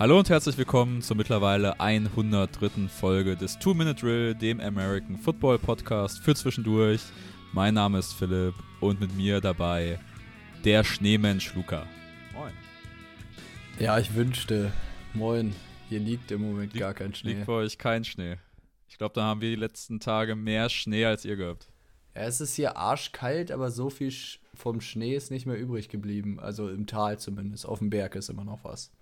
Hallo 0.00 0.16
und 0.16 0.30
herzlich 0.30 0.56
willkommen 0.56 1.02
zur 1.02 1.16
mittlerweile 1.16 1.80
103. 1.80 2.86
Folge 2.86 3.36
des 3.36 3.58
Two-Minute 3.58 4.00
Drill, 4.00 4.34
dem 4.36 4.60
American 4.60 5.16
Football 5.16 5.58
Podcast 5.58 6.20
für 6.20 6.36
zwischendurch. 6.36 7.00
Mein 7.52 7.74
Name 7.74 7.98
ist 7.98 8.12
Philipp 8.12 8.54
und 8.78 9.00
mit 9.00 9.16
mir 9.16 9.40
dabei 9.40 9.98
der 10.64 10.84
Schneemensch 10.84 11.52
Luca. 11.56 11.84
Moin. 12.32 12.52
Ja, 13.80 13.98
ich 13.98 14.14
wünschte. 14.14 14.70
Moin. 15.14 15.52
Hier 15.88 15.98
liegt 15.98 16.30
im 16.30 16.42
Moment 16.42 16.74
liegt, 16.74 16.78
gar 16.78 16.94
kein 16.94 17.12
Schnee. 17.12 17.32
Liegt 17.32 17.46
bei 17.46 17.54
euch 17.54 17.76
kein 17.76 18.04
Schnee. 18.04 18.36
Ich 18.88 18.98
glaube, 18.98 19.14
da 19.14 19.24
haben 19.24 19.40
wir 19.40 19.50
die 19.50 19.56
letzten 19.56 19.98
Tage 19.98 20.36
mehr 20.36 20.68
Schnee 20.68 21.06
als 21.06 21.24
ihr 21.24 21.34
gehabt. 21.34 21.66
Ja, 22.14 22.22
es 22.22 22.40
ist 22.40 22.54
hier 22.54 22.76
arschkalt, 22.76 23.50
aber 23.50 23.72
so 23.72 23.90
viel 23.90 24.14
vom 24.54 24.80
Schnee 24.80 25.16
ist 25.16 25.32
nicht 25.32 25.46
mehr 25.46 25.58
übrig 25.58 25.88
geblieben. 25.88 26.38
Also 26.38 26.68
im 26.68 26.86
Tal 26.86 27.18
zumindest. 27.18 27.66
Auf 27.66 27.80
dem 27.80 27.90
Berg 27.90 28.14
ist 28.14 28.28
immer 28.28 28.44
noch 28.44 28.62
was. 28.62 28.92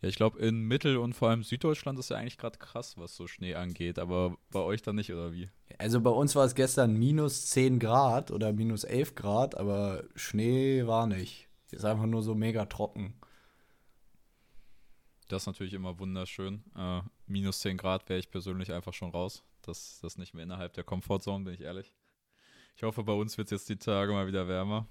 Ja, 0.00 0.08
ich 0.08 0.16
glaube, 0.16 0.38
in 0.38 0.62
Mittel- 0.62 0.98
und 0.98 1.14
vor 1.14 1.30
allem 1.30 1.42
Süddeutschland 1.42 1.98
ist 1.98 2.10
ja 2.10 2.16
eigentlich 2.16 2.38
gerade 2.38 2.58
krass, 2.58 2.96
was 2.98 3.16
so 3.16 3.26
Schnee 3.26 3.54
angeht, 3.54 3.98
aber 3.98 4.36
bei 4.50 4.60
euch 4.60 4.82
dann 4.82 4.96
nicht, 4.96 5.12
oder 5.12 5.32
wie? 5.32 5.50
Also 5.78 6.00
bei 6.00 6.10
uns 6.10 6.36
war 6.36 6.44
es 6.44 6.54
gestern 6.54 6.94
minus 6.94 7.46
10 7.46 7.78
Grad 7.80 8.30
oder 8.30 8.52
minus 8.52 8.84
11 8.84 9.16
Grad, 9.16 9.56
aber 9.56 10.04
Schnee 10.14 10.86
war 10.86 11.06
nicht. 11.06 11.48
Ist 11.70 11.84
einfach 11.84 12.06
nur 12.06 12.22
so 12.22 12.34
mega 12.34 12.66
trocken. 12.66 13.14
Das 15.28 15.42
ist 15.42 15.46
natürlich 15.46 15.74
immer 15.74 15.98
wunderschön. 15.98 16.64
Äh, 16.76 17.02
minus 17.26 17.60
10 17.60 17.76
Grad 17.76 18.08
wäre 18.08 18.18
ich 18.18 18.30
persönlich 18.30 18.72
einfach 18.72 18.94
schon 18.94 19.10
raus. 19.10 19.42
Das, 19.62 20.00
ist 20.02 20.18
nicht 20.18 20.32
mehr 20.32 20.44
innerhalb 20.44 20.72
der 20.72 20.84
Komfortzone, 20.84 21.44
bin 21.44 21.54
ich 21.54 21.60
ehrlich. 21.60 21.92
Ich 22.76 22.82
hoffe, 22.82 23.02
bei 23.02 23.12
uns 23.12 23.36
wird 23.36 23.48
es 23.48 23.50
jetzt 23.50 23.68
die 23.68 23.76
Tage 23.76 24.12
mal 24.12 24.26
wieder 24.26 24.48
wärmer. 24.48 24.86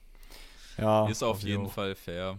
Ja. 0.78 1.08
Ist 1.08 1.24
auf 1.24 1.42
jeden 1.42 1.66
auch. 1.66 1.72
Fall 1.72 1.96
fair. 1.96 2.38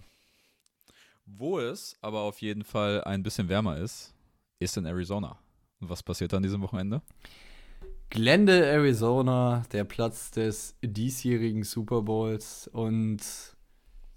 Wo 1.37 1.59
es 1.59 1.97
aber 2.01 2.21
auf 2.21 2.41
jeden 2.41 2.65
Fall 2.65 3.05
ein 3.05 3.23
bisschen 3.23 3.48
wärmer 3.48 3.77
ist, 3.77 4.15
ist 4.61 4.77
in 4.77 4.87
Arizona. 4.87 5.39
Und 5.79 5.91
was 5.91 6.03
passiert 6.03 6.33
an 6.33 6.43
diesem 6.43 6.62
Wochenende? 6.62 7.03
Glendale, 8.09 8.65
Arizona, 8.67 9.62
der 9.73 9.85
Platz 9.85 10.31
des 10.31 10.77
diesjährigen 10.83 11.65
Super 11.65 12.03
Bowls. 12.03 12.69
Und 12.69 13.20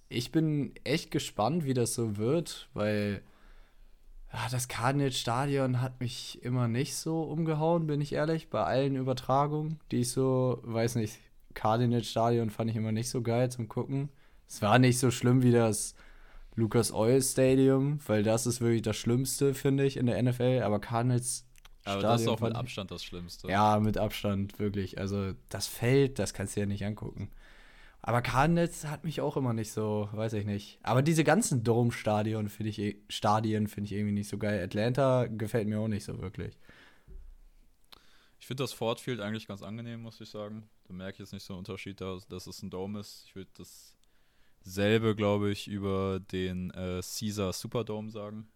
ich 0.07 0.31
bin 0.31 0.73
echt 0.85 1.11
gespannt, 1.11 1.65
wie 1.65 1.73
das 1.73 1.93
so 1.93 2.15
wird, 2.15 2.69
weil 2.73 3.21
ja, 4.31 4.47
das 4.49 4.69
Cardinals 4.69 5.17
Stadion 5.17 5.81
hat 5.81 5.99
mich 5.99 6.41
immer 6.41 6.69
nicht 6.69 6.95
so 6.95 7.23
umgehauen, 7.23 7.87
bin 7.87 7.99
ich 7.99 8.13
ehrlich, 8.13 8.49
bei 8.49 8.63
allen 8.63 8.95
Übertragungen, 8.95 9.79
die 9.91 10.01
ich 10.01 10.11
so, 10.11 10.61
weiß 10.63 10.95
nicht, 10.95 11.19
Cardinals 11.53 12.07
Stadion 12.07 12.49
fand 12.49 12.69
ich 12.69 12.77
immer 12.77 12.93
nicht 12.93 13.09
so 13.09 13.21
geil 13.21 13.51
zum 13.51 13.67
Gucken. 13.67 14.07
Es 14.47 14.61
war 14.61 14.79
nicht 14.79 14.97
so 14.97 15.11
schlimm 15.11 15.43
wie 15.43 15.51
das 15.51 15.95
Lucas 16.55 16.91
Oil 16.93 17.21
Stadium, 17.21 17.99
weil 18.07 18.23
das 18.23 18.45
ist 18.45 18.61
wirklich 18.61 18.81
das 18.81 18.97
Schlimmste, 18.97 19.53
finde 19.53 19.85
ich, 19.85 19.97
in 19.97 20.05
der 20.05 20.21
NFL. 20.21 20.61
Aber 20.63 20.79
Cardinals 20.79 21.45
aber 21.83 21.99
Stadion 21.99 22.11
das 22.11 22.21
ist 22.21 22.27
auch 22.27 22.39
mit 22.41 22.55
Abstand 22.55 22.91
das 22.91 23.03
Schlimmste. 23.03 23.47
Ja, 23.47 23.79
mit 23.79 23.97
Abstand, 23.97 24.59
wirklich. 24.59 24.99
Also 24.99 25.33
das 25.49 25.67
Feld, 25.67 26.19
das 26.19 26.33
kannst 26.33 26.55
du 26.55 26.59
ja 26.59 26.65
nicht 26.65 26.85
angucken. 26.85 27.31
Aber 28.03 28.21
Cardinals 28.21 28.85
hat 28.85 29.03
mich 29.03 29.21
auch 29.21 29.37
immer 29.37 29.53
nicht 29.53 29.71
so, 29.71 30.09
weiß 30.11 30.33
ich 30.33 30.45
nicht. 30.45 30.79
Aber 30.83 31.01
diese 31.01 31.23
ganzen 31.23 31.63
Dome-Stadien 31.63 32.49
finde 32.49 32.69
ich, 32.69 32.79
eh, 32.79 32.97
Stadien 33.09 33.67
finde 33.67 33.87
ich 33.87 33.93
irgendwie 33.93 34.13
nicht 34.13 34.29
so 34.29 34.37
geil. 34.37 34.63
Atlanta 34.63 35.27
gefällt 35.27 35.67
mir 35.67 35.79
auch 35.79 35.87
nicht 35.87 36.03
so 36.03 36.19
wirklich. 36.19 36.57
Ich 38.39 38.47
finde 38.47 38.63
das 38.63 38.73
Ford 38.73 38.99
Field 38.99 39.19
eigentlich 39.19 39.47
ganz 39.47 39.61
angenehm, 39.61 40.01
muss 40.01 40.19
ich 40.19 40.29
sagen. 40.29 40.67
Da 40.87 40.93
merke 40.93 41.13
ich 41.13 41.19
jetzt 41.19 41.33
nicht 41.33 41.43
so 41.43 41.53
einen 41.53 41.59
Unterschied, 41.59 42.01
dass, 42.01 42.27
dass 42.27 42.47
es 42.47 42.63
ein 42.63 42.71
Dome 42.71 42.99
ist. 42.99 43.25
Ich 43.27 43.35
würde 43.35 43.51
das 43.55 43.95
selbe, 44.63 45.15
glaube 45.15 45.51
ich, 45.51 45.67
über 45.67 46.19
den 46.19 46.71
äh, 46.71 47.01
Caesar 47.01 47.53
Superdome 47.53 48.11
sagen. 48.11 48.47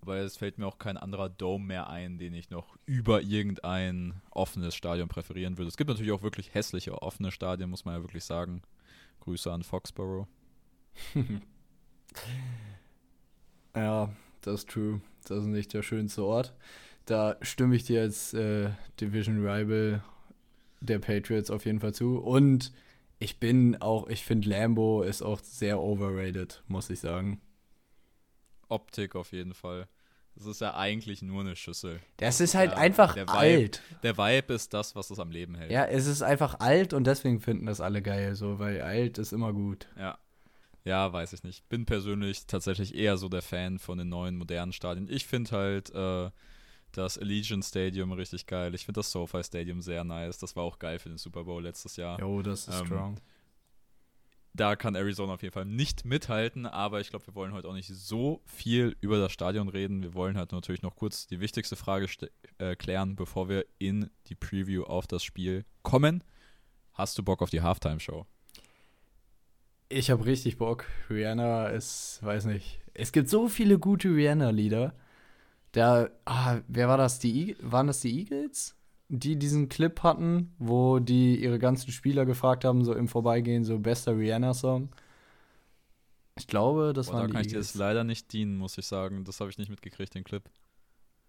Weil 0.00 0.22
es 0.22 0.36
fällt 0.36 0.58
mir 0.58 0.66
auch 0.66 0.78
kein 0.78 0.96
anderer 0.96 1.28
Dome 1.28 1.64
mehr 1.64 1.90
ein, 1.90 2.18
den 2.18 2.32
ich 2.32 2.50
noch 2.50 2.76
über 2.86 3.22
irgendein 3.22 4.22
offenes 4.30 4.74
Stadion 4.74 5.08
präferieren 5.08 5.58
würde. 5.58 5.68
Es 5.68 5.76
gibt 5.76 5.88
natürlich 5.88 6.12
auch 6.12 6.22
wirklich 6.22 6.54
hässliche 6.54 7.02
offene 7.02 7.32
Stadien, 7.32 7.68
muss 7.68 7.84
man 7.84 7.96
ja 7.96 8.02
wirklich 8.02 8.24
sagen. 8.24 8.62
Grüße 9.20 9.52
an 9.52 9.64
Foxborough. 9.64 10.28
ja, 13.74 14.14
das 14.40 14.60
ist 14.60 14.70
true. 14.70 15.00
Das 15.24 15.38
ist 15.38 15.46
nicht 15.46 15.74
der 15.74 15.82
schönste 15.82 16.24
Ort. 16.24 16.54
Da 17.04 17.36
stimme 17.42 17.74
ich 17.74 17.84
dir 17.84 18.02
als 18.02 18.34
äh, 18.34 18.70
Division 19.00 19.44
Rival 19.44 20.02
der 20.80 20.98
Patriots 20.98 21.50
auf 21.50 21.66
jeden 21.66 21.80
Fall 21.80 21.94
zu. 21.94 22.18
Und 22.18 22.72
ich 23.18 23.40
bin 23.40 23.80
auch, 23.80 24.08
ich 24.08 24.24
finde 24.24 24.48
Lambo 24.48 25.02
ist 25.02 25.22
auch 25.22 25.40
sehr 25.42 25.80
overrated, 25.80 26.62
muss 26.68 26.90
ich 26.90 27.00
sagen. 27.00 27.40
Optik 28.68 29.16
auf 29.16 29.32
jeden 29.32 29.54
Fall. 29.54 29.88
Das 30.34 30.46
ist 30.46 30.60
ja 30.60 30.76
eigentlich 30.76 31.20
nur 31.20 31.40
eine 31.40 31.56
Schüssel. 31.56 31.98
Das 32.18 32.40
ist 32.40 32.54
halt 32.54 32.70
ja, 32.70 32.76
einfach 32.76 33.14
der 33.14 33.28
alt. 33.28 33.82
Vibe, 33.88 34.00
der 34.04 34.18
Vibe 34.18 34.54
ist 34.54 34.72
das, 34.72 34.94
was 34.94 35.10
es 35.10 35.18
am 35.18 35.32
Leben 35.32 35.56
hält. 35.56 35.72
Ja, 35.72 35.84
es 35.84 36.06
ist 36.06 36.22
einfach 36.22 36.60
alt 36.60 36.92
und 36.92 37.08
deswegen 37.08 37.40
finden 37.40 37.66
das 37.66 37.80
alle 37.80 38.02
geil, 38.02 38.36
so, 38.36 38.60
weil 38.60 38.80
alt 38.82 39.18
ist 39.18 39.32
immer 39.32 39.52
gut. 39.52 39.88
Ja. 39.98 40.16
Ja, 40.84 41.12
weiß 41.12 41.32
ich 41.32 41.42
nicht. 41.42 41.68
Bin 41.68 41.86
persönlich 41.86 42.46
tatsächlich 42.46 42.94
eher 42.94 43.16
so 43.16 43.28
der 43.28 43.42
Fan 43.42 43.80
von 43.80 43.98
den 43.98 44.08
neuen 44.08 44.36
modernen 44.36 44.72
Stadien. 44.72 45.08
Ich 45.10 45.26
finde 45.26 45.50
halt 45.50 45.90
äh, 45.92 46.30
das 46.92 47.18
Allegiant 47.18 47.64
Stadium 47.64 48.12
richtig 48.12 48.46
geil. 48.46 48.74
Ich 48.74 48.84
finde 48.84 49.00
das 49.00 49.10
SoFi 49.10 49.42
Stadium 49.44 49.80
sehr 49.80 50.04
nice. 50.04 50.38
Das 50.38 50.56
war 50.56 50.64
auch 50.64 50.78
geil 50.78 50.98
für 50.98 51.08
den 51.08 51.18
Super 51.18 51.44
Bowl 51.44 51.62
letztes 51.62 51.96
Jahr. 51.96 52.18
Jo, 52.20 52.42
das 52.42 52.68
ist 52.68 52.80
ähm, 52.80 52.86
strong. 52.86 53.20
Da 54.54 54.74
kann 54.74 54.96
Arizona 54.96 55.34
auf 55.34 55.42
jeden 55.42 55.52
Fall 55.52 55.66
nicht 55.66 56.04
mithalten, 56.04 56.66
aber 56.66 57.00
ich 57.00 57.10
glaube, 57.10 57.26
wir 57.28 57.34
wollen 57.34 57.52
heute 57.52 57.68
auch 57.68 57.74
nicht 57.74 57.88
so 57.94 58.42
viel 58.44 58.96
über 59.00 59.18
das 59.18 59.30
Stadion 59.30 59.68
reden. 59.68 60.02
Wir 60.02 60.14
wollen 60.14 60.36
halt 60.36 60.50
natürlich 60.50 60.82
noch 60.82 60.96
kurz 60.96 61.26
die 61.28 61.38
wichtigste 61.38 61.76
Frage 61.76 62.08
äh, 62.58 62.74
klären, 62.74 63.14
bevor 63.14 63.48
wir 63.48 63.66
in 63.78 64.10
die 64.26 64.34
Preview 64.34 64.82
auf 64.82 65.06
das 65.06 65.22
Spiel 65.22 65.64
kommen. 65.82 66.24
Hast 66.92 67.16
du 67.16 67.22
Bock 67.22 67.40
auf 67.42 67.50
die 67.50 67.62
Halftime-Show? 67.62 68.26
Ich 69.90 70.10
habe 70.10 70.26
richtig 70.26 70.58
Bock. 70.58 70.86
Rihanna 71.08 71.68
ist, 71.68 72.18
weiß 72.22 72.46
nicht. 72.46 72.80
Es 72.94 73.12
gibt 73.12 73.28
so 73.28 73.48
viele 73.48 73.78
gute 73.78 74.08
Rihanna-Lieder. 74.08 74.92
Der, 75.74 76.10
ah, 76.24 76.58
wer 76.66 76.88
war 76.88 76.96
das? 76.96 77.18
Die, 77.18 77.56
waren 77.60 77.86
das 77.86 78.00
die 78.00 78.18
Eagles? 78.18 78.74
Die 79.08 79.38
diesen 79.38 79.68
Clip 79.68 80.02
hatten, 80.02 80.54
wo 80.58 80.98
die 80.98 81.42
ihre 81.42 81.58
ganzen 81.58 81.92
Spieler 81.92 82.26
gefragt 82.26 82.64
haben, 82.64 82.84
so 82.84 82.94
im 82.94 83.08
Vorbeigehen, 83.08 83.64
so 83.64 83.78
bester 83.78 84.16
Rihanna-Song. 84.16 84.90
Ich 86.38 86.46
glaube, 86.46 86.92
das 86.94 87.12
war. 87.12 87.22
Da 87.22 87.32
kann 87.32 87.40
ich 87.40 87.48
dir 87.48 87.58
jetzt 87.58 87.74
leider 87.74 88.04
nicht 88.04 88.32
dienen, 88.32 88.56
muss 88.56 88.78
ich 88.78 88.86
sagen. 88.86 89.24
Das 89.24 89.40
habe 89.40 89.50
ich 89.50 89.58
nicht 89.58 89.70
mitgekriegt, 89.70 90.14
den 90.14 90.24
Clip. 90.24 90.42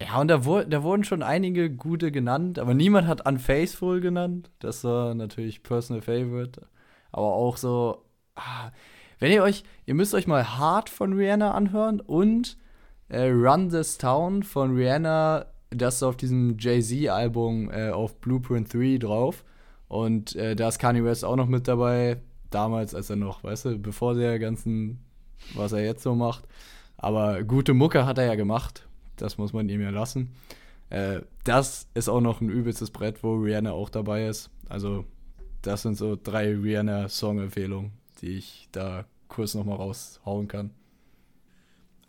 Ja, 0.01 0.19
und 0.21 0.29
da, 0.29 0.45
wo, 0.45 0.61
da 0.61 0.83
wurden 0.83 1.03
schon 1.03 1.23
einige 1.23 1.69
gute 1.69 2.11
genannt, 2.11 2.57
aber 2.57 2.73
niemand 2.73 3.07
hat 3.07 3.27
Unfaithful 3.27 3.99
genannt. 3.99 4.49
Das 4.59 4.83
war 4.83 5.13
natürlich 5.13 5.61
Personal 5.61 6.01
Favorite. 6.01 6.67
Aber 7.11 7.33
auch 7.33 7.57
so, 7.57 8.05
ah, 8.35 8.71
wenn 9.19 9.31
ihr 9.31 9.43
euch, 9.43 9.63
ihr 9.85 9.95
müsst 9.95 10.13
euch 10.13 10.27
mal 10.27 10.57
Hard 10.57 10.89
von 10.89 11.13
Rihanna 11.13 11.51
anhören 11.51 11.99
und 11.99 12.57
äh, 13.09 13.29
Run 13.29 13.69
This 13.69 13.97
Town 13.97 14.43
von 14.43 14.75
Rihanna, 14.75 15.45
das 15.71 15.95
ist 15.95 16.03
auf 16.03 16.15
diesem 16.15 16.57
Jay-Z-Album 16.57 17.69
äh, 17.71 17.89
auf 17.89 18.15
Blueprint 18.21 18.73
3 18.73 18.97
drauf. 18.99 19.43
Und 19.87 20.35
äh, 20.35 20.55
da 20.55 20.67
ist 20.67 20.79
Kanye 20.79 21.03
West 21.03 21.25
auch 21.25 21.35
noch 21.35 21.47
mit 21.47 21.67
dabei. 21.67 22.21
Damals, 22.51 22.95
als 22.95 23.09
er 23.09 23.15
noch, 23.15 23.43
weißt 23.43 23.65
du, 23.65 23.79
bevor 23.79 24.15
der 24.15 24.39
ganzen, 24.39 24.99
was 25.55 25.71
er 25.71 25.83
jetzt 25.83 26.03
so 26.03 26.15
macht. 26.15 26.47
Aber 26.97 27.43
gute 27.43 27.73
Mucke 27.73 28.05
hat 28.05 28.17
er 28.17 28.25
ja 28.25 28.35
gemacht. 28.35 28.87
Das 29.15 29.37
muss 29.37 29.53
man 29.53 29.69
ihm 29.69 29.81
ja 29.81 29.89
lassen. 29.89 30.35
Äh, 30.89 31.21
das 31.43 31.87
ist 31.93 32.09
auch 32.09 32.21
noch 32.21 32.41
ein 32.41 32.49
übelstes 32.49 32.91
Brett, 32.91 33.23
wo 33.23 33.35
Rihanna 33.35 33.71
auch 33.71 33.89
dabei 33.89 34.27
ist. 34.27 34.49
Also, 34.67 35.05
das 35.61 35.81
sind 35.81 35.97
so 35.97 36.17
drei 36.21 36.55
Rihanna-Song-Empfehlungen, 36.55 37.91
die 38.21 38.37
ich 38.37 38.69
da 38.71 39.05
kurz 39.27 39.55
nochmal 39.55 39.77
raushauen 39.77 40.47
kann. 40.47 40.71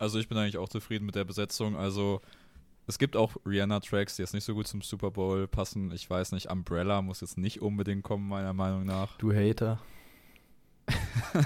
Also 0.01 0.17
ich 0.17 0.27
bin 0.27 0.35
eigentlich 0.39 0.57
auch 0.57 0.67
zufrieden 0.67 1.05
mit 1.05 1.13
der 1.13 1.25
Besetzung. 1.25 1.77
Also 1.77 2.21
es 2.87 2.97
gibt 2.97 3.15
auch 3.15 3.35
Rihanna-Tracks, 3.45 4.15
die 4.15 4.23
jetzt 4.23 4.33
nicht 4.33 4.45
so 4.45 4.55
gut 4.55 4.65
zum 4.65 4.81
Super 4.81 5.11
Bowl 5.11 5.47
passen. 5.47 5.91
Ich 5.91 6.09
weiß 6.09 6.31
nicht, 6.31 6.49
Umbrella 6.49 7.03
muss 7.03 7.21
jetzt 7.21 7.37
nicht 7.37 7.61
unbedingt 7.61 8.01
kommen, 8.01 8.27
meiner 8.27 8.53
Meinung 8.53 8.83
nach. 8.83 9.15
Du 9.19 9.31
Hater. 9.31 9.79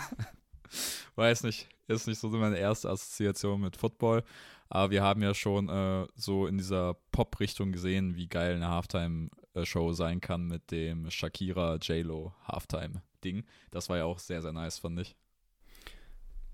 weiß 1.18 1.44
nicht, 1.44 1.68
ist 1.90 2.08
nicht 2.08 2.18
so 2.18 2.30
meine 2.30 2.58
erste 2.58 2.90
Assoziation 2.90 3.60
mit 3.60 3.76
Football. 3.76 4.24
Aber 4.70 4.90
wir 4.90 5.04
haben 5.04 5.22
ja 5.22 5.34
schon 5.34 5.68
äh, 5.68 6.08
so 6.16 6.48
in 6.48 6.58
dieser 6.58 6.94
Pop-Richtung 7.12 7.74
gesehen, 7.74 8.16
wie 8.16 8.30
geil 8.30 8.56
eine 8.56 8.70
Halftime-Show 8.70 9.92
sein 9.92 10.22
kann 10.22 10.48
mit 10.48 10.72
dem 10.72 11.12
Shakira 11.12 11.76
J-Lo 11.76 12.34
Halftime-Ding. 12.48 13.44
Das 13.72 13.90
war 13.90 13.98
ja 13.98 14.06
auch 14.06 14.20
sehr, 14.20 14.42
sehr 14.42 14.54
nice, 14.54 14.80
fand 14.80 15.02
ich. 15.02 15.18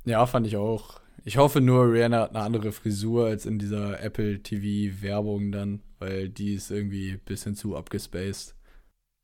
Ja, 0.05 0.25
fand 0.25 0.47
ich 0.47 0.57
auch. 0.57 0.99
Ich 1.23 1.37
hoffe 1.37 1.61
nur, 1.61 1.91
Rihanna 1.91 2.21
hat 2.21 2.29
eine 2.31 2.43
andere 2.43 2.71
Frisur 2.71 3.27
als 3.27 3.45
in 3.45 3.59
dieser 3.59 4.01
Apple 4.01 4.41
TV-Werbung 4.41 5.51
dann, 5.51 5.81
weil 5.99 6.29
die 6.29 6.55
ist 6.55 6.71
irgendwie 6.71 7.11
ein 7.11 7.19
bisschen 7.19 7.55
zu 7.55 7.75
abgespaced. 7.75 8.55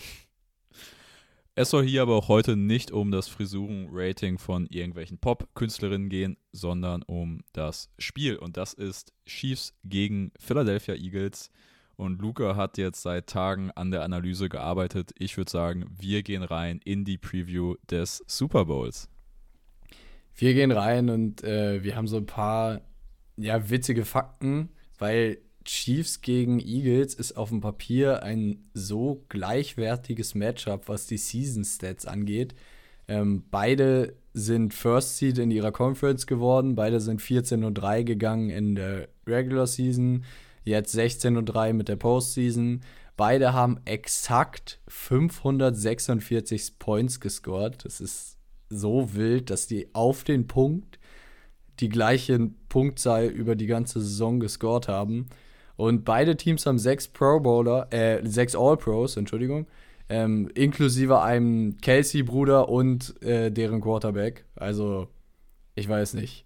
Es 1.56 1.70
soll 1.70 1.84
hier 1.86 2.02
aber 2.02 2.16
auch 2.16 2.26
heute 2.26 2.56
nicht 2.56 2.90
um 2.90 3.12
das 3.12 3.28
Frisuren-Rating 3.28 4.38
von 4.38 4.66
irgendwelchen 4.66 5.18
Pop-Künstlerinnen 5.18 6.08
gehen, 6.08 6.36
sondern 6.50 7.02
um 7.02 7.44
das 7.52 7.90
Spiel. 7.96 8.34
Und 8.34 8.56
das 8.56 8.74
ist 8.74 9.12
Chiefs 9.24 9.72
gegen 9.84 10.32
Philadelphia 10.36 10.96
Eagles. 10.96 11.52
Und 11.94 12.20
Luca 12.20 12.56
hat 12.56 12.76
jetzt 12.76 13.02
seit 13.02 13.28
Tagen 13.28 13.70
an 13.70 13.92
der 13.92 14.02
Analyse 14.02 14.48
gearbeitet. 14.48 15.12
Ich 15.16 15.36
würde 15.36 15.48
sagen, 15.52 15.86
wir 15.96 16.24
gehen 16.24 16.42
rein 16.42 16.80
in 16.84 17.04
die 17.04 17.18
Preview 17.18 17.76
des 17.88 18.24
Super 18.26 18.64
Bowls. 18.64 19.08
Wir 20.36 20.54
gehen 20.54 20.72
rein 20.72 21.10
und 21.10 21.44
äh, 21.44 21.82
wir 21.82 21.96
haben 21.96 22.08
so 22.08 22.16
ein 22.16 22.26
paar 22.26 22.80
ja, 23.36 23.70
witzige 23.70 24.04
Fakten, 24.04 24.70
weil 24.98 25.38
Chiefs 25.64 26.20
gegen 26.20 26.60
Eagles 26.60 27.14
ist 27.14 27.36
auf 27.36 27.48
dem 27.48 27.60
Papier 27.60 28.22
ein 28.22 28.68
so 28.74 29.24
gleichwertiges 29.28 30.34
Matchup, 30.34 30.88
was 30.88 31.06
die 31.06 31.16
Season 31.16 31.64
Stats 31.64 32.06
angeht. 32.06 32.54
Ähm, 33.08 33.44
beide 33.50 34.14
sind 34.32 34.74
First 34.74 35.18
Seed 35.18 35.38
in 35.38 35.50
ihrer 35.50 35.72
Conference 35.72 36.26
geworden. 36.26 36.74
Beide 36.74 37.00
sind 37.00 37.22
14 37.22 37.64
und 37.64 37.74
3 37.74 38.02
gegangen 38.02 38.50
in 38.50 38.74
der 38.74 39.08
Regular 39.26 39.66
Season. 39.66 40.24
Jetzt 40.64 40.92
16 40.92 41.36
und 41.36 41.46
3 41.46 41.72
mit 41.72 41.88
der 41.88 41.96
Postseason. 41.96 42.80
Beide 43.16 43.52
haben 43.52 43.78
exakt 43.84 44.80
546 44.88 46.78
Points 46.78 47.20
gescored. 47.20 47.84
Das 47.84 48.00
ist 48.00 48.38
so 48.68 49.14
wild, 49.14 49.50
dass 49.50 49.66
die 49.66 49.88
auf 49.94 50.24
den 50.24 50.46
Punkt 50.46 50.98
die 51.80 51.88
gleiche 51.88 52.50
Punktzahl 52.68 53.26
über 53.26 53.56
die 53.56 53.66
ganze 53.66 54.00
Saison 54.00 54.40
gescored 54.40 54.88
haben. 54.88 55.26
Und 55.76 56.04
beide 56.04 56.36
Teams 56.36 56.66
haben 56.66 56.78
sechs 56.78 57.08
Pro 57.08 57.40
Bowler, 57.40 57.88
äh, 57.92 58.20
sechs 58.24 58.54
All-Pros, 58.54 59.16
Entschuldigung, 59.16 59.66
ähm, 60.08 60.48
inklusive 60.54 61.20
einem 61.20 61.78
Kelsey-Bruder 61.78 62.68
und 62.68 63.20
äh, 63.22 63.50
deren 63.50 63.80
Quarterback. 63.80 64.44
Also, 64.54 65.08
ich 65.74 65.88
weiß 65.88 66.14
nicht. 66.14 66.44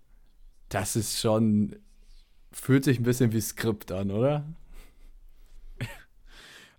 Das 0.68 0.96
ist 0.96 1.18
schon. 1.18 1.76
Fühlt 2.52 2.84
sich 2.84 2.98
ein 2.98 3.04
bisschen 3.04 3.32
wie 3.32 3.40
Skript 3.40 3.92
an, 3.92 4.10
oder? 4.10 4.44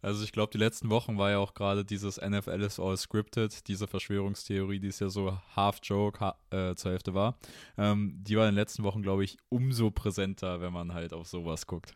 Also 0.02 0.24
ich 0.24 0.32
glaube, 0.32 0.52
die 0.52 0.58
letzten 0.58 0.90
Wochen 0.90 1.18
war 1.18 1.30
ja 1.32 1.40
auch 1.40 1.54
gerade 1.54 1.84
dieses 1.84 2.20
NFL 2.22 2.62
is 2.62 2.80
all 2.80 2.96
scripted, 2.98 3.68
diese 3.68 3.88
Verschwörungstheorie, 3.88 4.80
die 4.80 4.88
es 4.88 5.00
ja 5.00 5.10
so 5.10 5.38
half-joke 5.56 6.20
ha 6.20 6.38
äh, 6.52 6.76
zur 6.76 6.92
Hälfte 6.92 7.14
war. 7.14 7.38
Ähm, 7.78 8.16
die 8.24 8.38
war 8.38 8.46
in 8.46 8.52
den 8.52 8.60
letzten 8.60 8.84
Wochen, 8.84 9.02
glaube 9.02 9.24
ich, 9.24 9.38
umso 9.50 9.92
präsenter, 9.92 10.62
wenn 10.62 10.74
man 10.74 10.94
halt 10.94 11.14
auf 11.14 11.28
sowas 11.28 11.68
guckt. 11.68 11.96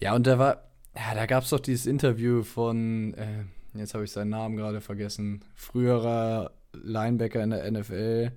Ja, 0.00 0.14
und 0.14 0.26
da 0.26 0.38
war, 0.38 0.64
ja, 0.94 1.14
da 1.14 1.26
gab 1.26 1.44
es 1.44 1.50
doch 1.50 1.60
dieses 1.60 1.86
Interview 1.86 2.42
von, 2.42 3.14
äh, 3.14 3.44
jetzt 3.74 3.94
habe 3.94 4.04
ich 4.04 4.12
seinen 4.12 4.30
Namen 4.30 4.56
gerade 4.56 4.80
vergessen, 4.80 5.44
früherer 5.54 6.52
Linebacker 6.72 7.42
in 7.42 7.50
der 7.50 7.70
NFL, 7.70 8.32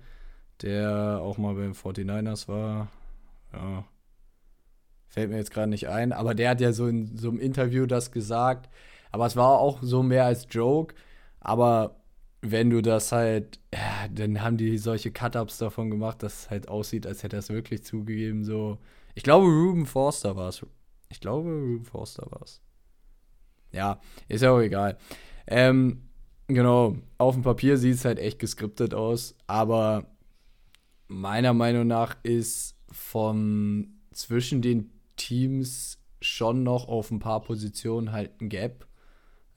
der 0.61 1.19
auch 1.21 1.37
mal 1.37 1.55
beim 1.55 1.73
49ers 1.73 2.47
war. 2.47 2.89
Ja, 3.53 3.85
fällt 5.09 5.29
mir 5.29 5.37
jetzt 5.37 5.51
gerade 5.51 5.69
nicht 5.69 5.89
ein, 5.89 6.13
aber 6.13 6.35
der 6.35 6.51
hat 6.51 6.61
ja 6.61 6.71
so 6.71 6.87
in 6.87 7.17
so 7.17 7.29
einem 7.29 7.39
Interview 7.39 7.85
das 7.85 8.11
gesagt. 8.11 8.69
Aber 9.11 9.25
es 9.25 9.35
war 9.35 9.59
auch 9.59 9.79
so 9.81 10.03
mehr 10.03 10.25
als 10.25 10.47
Joke. 10.49 10.95
Aber 11.39 11.99
wenn 12.41 12.69
du 12.69 12.81
das 12.81 13.11
halt, 13.11 13.59
ja, 13.73 14.07
dann 14.09 14.41
haben 14.41 14.57
die 14.57 14.77
solche 14.77 15.11
Cut-Ups 15.11 15.57
davon 15.57 15.89
gemacht, 15.89 16.23
dass 16.23 16.43
es 16.43 16.49
halt 16.49 16.67
aussieht, 16.69 17.05
als 17.07 17.23
hätte 17.23 17.37
er 17.37 17.39
es 17.39 17.49
wirklich 17.49 17.83
zugegeben. 17.83 18.45
So, 18.45 18.77
ich 19.15 19.23
glaube, 19.23 19.47
Ruben 19.47 19.85
Forster 19.85 20.35
war 20.35 20.49
es. 20.49 20.65
Ich 21.09 21.19
glaube, 21.19 21.49
Ruben 21.49 21.85
Forster 21.85 22.27
war 22.29 22.43
es. 22.43 22.61
Ja, 23.71 23.99
ist 24.27 24.41
ja 24.41 24.51
auch 24.51 24.59
egal. 24.59 24.97
Ähm, 25.47 26.03
genau, 26.47 26.95
auf 27.17 27.33
dem 27.33 27.43
Papier 27.43 27.77
sieht 27.77 27.95
es 27.95 28.05
halt 28.05 28.19
echt 28.19 28.39
geskriptet 28.39 28.93
aus, 28.93 29.35
aber 29.47 30.05
meiner 31.07 31.53
Meinung 31.53 31.87
nach 31.87 32.15
ist 32.23 32.75
von 32.91 33.99
zwischen 34.11 34.61
den 34.61 34.98
Teams 35.19 35.99
schon 36.21 36.63
noch 36.63 36.87
auf 36.87 37.11
ein 37.11 37.19
paar 37.19 37.41
Positionen 37.41 38.11
halt 38.11 38.41
ein 38.41 38.49
Gap. 38.49 38.87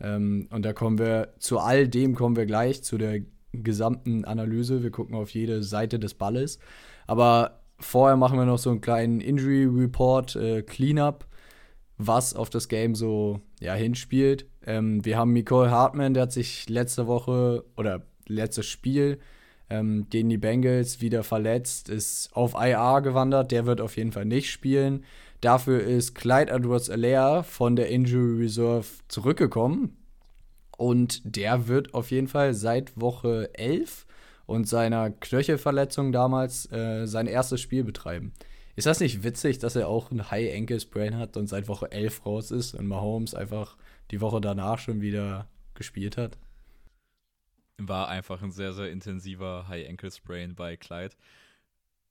Ähm, 0.01 0.49
und 0.51 0.65
da 0.65 0.73
kommen 0.73 0.99
wir, 0.99 1.35
zu 1.39 1.59
all 1.59 1.89
dem 1.89 2.15
kommen 2.15 2.37
wir 2.37 2.47
gleich, 2.47 2.83
zu 2.85 2.99
der 2.99 3.21
gesamten 3.53 4.25
Analyse. 4.25 4.83
Wir 4.83 4.91
gucken 4.91 5.15
auf 5.15 5.31
jede 5.31 5.63
Seite 5.63 5.99
des 5.99 6.15
Balles. 6.15 6.59
Aber 7.07 7.63
vorher 7.79 8.17
machen 8.17 8.39
wir 8.39 8.45
noch 8.45 8.59
so 8.59 8.71
einen 8.71 8.81
kleinen 8.81 9.21
Injury 9.21 9.65
Report, 9.65 10.37
äh, 10.37 10.63
Cleanup, 10.63 11.27
was 11.99 12.35
auf 12.35 12.51
das 12.51 12.69
Game 12.69 12.95
so 12.95 13.41
ja, 13.61 13.75
hinspielt. 13.75 14.47
Ähm, 14.67 15.05
wir 15.05 15.17
haben 15.17 15.33
Nicole 15.33 15.71
Hartman, 15.71 16.15
der 16.15 16.25
hat 16.25 16.33
sich 16.33 16.69
letzte 16.69 17.07
Woche 17.07 17.65
oder 17.77 18.03
letztes 18.27 18.67
Spiel 18.67 19.19
ähm, 19.69 20.07
gegen 20.11 20.29
die 20.29 20.39
Bengals 20.39 21.01
wieder 21.01 21.23
verletzt, 21.23 21.89
ist 21.89 22.31
auf 22.35 22.55
IR 22.55 23.01
gewandert. 23.03 23.53
Der 23.53 23.67
wird 23.67 23.81
auf 23.81 23.97
jeden 23.97 24.13
Fall 24.13 24.25
nicht 24.25 24.51
spielen. 24.51 25.05
Dafür 25.43 25.83
ist 25.83 26.15
Clyde 26.15 26.53
Edwards 26.53 26.89
Alaire 26.89 27.43
von 27.43 27.75
der 27.75 27.89
Injury 27.89 28.45
Reserve 28.45 28.87
zurückgekommen. 29.09 29.97
Und 30.79 31.21
der 31.25 31.67
wird 31.67 31.95
auf 31.95 32.13
jeden 32.13 32.29
Fall 32.29 32.55
seit 32.55 32.99
Woche 32.99 33.51
11 33.55 34.07
und 34.47 34.69
seiner 34.69 35.11
Knöchelverletzung 35.11 36.13
damals 36.13 36.71
äh, 36.71 37.07
sein 37.07 37.27
erstes 37.27 37.61
Spiel 37.61 37.83
betreiben. 37.83 38.33
Ist 38.77 38.87
das 38.87 39.01
nicht 39.01 39.25
witzig, 39.25 39.59
dass 39.59 39.75
er 39.75 39.89
auch 39.89 40.13
ein 40.13 40.31
High 40.31 40.55
Ankle 40.55 40.79
Sprain 40.79 41.17
hat 41.17 41.37
und 41.37 41.49
seit 41.49 41.67
Woche 41.67 41.91
11 41.91 42.25
raus 42.25 42.53
ist 42.53 42.75
und 42.75 42.87
Mahomes 42.87 43.35
einfach 43.35 43.77
die 44.13 44.21
Woche 44.21 44.41
danach 44.41 44.79
schon 44.79 45.01
wieder 45.01 45.49
gespielt 45.75 46.17
hat? 46.17 46.39
War 47.79 48.09
einfach 48.09 48.43
ein 48.43 48.53
sehr, 48.53 48.73
sehr 48.75 48.93
intensiver 48.93 49.67
High 49.67 49.89
Ankle 49.89 50.13
Sprain 50.13 50.55
bei 50.55 50.77
Clyde. 50.77 51.17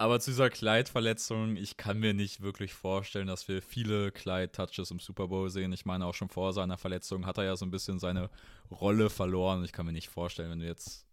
Aber 0.01 0.19
zu 0.19 0.31
dieser 0.31 0.49
Clyde-Verletzung, 0.49 1.57
ich 1.57 1.77
kann 1.77 1.99
mir 1.99 2.15
nicht 2.15 2.41
wirklich 2.41 2.73
vorstellen, 2.73 3.27
dass 3.27 3.47
wir 3.47 3.61
viele 3.61 4.11
Clyde-Touches 4.11 4.89
im 4.89 4.97
Super 4.97 5.27
Bowl 5.27 5.47
sehen. 5.51 5.71
Ich 5.73 5.85
meine, 5.85 6.07
auch 6.07 6.15
schon 6.15 6.27
vor 6.27 6.53
seiner 6.53 6.79
Verletzung 6.79 7.27
hat 7.27 7.37
er 7.37 7.43
ja 7.43 7.55
so 7.55 7.67
ein 7.67 7.69
bisschen 7.69 7.99
seine 7.99 8.31
Rolle 8.71 9.11
verloren. 9.11 9.63
Ich 9.63 9.73
kann 9.73 9.85
mir 9.85 9.91
nicht 9.91 10.09
vorstellen, 10.09 10.49
wenn 10.49 10.57
du 10.57 10.65
jetzt 10.65 11.05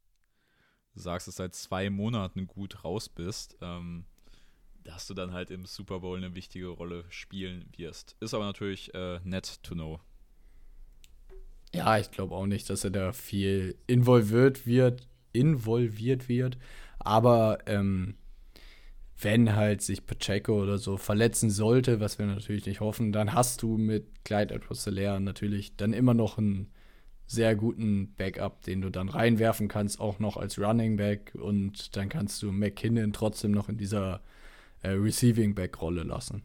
sagst, 0.94 1.28
dass 1.28 1.34
seit 1.34 1.54
zwei 1.54 1.90
Monaten 1.90 2.46
gut 2.46 2.82
raus 2.82 3.10
bist, 3.10 3.58
ähm, 3.60 4.06
dass 4.84 5.06
du 5.06 5.12
dann 5.12 5.34
halt 5.34 5.50
im 5.50 5.66
Super 5.66 6.00
Bowl 6.00 6.16
eine 6.16 6.34
wichtige 6.34 6.68
Rolle 6.68 7.04
spielen 7.10 7.70
wirst. 7.76 8.16
Ist 8.20 8.32
aber 8.32 8.46
natürlich 8.46 8.94
äh, 8.94 9.20
nett 9.22 9.62
to 9.62 9.74
know. 9.74 10.00
Ja, 11.74 11.98
ich 11.98 12.10
glaube 12.10 12.34
auch 12.34 12.46
nicht, 12.46 12.70
dass 12.70 12.84
er 12.84 12.90
da 12.90 13.12
viel 13.12 13.76
involviert 13.86 14.66
wird, 14.66 15.06
involviert 15.34 16.30
wird. 16.30 16.56
Aber 17.00 17.58
ähm, 17.66 18.14
wenn 19.20 19.56
halt 19.56 19.82
sich 19.82 20.06
Pacheco 20.06 20.62
oder 20.62 20.78
so 20.78 20.96
verletzen 20.96 21.50
sollte, 21.50 22.00
was 22.00 22.18
wir 22.18 22.26
natürlich 22.26 22.66
nicht 22.66 22.80
hoffen, 22.80 23.12
dann 23.12 23.34
hast 23.34 23.62
du 23.62 23.76
mit 23.76 24.24
Clyde 24.24 24.54
edwards 24.54 24.86
natürlich 24.86 25.76
dann 25.76 25.92
immer 25.92 26.14
noch 26.14 26.38
einen 26.38 26.70
sehr 27.26 27.56
guten 27.56 28.14
Backup, 28.14 28.62
den 28.62 28.80
du 28.80 28.90
dann 28.90 29.08
reinwerfen 29.08 29.68
kannst, 29.68 30.00
auch 30.00 30.18
noch 30.18 30.36
als 30.36 30.58
Running 30.58 30.96
Back 30.96 31.34
und 31.34 31.96
dann 31.96 32.08
kannst 32.08 32.42
du 32.42 32.52
McKinnon 32.52 33.12
trotzdem 33.12 33.50
noch 33.50 33.68
in 33.68 33.76
dieser 33.76 34.22
äh, 34.82 34.90
Receiving 34.90 35.54
Back 35.54 35.80
Rolle 35.82 36.04
lassen. 36.04 36.42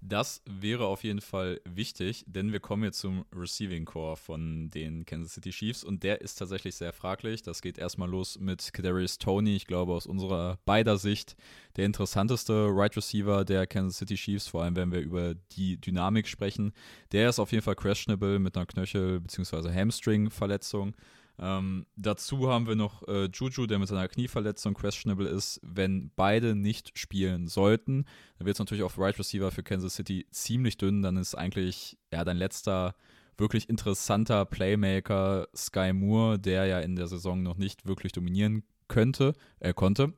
Das 0.00 0.42
wäre 0.46 0.86
auf 0.86 1.02
jeden 1.02 1.20
Fall 1.20 1.60
wichtig, 1.64 2.24
denn 2.28 2.52
wir 2.52 2.60
kommen 2.60 2.84
jetzt 2.84 3.00
zum 3.00 3.24
Receiving 3.34 3.84
Core 3.84 4.16
von 4.16 4.70
den 4.70 5.04
Kansas 5.04 5.34
City 5.34 5.50
Chiefs 5.50 5.82
und 5.82 6.04
der 6.04 6.20
ist 6.20 6.36
tatsächlich 6.36 6.76
sehr 6.76 6.92
fraglich. 6.92 7.42
Das 7.42 7.62
geht 7.62 7.78
erstmal 7.78 8.08
los 8.08 8.38
mit 8.38 8.72
Kadarius 8.72 9.18
Tony, 9.18 9.56
ich 9.56 9.66
glaube 9.66 9.92
aus 9.92 10.06
unserer 10.06 10.58
beider 10.64 10.98
Sicht 10.98 11.36
der 11.76 11.84
interessanteste 11.84 12.68
Right 12.70 12.96
Receiver 12.96 13.44
der 13.44 13.66
Kansas 13.66 13.98
City 13.98 14.14
Chiefs, 14.14 14.46
vor 14.46 14.62
allem 14.62 14.76
wenn 14.76 14.92
wir 14.92 15.00
über 15.00 15.34
die 15.34 15.80
Dynamik 15.80 16.28
sprechen. 16.28 16.72
Der 17.10 17.28
ist 17.28 17.40
auf 17.40 17.50
jeden 17.50 17.64
Fall 17.64 17.76
questionable 17.76 18.38
mit 18.38 18.56
einer 18.56 18.66
Knöchel- 18.66 19.20
bzw. 19.20 19.72
Hamstring-Verletzung. 19.72 20.94
Ähm, 21.40 21.86
dazu 21.96 22.48
haben 22.48 22.66
wir 22.66 22.74
noch 22.74 23.06
äh, 23.06 23.28
Juju, 23.32 23.66
der 23.66 23.78
mit 23.78 23.88
seiner 23.88 24.08
Knieverletzung 24.08 24.74
questionable 24.74 25.28
ist. 25.28 25.60
Wenn 25.62 26.10
beide 26.16 26.54
nicht 26.54 26.98
spielen 26.98 27.46
sollten, 27.46 28.04
dann 28.38 28.46
wird 28.46 28.56
es 28.56 28.58
natürlich 28.58 28.82
auf 28.82 28.98
Right 28.98 29.18
Receiver 29.18 29.50
für 29.50 29.62
Kansas 29.62 29.94
City 29.94 30.26
ziemlich 30.30 30.78
dünn. 30.78 31.02
Dann 31.02 31.16
ist 31.16 31.36
eigentlich 31.36 31.96
ja 32.12 32.24
dein 32.24 32.36
letzter 32.36 32.94
wirklich 33.36 33.68
interessanter 33.68 34.44
Playmaker 34.44 35.46
Sky 35.54 35.92
Moore, 35.92 36.38
der 36.38 36.66
ja 36.66 36.80
in 36.80 36.96
der 36.96 37.06
Saison 37.06 37.42
noch 37.42 37.56
nicht 37.56 37.86
wirklich 37.86 38.12
dominieren 38.12 38.64
könnte, 38.88 39.34
er 39.60 39.70
äh, 39.70 39.74
konnte. 39.74 40.14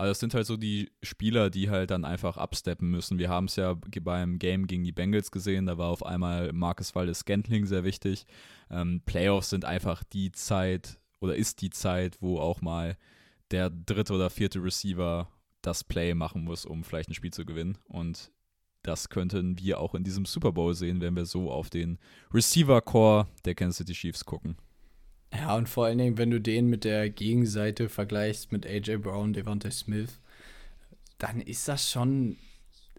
Aber 0.00 0.08
das 0.08 0.18
sind 0.18 0.32
halt 0.32 0.46
so 0.46 0.56
die 0.56 0.90
Spieler, 1.02 1.50
die 1.50 1.68
halt 1.68 1.90
dann 1.90 2.06
einfach 2.06 2.38
absteppen 2.38 2.90
müssen. 2.90 3.18
Wir 3.18 3.28
haben 3.28 3.44
es 3.44 3.56
ja 3.56 3.76
beim 4.00 4.38
Game 4.38 4.66
gegen 4.66 4.82
die 4.82 4.92
Bengals 4.92 5.30
gesehen, 5.30 5.66
da 5.66 5.76
war 5.76 5.90
auf 5.90 6.06
einmal 6.06 6.54
Marcus 6.54 6.94
Waldes 6.94 7.18
Scantling 7.18 7.66
sehr 7.66 7.84
wichtig. 7.84 8.24
Ähm, 8.70 9.02
Playoffs 9.04 9.50
sind 9.50 9.66
einfach 9.66 10.02
die 10.02 10.32
Zeit 10.32 10.98
oder 11.20 11.36
ist 11.36 11.60
die 11.60 11.68
Zeit, 11.68 12.16
wo 12.22 12.38
auch 12.38 12.62
mal 12.62 12.96
der 13.50 13.68
dritte 13.68 14.14
oder 14.14 14.30
vierte 14.30 14.64
Receiver 14.64 15.28
das 15.60 15.84
Play 15.84 16.14
machen 16.14 16.44
muss, 16.44 16.64
um 16.64 16.82
vielleicht 16.82 17.10
ein 17.10 17.14
Spiel 17.14 17.34
zu 17.34 17.44
gewinnen. 17.44 17.76
Und 17.84 18.32
das 18.82 19.10
könnten 19.10 19.58
wir 19.58 19.80
auch 19.80 19.94
in 19.94 20.02
diesem 20.02 20.24
Super 20.24 20.52
Bowl 20.52 20.72
sehen, 20.72 21.02
wenn 21.02 21.14
wir 21.14 21.26
so 21.26 21.52
auf 21.52 21.68
den 21.68 21.98
Receiver-Core 22.32 23.26
der 23.44 23.54
Kansas 23.54 23.76
City 23.76 23.92
Chiefs 23.92 24.24
gucken. 24.24 24.56
Ja, 25.32 25.56
und 25.56 25.68
vor 25.68 25.86
allen 25.86 25.98
Dingen, 25.98 26.18
wenn 26.18 26.30
du 26.30 26.40
den 26.40 26.68
mit 26.68 26.84
der 26.84 27.08
Gegenseite 27.08 27.88
vergleichst 27.88 28.52
mit 28.52 28.66
AJ 28.66 28.96
Brown, 28.98 29.32
Devontae 29.32 29.70
Smith, 29.70 30.18
dann 31.18 31.40
ist 31.40 31.68
das 31.68 31.90
schon 31.90 32.36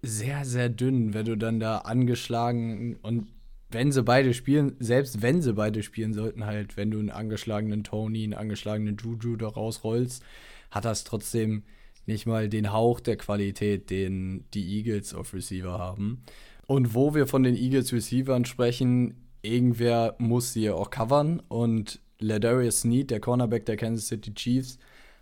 sehr, 0.01 0.45
sehr 0.45 0.69
dünn, 0.69 1.13
wenn 1.13 1.25
du 1.25 1.35
dann 1.37 1.59
da 1.59 1.79
angeschlagen 1.79 2.97
und 3.01 3.27
wenn 3.69 3.91
sie 3.91 4.03
beide 4.03 4.33
spielen, 4.33 4.75
selbst 4.79 5.21
wenn 5.21 5.41
sie 5.41 5.53
beide 5.53 5.81
spielen 5.83 6.13
sollten, 6.13 6.45
halt, 6.45 6.75
wenn 6.75 6.91
du 6.91 6.99
einen 6.99 7.09
angeschlagenen 7.09 7.83
Tony, 7.83 8.23
einen 8.23 8.33
angeschlagenen 8.33 8.97
Juju 8.97 9.37
da 9.37 9.47
rausrollst, 9.47 10.23
hat 10.71 10.85
das 10.85 11.03
trotzdem 11.03 11.63
nicht 12.05 12.25
mal 12.25 12.49
den 12.49 12.73
Hauch 12.73 12.99
der 12.99 13.15
Qualität, 13.15 13.89
den 13.89 14.45
die 14.53 14.77
Eagles 14.77 15.13
auf 15.13 15.33
Receiver 15.33 15.79
haben. 15.79 16.23
Und 16.67 16.93
wo 16.93 17.13
wir 17.13 17.27
von 17.27 17.43
den 17.43 17.55
Eagles 17.55 17.93
Receivern 17.93 18.45
sprechen, 18.45 19.15
irgendwer 19.41 20.15
muss 20.17 20.53
sie 20.53 20.63
ja 20.63 20.73
auch 20.73 20.89
covern 20.89 21.41
und 21.47 21.99
Ladarius 22.23 22.81
Sneed, 22.81 23.11
der 23.11 23.19
Cornerback 23.19 23.65
der 23.65 23.77
Kansas 23.77 24.07
City 24.07 24.33
Chiefs, 24.33 24.77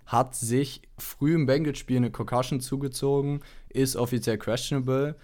hat 0.06 0.36
sich 0.36 0.82
früh 0.98 1.36
im 1.36 1.46
Bengals-Spiel 1.46 1.98
eine 1.98 2.12
Concussion 2.12 2.62
zugezogen, 2.62 3.42
ist 3.70 3.96
offiziell 3.96 4.38
questionable. 4.38 5.16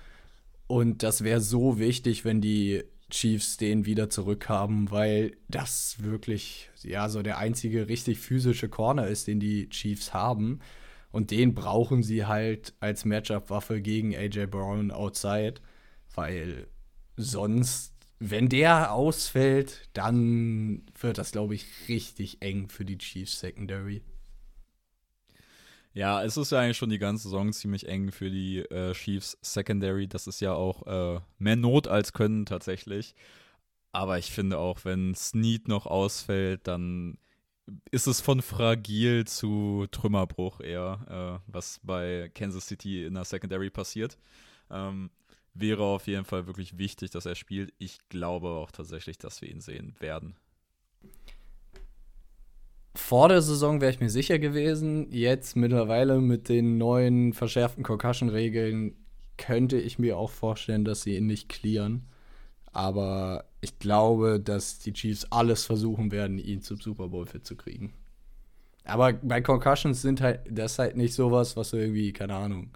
Und 0.67 1.03
das 1.03 1.24
wäre 1.24 1.41
so 1.41 1.79
wichtig, 1.79 2.25
wenn 2.25 2.41
die 2.41 2.84
Chiefs 3.10 3.58
den 3.58 3.86
wieder 3.86 4.10
zurückhaben, 4.10 4.91
weil 4.91 5.38
das 5.48 5.98
wirklich 6.00 6.70
ja 6.84 7.10
so 7.10 7.22
der 7.22 7.38
einzige 7.38 7.88
richtig 7.88 8.20
physische 8.20 8.70
Corner 8.70 9.08
ist, 9.08 9.27
den 9.27 9.39
die 9.39 9.70
Chiefs 9.70 10.13
haben. 10.13 10.60
Und 11.12 11.32
den 11.32 11.53
brauchen 11.55 12.03
sie 12.03 12.25
halt 12.25 12.74
als 12.79 13.05
Matchup-Waffe 13.05 13.82
gegen 13.82 14.15
AJ 14.15 14.48
Brown 14.48 14.91
outside, 14.91 15.55
weil 16.13 16.67
sonst, 17.15 17.94
wenn 18.19 18.50
der 18.50 18.93
ausfällt, 18.93 19.89
dann 19.93 20.84
wird 21.00 21.17
das, 21.17 21.31
glaube 21.31 21.55
ich, 21.55 21.65
richtig 21.88 22.41
eng 22.41 22.69
für 22.69 22.86
die 22.86 22.98
Chiefs 22.98 23.39
Secondary. 23.39 24.01
Ja, 25.93 26.24
es 26.24 26.36
ist 26.36 26.51
ja 26.51 26.60
eigentlich 26.60 26.77
schon 26.77 26.89
die 26.89 27.00
ganze 27.00 27.24
Saison 27.24 27.53
ziemlich 27.53 27.88
eng 27.88 28.12
für 28.12 28.29
die 28.29 28.60
äh, 28.60 28.93
Chiefs 28.93 29.38
Secondary. 29.41 30.07
Das 30.07 30.27
ist 30.27 30.41
ja 30.41 30.53
auch 30.53 30.86
äh, 30.88 31.22
mehr 31.39 31.55
Not 31.55 31.88
als 31.88 32.12
Können 32.12 32.45
tatsächlich. 32.45 33.15
Aber 33.93 34.17
ich 34.17 34.31
finde 34.31 34.57
auch, 34.57 34.84
wenn 34.84 35.15
Snead 35.15 35.69
noch 35.69 35.86
ausfällt, 35.86 36.67
dann 36.67 37.17
ist 37.91 38.07
es 38.07 38.22
von 38.22 38.41
fragil 38.41 39.25
zu 39.25 39.88
Trümmerbruch 39.89 40.60
eher, 40.60 41.41
äh, 41.48 41.51
was 41.51 41.79
bei 41.81 42.29
Kansas 42.34 42.67
City 42.67 43.05
in 43.05 43.13
der 43.13 43.24
Secondary 43.24 43.69
passiert. 43.69 44.17
Ähm, 44.69 45.12
wäre 45.55 45.83
auf 45.83 46.07
jeden 46.07 46.25
Fall 46.25 46.47
wirklich 46.47 46.77
wichtig, 46.77 47.12
dass 47.12 47.25
er 47.25 47.35
spielt. 47.35 47.74
Ich 47.79 48.00
glaube 48.09 48.50
auch 48.50 48.71
tatsächlich, 48.71 49.17
dass 49.17 49.41
wir 49.41 49.50
ihn 49.50 49.62
sehen 49.62 49.95
werden 50.00 50.35
vor 52.95 53.29
der 53.29 53.41
Saison 53.41 53.81
wäre 53.81 53.91
ich 53.91 54.00
mir 54.00 54.09
sicher 54.09 54.39
gewesen. 54.39 55.12
Jetzt 55.12 55.55
mittlerweile 55.55 56.21
mit 56.21 56.50
den 56.50 56.77
neuen 56.77 57.33
verschärften 57.33 57.83
Concussion-Regeln 57.83 58.95
könnte 59.38 59.77
ich 59.77 60.00
mir 60.00 60.17
auch 60.17 60.31
vorstellen, 60.31 60.85
dass 60.85 61.03
sie 61.03 61.17
ihn 61.17 61.27
nicht 61.27 61.50
clearen. 61.50 62.07
Aber 62.71 63.45
ich 63.62 63.79
glaube, 63.79 64.39
dass 64.39 64.79
die 64.79 64.93
Chiefs 64.93 65.27
alles 65.29 65.65
versuchen 65.65 66.12
werden, 66.12 66.39
ihn 66.39 66.62
zum 66.62 66.79
Super 66.79 67.09
Bowl 67.09 67.25
fit 67.25 67.45
zu 67.45 67.55
kriegen. 67.55 67.93
Aber 68.85 69.13
bei 69.13 69.41
Concussions 69.41 70.01
sind 70.01 70.21
halt, 70.21 70.41
das 70.50 70.74
ist 70.74 70.79
halt 70.79 70.97
nicht 70.97 71.13
sowas, 71.13 71.57
was 71.57 71.74
irgendwie, 71.74 72.13
keine 72.13 72.35
Ahnung, 72.35 72.71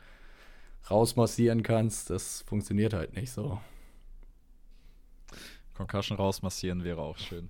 rausmassieren 0.89 1.63
kannst. 1.63 2.09
Das 2.09 2.41
funktioniert 2.41 2.93
halt 2.93 3.15
nicht 3.15 3.31
so. 3.31 3.59
Concussion 5.73 6.17
rausmassieren 6.17 6.83
wäre 6.83 7.01
auch 7.01 7.17
schön. 7.17 7.49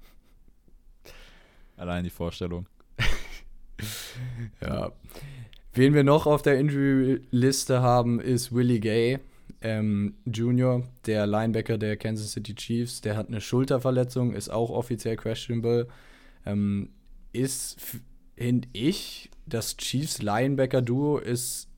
Allein 1.78 2.04
die 2.04 2.10
Vorstellung. 2.10 2.68
ja. 4.62 4.92
Wen 5.74 5.94
wir 5.94 6.04
noch 6.04 6.28
auf 6.28 6.42
der 6.42 6.60
Injury-Liste 6.60 7.82
haben, 7.82 8.20
ist 8.20 8.54
Willie 8.54 8.80
Gay 8.80 9.20
ähm, 9.62 10.16
Jr., 10.26 10.84
der 11.06 11.28
Linebacker 11.28 11.78
der 11.78 11.98
Kansas 11.98 12.32
City 12.32 12.56
Chiefs. 12.56 13.02
Der 13.02 13.16
hat 13.16 13.28
eine 13.28 13.42
Schulterverletzung, 13.42 14.34
ist 14.34 14.50
auch 14.50 14.70
offiziell 14.70 15.16
questionable. 15.16 15.88
Ähm, 16.46 16.90
ist, 17.34 17.78
finde 18.36 18.68
ich, 18.74 19.30
das 19.46 19.78
Chiefs 19.78 20.22
Linebacker-Duo 20.22 21.18
ist 21.18 21.69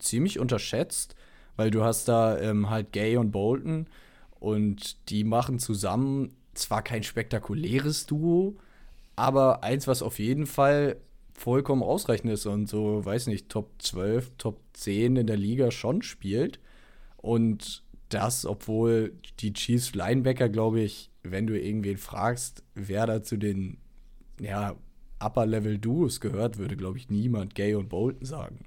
ziemlich 0.00 0.38
unterschätzt, 0.38 1.14
weil 1.56 1.70
du 1.70 1.82
hast 1.82 2.08
da 2.08 2.38
ähm, 2.38 2.70
halt 2.70 2.92
Gay 2.92 3.16
und 3.16 3.30
Bolton 3.30 3.88
und 4.40 5.08
die 5.10 5.24
machen 5.24 5.58
zusammen 5.58 6.36
zwar 6.54 6.82
kein 6.82 7.02
spektakuläres 7.02 8.06
Duo, 8.06 8.56
aber 9.16 9.64
eins, 9.64 9.86
was 9.86 10.02
auf 10.02 10.18
jeden 10.18 10.46
Fall 10.46 10.96
vollkommen 11.38 11.82
ausreichend 11.82 12.32
ist 12.32 12.46
und 12.46 12.68
so, 12.68 13.04
weiß 13.04 13.28
nicht, 13.28 13.48
Top 13.48 13.70
12, 13.78 14.32
Top 14.38 14.60
10 14.74 15.16
in 15.16 15.26
der 15.26 15.36
Liga 15.36 15.70
schon 15.70 16.02
spielt. 16.02 16.58
Und 17.16 17.82
das, 18.08 18.44
obwohl 18.44 19.12
die 19.40 19.52
Chiefs 19.52 19.94
Linebacker, 19.94 20.48
glaube 20.48 20.80
ich, 20.80 21.10
wenn 21.22 21.46
du 21.46 21.58
irgendwen 21.58 21.98
fragst, 21.98 22.62
wer 22.74 23.06
da 23.06 23.22
zu 23.22 23.36
den 23.36 23.78
ja, 24.40 24.76
Upper-Level-Duos 25.20 26.20
gehört, 26.20 26.58
würde, 26.58 26.76
glaube 26.76 26.98
ich, 26.98 27.08
niemand 27.10 27.54
Gay 27.54 27.74
und 27.74 27.88
Bolton 27.88 28.24
sagen. 28.24 28.64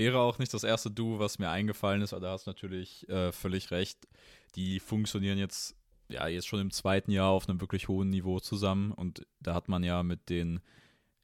Wäre 0.00 0.20
auch 0.20 0.38
nicht 0.38 0.54
das 0.54 0.64
erste 0.64 0.90
Duo, 0.90 1.18
was 1.18 1.38
mir 1.38 1.50
eingefallen 1.50 2.00
ist, 2.00 2.14
aber 2.14 2.22
da 2.22 2.32
hast 2.32 2.46
du 2.46 2.50
natürlich 2.50 3.06
äh, 3.10 3.32
völlig 3.32 3.70
recht. 3.70 4.08
Die 4.54 4.80
funktionieren 4.80 5.36
jetzt 5.36 5.76
ja 6.08 6.26
jetzt 6.26 6.48
schon 6.48 6.58
im 6.60 6.70
zweiten 6.70 7.10
Jahr 7.10 7.28
auf 7.28 7.46
einem 7.46 7.60
wirklich 7.60 7.88
hohen 7.88 8.08
Niveau 8.08 8.40
zusammen 8.40 8.92
und 8.92 9.26
da 9.40 9.54
hat 9.54 9.68
man 9.68 9.82
ja 9.82 10.02
mit 10.02 10.30
den 10.30 10.60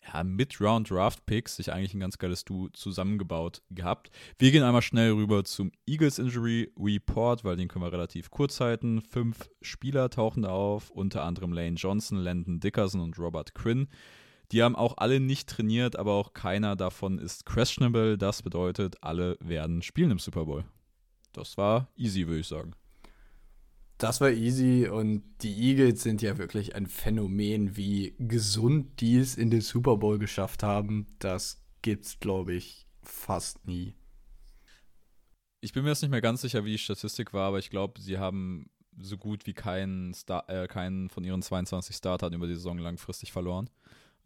ja, 0.06 0.22
Mid-Round-Draft-Picks 0.22 1.56
sich 1.56 1.72
eigentlich 1.72 1.94
ein 1.94 2.00
ganz 2.00 2.18
geiles 2.18 2.44
Duo 2.44 2.68
zusammengebaut 2.68 3.62
gehabt. 3.70 4.10
Wir 4.38 4.52
gehen 4.52 4.62
einmal 4.62 4.82
schnell 4.82 5.12
rüber 5.12 5.42
zum 5.44 5.72
Eagles 5.86 6.18
Injury 6.18 6.70
Report, 6.78 7.44
weil 7.44 7.56
den 7.56 7.68
können 7.68 7.84
wir 7.84 7.92
relativ 7.92 8.30
kurz 8.30 8.60
halten. 8.60 9.00
Fünf 9.00 9.48
Spieler 9.62 10.10
tauchen 10.10 10.42
da 10.42 10.50
auf, 10.50 10.90
unter 10.90 11.24
anderem 11.24 11.54
Lane 11.54 11.76
Johnson, 11.76 12.18
Landon 12.18 12.60
Dickerson 12.60 13.00
und 13.00 13.18
Robert 13.18 13.54
Quinn. 13.54 13.88
Die 14.52 14.62
haben 14.62 14.76
auch 14.76 14.96
alle 14.98 15.20
nicht 15.20 15.48
trainiert, 15.48 15.96
aber 15.96 16.12
auch 16.12 16.32
keiner 16.32 16.76
davon 16.76 17.18
ist 17.18 17.46
questionable. 17.46 18.16
Das 18.16 18.42
bedeutet, 18.42 18.96
alle 19.02 19.36
werden 19.40 19.82
spielen 19.82 20.12
im 20.12 20.18
Super 20.18 20.44
Bowl. 20.44 20.64
Das 21.32 21.56
war 21.56 21.88
easy, 21.96 22.26
würde 22.26 22.40
ich 22.40 22.48
sagen. 22.48 22.74
Das 23.98 24.20
war 24.20 24.30
easy 24.30 24.88
und 24.88 25.22
die 25.40 25.54
Eagles 25.54 26.02
sind 26.02 26.20
ja 26.20 26.36
wirklich 26.36 26.74
ein 26.74 26.86
Phänomen, 26.86 27.76
wie 27.76 28.14
gesund 28.18 29.00
die 29.00 29.16
es 29.16 29.36
in 29.36 29.50
den 29.50 29.62
Super 29.62 29.96
Bowl 29.96 30.18
geschafft 30.18 30.62
haben. 30.62 31.06
Das 31.18 31.62
gibt's, 31.80 32.20
glaube 32.20 32.52
ich, 32.52 32.86
fast 33.02 33.66
nie. 33.66 33.94
Ich 35.60 35.72
bin 35.72 35.82
mir 35.82 35.90
jetzt 35.90 36.02
nicht 36.02 36.10
mehr 36.10 36.20
ganz 36.20 36.42
sicher, 36.42 36.64
wie 36.64 36.72
die 36.72 36.78
Statistik 36.78 37.32
war, 37.32 37.48
aber 37.48 37.58
ich 37.58 37.70
glaube, 37.70 38.00
sie 38.00 38.18
haben 38.18 38.68
so 38.98 39.16
gut 39.16 39.46
wie 39.46 39.54
keinen, 39.54 40.12
Star 40.14 40.48
äh, 40.48 40.68
keinen 40.68 41.08
von 41.08 41.24
ihren 41.24 41.42
22 41.42 41.96
Startern 41.96 42.34
über 42.34 42.46
die 42.46 42.54
Saison 42.54 42.78
langfristig 42.78 43.32
verloren. 43.32 43.70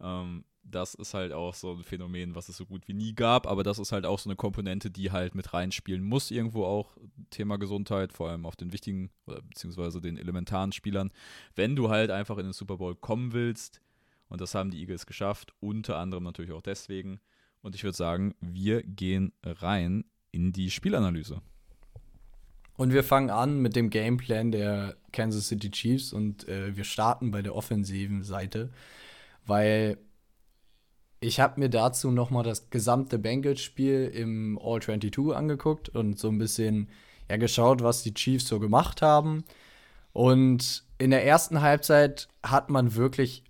Ähm, 0.01 0.45
das 0.63 0.93
ist 0.93 1.13
halt 1.13 1.33
auch 1.33 1.53
so 1.53 1.73
ein 1.73 1.83
Phänomen, 1.83 2.35
was 2.35 2.47
es 2.47 2.57
so 2.57 2.65
gut 2.65 2.87
wie 2.87 2.93
nie 2.93 3.13
gab, 3.13 3.47
aber 3.47 3.63
das 3.63 3.79
ist 3.79 3.91
halt 3.91 4.05
auch 4.05 4.19
so 4.19 4.29
eine 4.29 4.35
Komponente, 4.35 4.89
die 4.91 5.11
halt 5.11 5.35
mit 5.35 5.53
reinspielen 5.53 6.03
muss, 6.03 6.31
irgendwo 6.31 6.65
auch 6.65 6.95
Thema 7.29 7.57
Gesundheit, 7.57 8.13
vor 8.13 8.29
allem 8.29 8.45
auf 8.45 8.55
den 8.55 8.71
wichtigen 8.71 9.09
oder 9.25 9.41
beziehungsweise 9.41 10.01
den 10.01 10.17
elementaren 10.17 10.71
Spielern. 10.71 11.11
Wenn 11.55 11.75
du 11.75 11.89
halt 11.89 12.11
einfach 12.11 12.37
in 12.37 12.45
den 12.45 12.53
Super 12.53 12.77
Bowl 12.77 12.95
kommen 12.95 13.33
willst, 13.33 13.81
und 14.29 14.39
das 14.39 14.55
haben 14.55 14.71
die 14.71 14.79
Eagles 14.79 15.05
geschafft, 15.05 15.53
unter 15.59 15.97
anderem 15.97 16.23
natürlich 16.23 16.53
auch 16.53 16.61
deswegen. 16.61 17.19
Und 17.61 17.75
ich 17.75 17.83
würde 17.83 17.97
sagen, 17.97 18.33
wir 18.39 18.81
gehen 18.81 19.33
rein 19.43 20.05
in 20.31 20.53
die 20.53 20.71
Spielanalyse. 20.71 21.41
Und 22.77 22.93
wir 22.93 23.03
fangen 23.03 23.29
an 23.29 23.61
mit 23.61 23.75
dem 23.75 23.89
Gameplan 23.89 24.53
der 24.53 24.95
Kansas 25.11 25.49
City 25.49 25.69
Chiefs 25.69 26.13
und 26.13 26.47
äh, 26.47 26.75
wir 26.77 26.85
starten 26.85 27.31
bei 27.31 27.41
der 27.41 27.53
offensiven 27.55 28.23
Seite, 28.23 28.71
weil 29.51 29.97
ich 31.19 31.41
habe 31.41 31.59
mir 31.59 31.69
dazu 31.69 32.09
noch 32.09 32.29
mal 32.29 32.41
das 32.41 32.69
gesamte 32.69 33.19
Bengals-Spiel 33.19 34.09
im 34.15 34.57
All-22 34.57 35.33
angeguckt 35.33 35.89
und 35.89 36.17
so 36.17 36.29
ein 36.29 36.37
bisschen 36.37 36.87
ja, 37.29 37.35
geschaut, 37.35 37.83
was 37.83 38.01
die 38.01 38.13
Chiefs 38.13 38.47
so 38.47 38.61
gemacht 38.61 39.01
haben. 39.01 39.43
Und 40.13 40.85
in 40.99 41.11
der 41.11 41.25
ersten 41.25 41.61
Halbzeit 41.61 42.29
hat 42.41 42.69
man 42.69 42.95
wirklich 42.95 43.43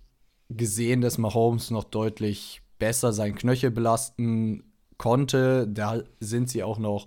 gesehen, 0.50 1.02
dass 1.02 1.18
Mahomes 1.18 1.70
noch 1.70 1.84
deutlich 1.84 2.62
besser 2.80 3.12
seinen 3.12 3.36
Knöchel 3.36 3.70
belasten 3.70 4.64
konnte. 4.98 5.68
Da 5.68 6.02
sind 6.18 6.50
sie 6.50 6.64
auch 6.64 6.80
noch 6.80 7.06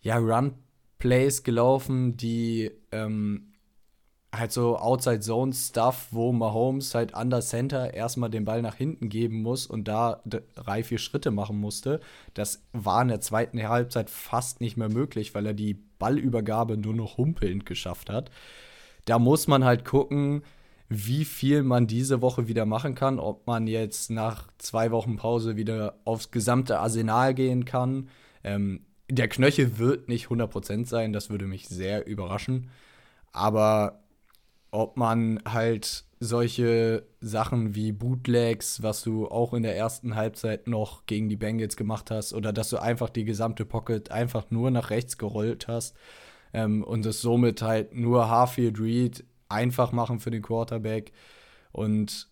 ja, 0.00 0.16
Run-Plays 0.16 1.42
gelaufen, 1.42 2.16
die 2.16 2.70
ähm, 2.92 3.51
halt 4.34 4.50
so 4.50 4.78
Outside-Zone-Stuff, 4.78 6.08
wo 6.10 6.32
Mahomes 6.32 6.94
halt 6.94 7.14
an 7.14 7.28
der 7.28 7.42
Center 7.42 7.92
erstmal 7.92 8.30
den 8.30 8.46
Ball 8.46 8.62
nach 8.62 8.74
hinten 8.74 9.10
geben 9.10 9.42
muss 9.42 9.66
und 9.66 9.88
da 9.88 10.22
drei, 10.24 10.82
vier 10.82 10.98
Schritte 10.98 11.30
machen 11.30 11.58
musste. 11.58 12.00
Das 12.32 12.62
war 12.72 13.02
in 13.02 13.08
der 13.08 13.20
zweiten 13.20 13.62
Halbzeit 13.62 14.08
fast 14.08 14.62
nicht 14.62 14.78
mehr 14.78 14.88
möglich, 14.88 15.34
weil 15.34 15.44
er 15.44 15.52
die 15.52 15.74
Ballübergabe 15.74 16.78
nur 16.78 16.94
noch 16.94 17.18
humpelnd 17.18 17.66
geschafft 17.66 18.08
hat. 18.08 18.30
Da 19.04 19.18
muss 19.18 19.48
man 19.48 19.64
halt 19.64 19.84
gucken, 19.84 20.42
wie 20.88 21.24
viel 21.24 21.62
man 21.62 21.86
diese 21.86 22.22
Woche 22.22 22.48
wieder 22.48 22.64
machen 22.64 22.94
kann, 22.94 23.18
ob 23.18 23.46
man 23.46 23.66
jetzt 23.66 24.10
nach 24.10 24.48
zwei 24.58 24.90
Wochen 24.90 25.16
Pause 25.16 25.56
wieder 25.56 25.98
aufs 26.04 26.30
gesamte 26.30 26.78
Arsenal 26.78 27.34
gehen 27.34 27.64
kann. 27.64 28.08
Ähm, 28.44 28.86
der 29.10 29.28
Knöchel 29.28 29.78
wird 29.78 30.08
nicht 30.08 30.28
100% 30.28 30.86
sein, 30.86 31.12
das 31.12 31.28
würde 31.28 31.46
mich 31.46 31.68
sehr 31.68 32.06
überraschen. 32.06 32.70
Aber 33.32 34.02
ob 34.72 34.96
man 34.96 35.40
halt 35.46 36.04
solche 36.18 37.04
Sachen 37.20 37.74
wie 37.74 37.92
Bootlegs, 37.92 38.82
was 38.82 39.02
du 39.02 39.28
auch 39.28 39.54
in 39.54 39.62
der 39.62 39.76
ersten 39.76 40.14
Halbzeit 40.16 40.66
noch 40.66 41.06
gegen 41.06 41.28
die 41.28 41.36
Bengals 41.36 41.76
gemacht 41.76 42.10
hast, 42.10 42.32
oder 42.32 42.52
dass 42.52 42.70
du 42.70 42.78
einfach 42.78 43.10
die 43.10 43.24
gesamte 43.24 43.64
Pocket 43.64 44.10
einfach 44.10 44.50
nur 44.50 44.70
nach 44.70 44.90
rechts 44.90 45.18
gerollt 45.18 45.68
hast 45.68 45.96
ähm, 46.52 46.84
und 46.84 47.06
es 47.06 47.20
somit 47.22 47.62
halt 47.62 47.94
nur 47.94 48.28
Harfield 48.28 48.80
Reed 48.80 49.24
einfach 49.48 49.92
machen 49.92 50.20
für 50.20 50.30
den 50.30 50.42
Quarterback. 50.42 51.12
Und 51.72 52.28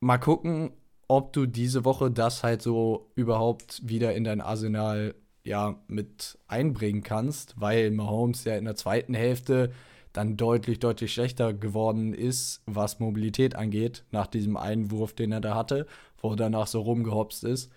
mal 0.00 0.18
gucken, 0.18 0.72
ob 1.08 1.32
du 1.32 1.46
diese 1.46 1.84
Woche 1.84 2.10
das 2.10 2.42
halt 2.42 2.62
so 2.62 3.10
überhaupt 3.14 3.80
wieder 3.88 4.14
in 4.14 4.24
dein 4.24 4.40
Arsenal 4.40 5.14
ja 5.44 5.80
mit 5.88 6.38
einbringen 6.46 7.02
kannst, 7.02 7.60
weil 7.60 7.90
Mahomes 7.90 8.44
ja 8.44 8.56
in 8.56 8.66
der 8.66 8.76
zweiten 8.76 9.14
Hälfte 9.14 9.72
dann 10.12 10.36
deutlich, 10.36 10.78
deutlich 10.80 11.12
schlechter 11.12 11.52
geworden 11.52 12.14
ist, 12.14 12.62
was 12.66 12.98
Mobilität 12.98 13.54
angeht, 13.54 14.04
nach 14.10 14.26
diesem 14.26 14.56
Einwurf, 14.56 15.12
den 15.14 15.32
er 15.32 15.40
da 15.40 15.54
hatte, 15.54 15.86
wo 16.20 16.30
er 16.30 16.36
danach 16.36 16.66
so 16.66 16.80
rumgehopst 16.80 17.44
ist. 17.44 17.70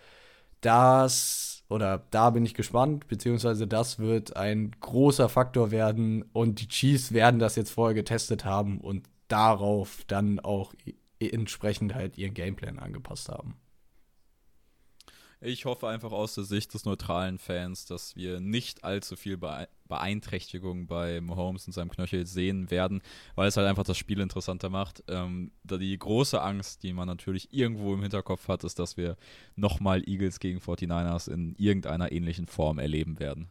Das, 0.61 1.63
oder 1.69 2.05
da 2.11 2.29
bin 2.29 2.45
ich 2.45 2.53
gespannt, 2.53 3.07
beziehungsweise 3.07 3.67
das 3.67 3.99
wird 3.99 4.35
ein 4.35 4.71
großer 4.79 5.29
Faktor 5.29 5.71
werden 5.71 6.23
und 6.33 6.61
die 6.61 6.67
Chiefs 6.67 7.11
werden 7.11 7.39
das 7.39 7.55
jetzt 7.55 7.71
vorher 7.71 7.93
getestet 7.93 8.45
haben 8.45 8.79
und 8.79 9.07
darauf 9.27 10.03
dann 10.07 10.39
auch 10.39 10.73
entsprechend 11.19 11.95
halt 11.95 12.17
ihren 12.17 12.33
Gameplan 12.33 12.79
angepasst 12.79 13.29
haben. 13.29 13.55
Ich 15.45 15.65
hoffe 15.65 15.89
einfach 15.89 16.13
aus 16.13 16.35
der 16.35 16.45
Sicht 16.45 16.73
des 16.73 16.85
neutralen 16.85 17.38
Fans, 17.38 17.85
dass 17.85 18.15
wir 18.15 18.39
nicht 18.39 18.85
allzu 18.85 19.17
viel 19.17 19.38
Beeinträchtigung 19.38 20.88
bei 20.88 21.19
Mahomes 21.19 21.67
und 21.67 21.73
seinem 21.73 21.89
Knöchel 21.89 22.25
sehen 22.25 22.71
werden, 22.71 23.01
weil 23.35 23.50
es 23.50 23.57
halt 23.57 23.67
einfach 23.67 23.83
das 23.83 23.97
Spiel 23.97 24.21
interessanter 24.21 24.69
macht. 24.69 25.03
Ähm, 25.09 25.51
da 25.65 25.75
die 25.75 25.97
große 26.00 26.41
Angst, 26.41 26.83
die 26.83 26.93
man 26.93 27.07
natürlich 27.07 27.51
irgendwo 27.51 27.93
im 27.93 28.01
Hinterkopf 28.01 28.47
hat, 28.47 28.63
ist, 28.63 28.79
dass 28.79 28.95
wir 28.95 29.17
nochmal 29.57 30.07
Eagles 30.07 30.39
gegen 30.39 30.59
49ers 30.59 31.29
in 31.29 31.55
irgendeiner 31.57 32.13
ähnlichen 32.13 32.47
Form 32.47 32.79
erleben 32.79 33.19
werden. 33.19 33.50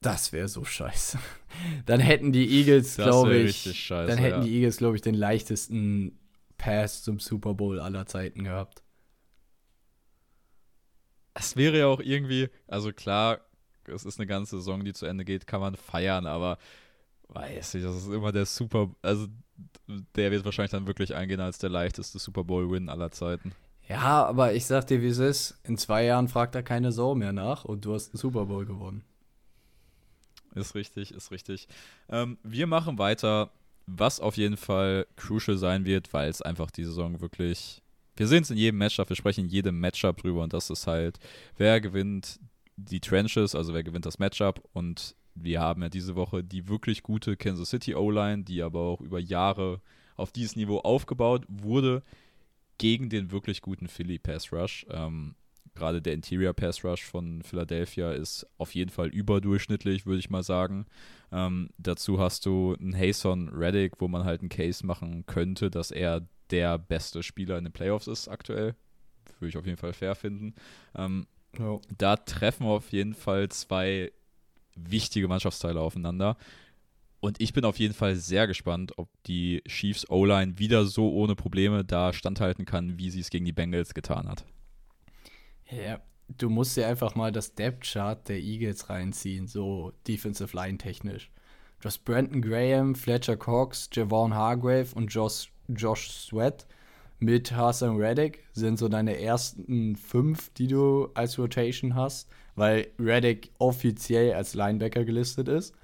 Das 0.00 0.32
wäre 0.32 0.48
so 0.48 0.64
scheiße. 0.64 1.18
Dann 1.84 2.00
hätten 2.00 2.32
die 2.32 2.48
Eagles, 2.48 2.96
glaube 2.96 3.36
ich, 3.36 3.78
scheiße, 3.78 4.08
dann 4.08 4.18
hätten 4.18 4.40
ja. 4.40 4.44
die 4.44 4.54
Eagles, 4.54 4.78
glaube 4.78 4.96
ich, 4.96 5.02
den 5.02 5.14
leichtesten 5.14 6.18
Pass 6.56 7.02
zum 7.02 7.20
Super 7.20 7.52
Bowl 7.52 7.78
aller 7.78 8.06
Zeiten 8.06 8.44
gehabt 8.44 8.81
es 11.34 11.56
wäre 11.56 11.78
ja 11.78 11.86
auch 11.86 12.00
irgendwie, 12.00 12.48
also 12.66 12.92
klar, 12.92 13.40
es 13.86 14.04
ist 14.04 14.18
eine 14.18 14.26
ganze 14.26 14.56
Saison, 14.56 14.84
die 14.84 14.92
zu 14.92 15.06
Ende 15.06 15.24
geht, 15.24 15.46
kann 15.46 15.60
man 15.60 15.76
feiern, 15.76 16.26
aber 16.26 16.58
weiß 17.28 17.74
ich, 17.74 17.82
das 17.82 17.96
ist 17.96 18.08
immer 18.08 18.32
der 18.32 18.46
Super, 18.46 18.90
also 19.02 19.26
der 20.16 20.30
wird 20.30 20.44
wahrscheinlich 20.44 20.72
dann 20.72 20.86
wirklich 20.86 21.14
eingehen 21.14 21.40
als 21.40 21.58
der 21.58 21.70
leichteste 21.70 22.18
Super 22.18 22.44
Bowl-Win 22.44 22.88
aller 22.88 23.10
Zeiten. 23.10 23.52
Ja, 23.88 24.24
aber 24.24 24.54
ich 24.54 24.66
sag 24.66 24.86
dir, 24.86 25.02
wie 25.02 25.08
es 25.08 25.18
ist. 25.18 25.58
In 25.64 25.76
zwei 25.76 26.04
Jahren 26.04 26.28
fragt 26.28 26.54
da 26.54 26.62
keine 26.62 26.92
Sau 26.92 27.14
mehr 27.14 27.32
nach 27.32 27.64
und 27.64 27.84
du 27.84 27.94
hast 27.94 28.12
den 28.12 28.18
Super 28.18 28.46
Bowl 28.46 28.64
gewonnen. 28.64 29.04
Ist 30.54 30.74
richtig, 30.74 31.12
ist 31.12 31.30
richtig. 31.30 31.66
Ähm, 32.08 32.38
wir 32.42 32.66
machen 32.66 32.98
weiter, 32.98 33.50
was 33.86 34.20
auf 34.20 34.36
jeden 34.36 34.56
Fall 34.56 35.06
crucial 35.16 35.56
sein 35.56 35.84
wird, 35.84 36.12
weil 36.12 36.28
es 36.28 36.42
einfach 36.42 36.70
die 36.70 36.84
Saison 36.84 37.20
wirklich 37.20 37.82
wir 38.16 38.26
sehen 38.26 38.42
es 38.42 38.50
in 38.50 38.56
jedem 38.56 38.78
Matchup, 38.78 39.08
wir 39.08 39.16
sprechen 39.16 39.44
in 39.44 39.50
jedem 39.50 39.80
Matchup 39.80 40.18
drüber 40.18 40.42
und 40.42 40.52
das 40.52 40.70
ist 40.70 40.86
halt, 40.86 41.18
wer 41.56 41.80
gewinnt 41.80 42.40
die 42.76 43.00
Trenches, 43.00 43.54
also 43.54 43.74
wer 43.74 43.82
gewinnt 43.82 44.06
das 44.06 44.18
Matchup 44.18 44.62
und 44.72 45.14
wir 45.34 45.60
haben 45.60 45.82
ja 45.82 45.88
diese 45.88 46.14
Woche 46.14 46.44
die 46.44 46.68
wirklich 46.68 47.02
gute 47.02 47.36
Kansas 47.36 47.70
City 47.70 47.94
O-Line, 47.94 48.44
die 48.44 48.62
aber 48.62 48.80
auch 48.80 49.00
über 49.00 49.18
Jahre 49.18 49.80
auf 50.16 50.32
dieses 50.32 50.56
Niveau 50.56 50.78
aufgebaut 50.78 51.44
wurde, 51.48 52.02
gegen 52.78 53.08
den 53.08 53.30
wirklich 53.30 53.62
guten 53.62 53.88
Philly 53.88 54.18
Pass 54.18 54.52
Rush. 54.52 54.86
Ähm, 54.90 55.34
Gerade 55.74 56.02
der 56.02 56.12
Interior 56.12 56.52
Pass 56.52 56.84
Rush 56.84 57.02
von 57.02 57.42
Philadelphia 57.42 58.12
ist 58.12 58.46
auf 58.58 58.74
jeden 58.74 58.90
Fall 58.90 59.08
überdurchschnittlich, 59.08 60.04
würde 60.04 60.18
ich 60.18 60.28
mal 60.28 60.42
sagen. 60.42 60.84
Ähm, 61.30 61.70
dazu 61.78 62.20
hast 62.20 62.44
du 62.44 62.76
einen 62.78 62.94
Hason 62.94 63.48
Reddick, 63.48 63.94
wo 63.98 64.08
man 64.08 64.24
halt 64.24 64.40
einen 64.40 64.50
Case 64.50 64.84
machen 64.84 65.24
könnte, 65.24 65.70
dass 65.70 65.90
er 65.90 66.26
der 66.50 66.78
beste 66.78 67.22
Spieler 67.22 67.58
in 67.58 67.64
den 67.64 67.72
Playoffs 67.72 68.06
ist 68.06 68.28
aktuell. 68.28 68.74
Würde 69.38 69.48
ich 69.48 69.56
auf 69.56 69.66
jeden 69.66 69.78
Fall 69.78 69.92
fair 69.92 70.14
finden. 70.14 70.54
Ähm, 70.96 71.26
ja. 71.58 71.78
Da 71.98 72.16
treffen 72.16 72.66
auf 72.66 72.92
jeden 72.92 73.14
Fall 73.14 73.48
zwei 73.48 74.12
wichtige 74.74 75.28
Mannschaftsteile 75.28 75.80
aufeinander. 75.80 76.36
Und 77.20 77.40
ich 77.40 77.52
bin 77.52 77.64
auf 77.64 77.78
jeden 77.78 77.94
Fall 77.94 78.16
sehr 78.16 78.48
gespannt, 78.48 78.98
ob 78.98 79.08
die 79.24 79.62
Chiefs 79.68 80.10
O-Line 80.10 80.58
wieder 80.58 80.86
so 80.86 81.12
ohne 81.12 81.36
Probleme 81.36 81.84
da 81.84 82.12
standhalten 82.12 82.64
kann, 82.64 82.98
wie 82.98 83.10
sie 83.10 83.20
es 83.20 83.30
gegen 83.30 83.44
die 83.44 83.52
Bengals 83.52 83.94
getan 83.94 84.28
hat. 84.28 84.44
Ja, 85.70 86.00
du 86.28 86.50
musst 86.50 86.76
dir 86.76 86.88
einfach 86.88 87.14
mal 87.14 87.30
das 87.30 87.54
Depth-Chart 87.54 88.28
der 88.28 88.40
Eagles 88.40 88.90
reinziehen, 88.90 89.46
so 89.46 89.92
Defensive 90.08 90.56
Line 90.56 90.78
technisch. 90.78 91.30
Du 91.78 91.86
hast 91.86 92.04
Brandon 92.04 92.42
Graham, 92.42 92.96
Fletcher 92.96 93.36
Cox, 93.36 93.88
Javon 93.92 94.34
Hargrave 94.34 94.94
und 94.94 95.06
Josh 95.08 95.51
Josh 95.68 96.10
Sweat 96.10 96.66
mit 97.18 97.52
Hassan 97.52 97.96
Reddick 97.96 98.44
sind 98.52 98.78
so 98.78 98.88
deine 98.88 99.20
ersten 99.20 99.96
fünf, 99.96 100.50
die 100.54 100.66
du 100.66 101.08
als 101.14 101.38
Rotation 101.38 101.94
hast, 101.94 102.28
weil 102.56 102.88
Reddick 102.98 103.52
offiziell 103.58 104.34
als 104.34 104.54
Linebacker 104.54 105.04
gelistet 105.04 105.48
ist. 105.48 105.74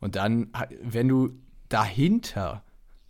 Und 0.00 0.16
dann, 0.16 0.52
wenn 0.82 1.08
du 1.08 1.32
dahinter 1.68 2.62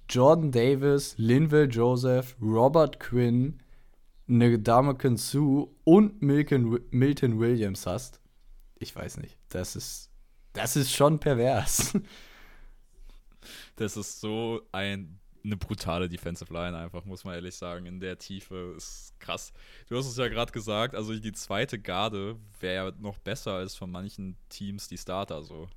Jordan 0.08 0.52
Davis, 0.52 1.14
Linville 1.18 1.68
Joseph, 1.68 2.36
Robert 2.40 3.00
Quinn, 3.00 3.58
Ndamukong 4.28 5.16
Sue 5.16 5.68
und 5.84 6.22
Milton, 6.22 6.80
Milton 6.90 7.38
Williams 7.38 7.86
hast, 7.86 8.20
ich 8.78 8.94
weiß 8.94 9.18
nicht, 9.18 9.36
das 9.48 9.76
ist, 9.76 10.10
das 10.52 10.76
ist 10.76 10.94
schon 10.94 11.18
pervers. 11.18 11.94
Das 13.76 13.96
ist 13.96 14.20
so 14.20 14.60
ein 14.72 15.17
eine 15.44 15.56
brutale 15.56 16.08
Defensive 16.08 16.52
Line 16.52 16.76
einfach, 16.76 17.04
muss 17.04 17.24
man 17.24 17.34
ehrlich 17.34 17.54
sagen. 17.54 17.86
In 17.86 18.00
der 18.00 18.18
Tiefe 18.18 18.74
ist 18.76 19.14
krass. 19.18 19.52
Du 19.88 19.96
hast 19.96 20.06
es 20.06 20.16
ja 20.16 20.28
gerade 20.28 20.52
gesagt, 20.52 20.94
also 20.94 21.14
die 21.14 21.32
zweite 21.32 21.78
Garde 21.78 22.36
wäre 22.60 22.94
noch 22.98 23.18
besser 23.18 23.52
als 23.52 23.74
von 23.74 23.90
manchen 23.90 24.36
Teams 24.48 24.88
die 24.88 24.98
Starter 24.98 25.42
so. 25.42 25.68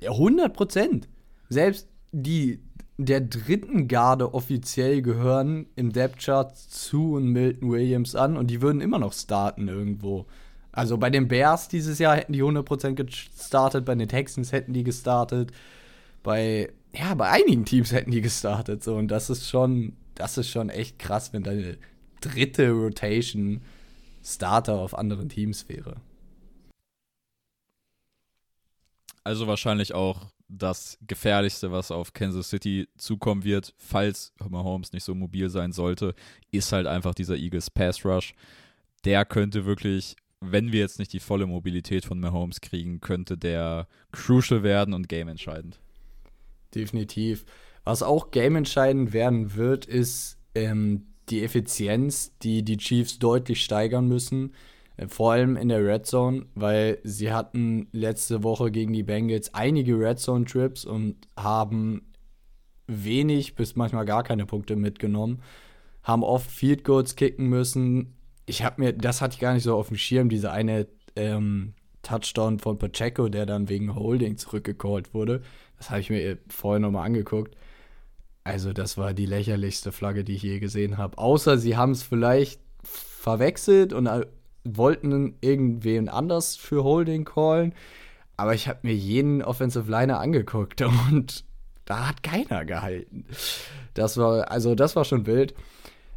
Ja, 0.00 0.12
100 0.12 0.52
Prozent. 0.54 1.08
Selbst 1.48 1.88
die 2.12 2.60
der 2.96 3.22
dritten 3.22 3.88
Garde 3.88 4.34
offiziell 4.34 5.00
gehören 5.00 5.66
im 5.74 5.90
Depth 5.90 6.22
Chart 6.22 6.54
zu 6.54 7.18
Milton 7.22 7.70
Williams 7.70 8.14
an 8.14 8.36
und 8.36 8.48
die 8.48 8.60
würden 8.60 8.82
immer 8.82 8.98
noch 8.98 9.14
starten 9.14 9.68
irgendwo. 9.68 10.26
Also 10.70 10.98
bei 10.98 11.08
den 11.08 11.26
Bears 11.26 11.68
dieses 11.68 11.98
Jahr 11.98 12.16
hätten 12.16 12.34
die 12.34 12.42
100% 12.42 12.94
gestartet, 12.94 13.86
bei 13.86 13.94
den 13.94 14.08
Texans 14.08 14.52
hätten 14.52 14.74
die 14.74 14.84
gestartet, 14.84 15.50
bei 16.22 16.70
ja, 16.94 17.14
bei 17.14 17.28
einigen 17.28 17.64
Teams 17.64 17.92
hätten 17.92 18.10
die 18.10 18.20
gestartet. 18.20 18.82
So, 18.82 18.96
und 18.96 19.08
das 19.08 19.30
ist 19.30 19.48
schon, 19.48 19.96
das 20.14 20.38
ist 20.38 20.48
schon 20.48 20.70
echt 20.70 20.98
krass, 20.98 21.32
wenn 21.32 21.42
deine 21.42 21.78
dritte 22.20 22.70
Rotation 22.70 23.62
Starter 24.22 24.74
auf 24.74 24.96
anderen 24.96 25.28
Teams 25.28 25.68
wäre. 25.68 25.96
Also 29.24 29.46
wahrscheinlich 29.46 29.94
auch 29.94 30.30
das 30.48 30.98
Gefährlichste, 31.06 31.70
was 31.70 31.90
auf 31.90 32.12
Kansas 32.12 32.50
City 32.50 32.88
zukommen 32.96 33.44
wird, 33.44 33.72
falls 33.78 34.32
Mahomes 34.46 34.92
nicht 34.92 35.04
so 35.04 35.14
mobil 35.14 35.48
sein 35.48 35.72
sollte, 35.72 36.14
ist 36.50 36.72
halt 36.72 36.86
einfach 36.86 37.14
dieser 37.14 37.36
Eagles 37.36 37.70
Pass 37.70 38.04
Rush. 38.04 38.34
Der 39.04 39.24
könnte 39.24 39.64
wirklich, 39.64 40.16
wenn 40.40 40.72
wir 40.72 40.80
jetzt 40.80 40.98
nicht 40.98 41.12
die 41.12 41.20
volle 41.20 41.46
Mobilität 41.46 42.04
von 42.04 42.18
Mahomes 42.18 42.60
kriegen, 42.60 43.00
könnte 43.00 43.38
der 43.38 43.86
crucial 44.10 44.62
werden 44.62 44.92
und 44.92 45.08
game 45.08 45.28
entscheidend 45.28 45.78
definitiv. 46.74 47.44
Was 47.84 48.02
auch 48.02 48.30
gameentscheidend 48.30 49.12
werden 49.12 49.54
wird, 49.54 49.86
ist 49.86 50.38
ähm, 50.54 51.06
die 51.28 51.42
Effizienz, 51.42 52.36
die 52.38 52.62
die 52.62 52.76
Chiefs 52.76 53.18
deutlich 53.18 53.64
steigern 53.64 54.06
müssen. 54.06 54.52
Äh, 54.96 55.08
vor 55.08 55.32
allem 55.32 55.56
in 55.56 55.68
der 55.68 55.84
Red 55.84 56.06
Zone, 56.06 56.46
weil 56.54 56.98
sie 57.04 57.32
hatten 57.32 57.88
letzte 57.92 58.42
Woche 58.42 58.70
gegen 58.70 58.92
die 58.92 59.02
Bengals 59.02 59.54
einige 59.54 59.98
Red 59.98 60.18
Zone 60.18 60.44
Trips 60.44 60.84
und 60.84 61.16
haben 61.36 62.02
wenig 62.86 63.54
bis 63.54 63.76
manchmal 63.76 64.04
gar 64.04 64.24
keine 64.24 64.46
Punkte 64.46 64.76
mitgenommen. 64.76 65.42
Haben 66.02 66.24
oft 66.24 66.50
Field 66.50 66.84
Goals 66.84 67.16
kicken 67.16 67.48
müssen. 67.48 68.14
Ich 68.46 68.64
habe 68.64 68.80
mir, 68.82 68.92
das 68.92 69.20
hatte 69.20 69.34
ich 69.34 69.40
gar 69.40 69.54
nicht 69.54 69.62
so 69.62 69.76
auf 69.76 69.88
dem 69.88 69.96
Schirm, 69.96 70.28
diese 70.28 70.50
eine 70.50 70.88
ähm, 71.14 71.74
Touchdown 72.10 72.58
von 72.58 72.76
Pacheco, 72.76 73.28
der 73.28 73.46
dann 73.46 73.68
wegen 73.68 73.94
Holding 73.94 74.36
zurückgecallt 74.36 75.14
wurde. 75.14 75.42
Das 75.78 75.90
habe 75.90 76.00
ich 76.00 76.10
mir 76.10 76.38
vorher 76.48 76.80
nochmal 76.80 77.06
angeguckt. 77.06 77.56
Also, 78.42 78.72
das 78.72 78.98
war 78.98 79.14
die 79.14 79.26
lächerlichste 79.26 79.92
Flagge, 79.92 80.24
die 80.24 80.34
ich 80.34 80.42
je 80.42 80.58
gesehen 80.58 80.98
habe. 80.98 81.18
Außer 81.18 81.56
sie 81.56 81.76
haben 81.76 81.92
es 81.92 82.02
vielleicht 82.02 82.60
verwechselt 82.82 83.92
und 83.92 84.06
äh, 84.06 84.26
wollten 84.64 85.36
irgendwen 85.40 86.08
anders 86.08 86.56
für 86.56 86.82
Holding 86.82 87.24
callen. 87.24 87.74
Aber 88.36 88.54
ich 88.54 88.66
habe 88.66 88.80
mir 88.82 88.94
jeden 88.94 89.42
Offensive 89.42 89.88
Liner 89.88 90.18
angeguckt 90.18 90.82
und 91.10 91.44
da 91.84 92.08
hat 92.08 92.24
keiner 92.24 92.64
gehalten. 92.64 93.24
Das 93.94 94.16
war, 94.16 94.50
also 94.50 94.74
das 94.74 94.96
war 94.96 95.04
schon 95.04 95.26
wild. 95.26 95.54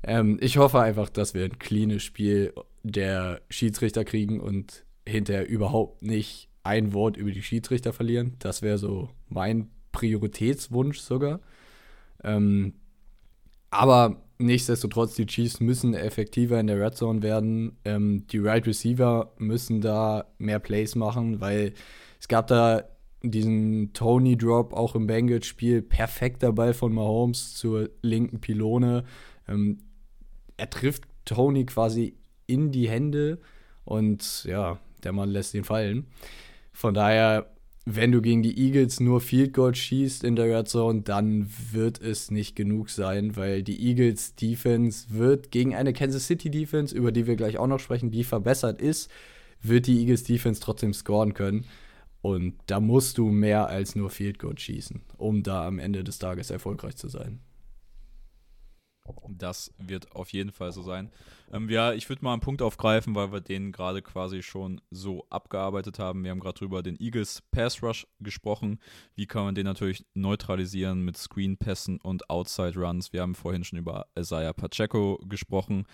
Ähm, 0.02 0.40
ich 0.42 0.58
hoffe 0.58 0.80
einfach, 0.80 1.10
dass 1.10 1.36
wir 1.36 1.46
ein 1.46 1.60
cleanes 1.60 2.02
Spiel 2.02 2.54
der 2.82 3.42
Schiedsrichter 3.50 4.04
kriegen 4.06 4.40
und 4.40 4.84
hinterher 5.08 5.48
überhaupt 5.48 6.02
nicht 6.02 6.50
ein 6.64 6.94
Wort 6.94 7.18
über 7.18 7.32
die 7.32 7.44
Schiedsrichter 7.44 7.94
verlieren. 7.94 8.36
Das 8.40 8.62
wäre 8.62 8.78
so 8.78 9.10
mein 9.30 9.70
Prioritätswunsch 9.92 11.00
sogar. 11.00 11.42
Ähm, 12.24 12.74
aber 13.70 14.22
nichtsdestotrotz, 14.38 15.16
die 15.16 15.26
Chiefs 15.26 15.60
müssen 15.60 15.94
effektiver 15.94 16.60
in 16.60 16.68
der 16.68 16.80
Red 16.80 16.96
Zone 16.96 17.22
werden. 17.22 17.78
Ähm, 17.86 18.26
die 18.28 18.40
Right 18.40 18.66
Receiver 18.66 19.34
müssen 19.38 19.82
da 19.82 20.26
mehr 20.38 20.60
Plays 20.60 20.96
machen, 20.96 21.42
weil 21.42 21.74
es 22.20 22.28
gab 22.28 22.48
da 22.48 22.84
diesen 23.24 23.94
Tony 23.94 24.38
Drop 24.38 24.74
auch 24.74 24.96
im 24.96 25.08
Bengals-Spiel. 25.08 25.82
Perfekter 25.82 26.52
Ball 26.52 26.74
von 26.74 26.94
Mahomes 26.94 27.56
zur 27.56 27.90
linken 28.02 28.42
Pylone. 28.42 29.06
Ähm, 29.48 29.80
er 30.58 30.70
trifft 30.70 31.04
Tony 31.26 31.66
quasi 31.66 32.18
in 32.48 32.72
die 32.72 32.90
Hände 32.90 33.40
und 33.86 34.44
ja, 34.46 34.80
der 35.06 35.14
Mann 35.14 35.30
lässt 35.30 35.54
ihn 35.54 35.64
fallen. 35.64 36.08
Von 36.72 36.94
daher 36.94 37.54
wenn 37.86 38.14
du 38.14 38.22
gegen 38.22 38.44
die 38.44 38.58
Eagles 38.58 39.02
nur 39.02 39.20
Field 39.20 39.54
Goal 39.54 39.76
schießt 39.76 40.24
in 40.24 40.38
der 40.38 40.46
Red 40.46 40.70
Zone, 40.70 41.02
dann 41.02 41.50
wird 41.72 42.00
es 42.00 42.32
nicht 42.32 42.56
genug 42.56 42.90
sein, 42.90 43.36
weil 43.36 43.62
die 43.62 43.90
Eagles 43.90 44.36
Defense 44.36 45.08
wird 45.10 45.52
gegen 45.52 45.76
eine 45.76 45.92
Kansas 45.92 46.28
City 46.28 46.50
Defense, 46.50 46.96
über 46.96 47.12
die 47.12 47.28
wir 47.28 47.36
gleich 47.36 47.58
auch 47.58 47.68
noch 47.68 47.80
sprechen, 47.80 48.10
die 48.10 48.24
verbessert 48.24 48.82
ist, 48.82 49.12
wird 49.62 49.88
die 49.88 50.00
Eagles 50.00 50.24
Defense 50.24 50.62
trotzdem 50.62 50.94
scoren 50.94 51.34
können. 51.34 51.66
Und 52.22 52.54
da 52.68 52.80
musst 52.80 53.18
du 53.18 53.30
mehr 53.30 53.68
als 53.68 53.96
nur 53.96 54.10
Field 54.10 54.40
Goal 54.40 54.58
schießen, 54.58 55.02
um 55.18 55.44
da 55.44 55.68
am 55.68 55.78
Ende 55.78 56.06
des 56.06 56.20
Tages 56.20 56.52
erfolgreich 56.52 56.96
zu 56.96 57.10
sein. 57.10 57.42
Das 59.28 59.74
wird 59.78 60.16
auf 60.16 60.30
jeden 60.30 60.52
Fall 60.52 60.72
so 60.72 60.82
sein. 60.82 61.12
Ähm, 61.52 61.70
ja, 61.70 61.94
ich 61.94 62.08
würde 62.10 62.24
mal 62.24 62.34
einen 62.34 62.42
Punkt 62.42 62.62
aufgreifen, 62.62 63.16
weil 63.16 63.32
wir 63.32 63.42
den 63.42 63.72
gerade 63.72 64.02
quasi 64.02 64.42
schon 64.42 64.82
so 64.92 65.26
abgearbeitet 65.30 66.00
haben. 66.00 66.24
Wir 66.24 66.32
haben 66.32 66.40
gerade 66.40 66.60
drüber 66.60 66.84
den 66.84 67.00
Eagles 67.00 67.42
Pass 67.52 67.84
Rush 67.84 68.08
gesprochen. 68.20 68.80
Wie 69.16 69.26
kann 69.26 69.44
man 69.44 69.56
den 69.56 69.66
natürlich 69.66 70.06
neutralisieren 70.14 71.04
mit 71.04 71.18
Screen 71.18 71.58
Pässen 71.58 72.00
und 72.02 72.30
Outside 72.30 72.80
Runs? 72.80 73.12
Wir 73.12 73.22
haben 73.22 73.36
vorhin 73.36 73.64
schon 73.64 73.80
über 73.80 74.08
Isaiah 74.18 74.54
Pacheco 74.54 75.20
gesprochen 75.28 75.86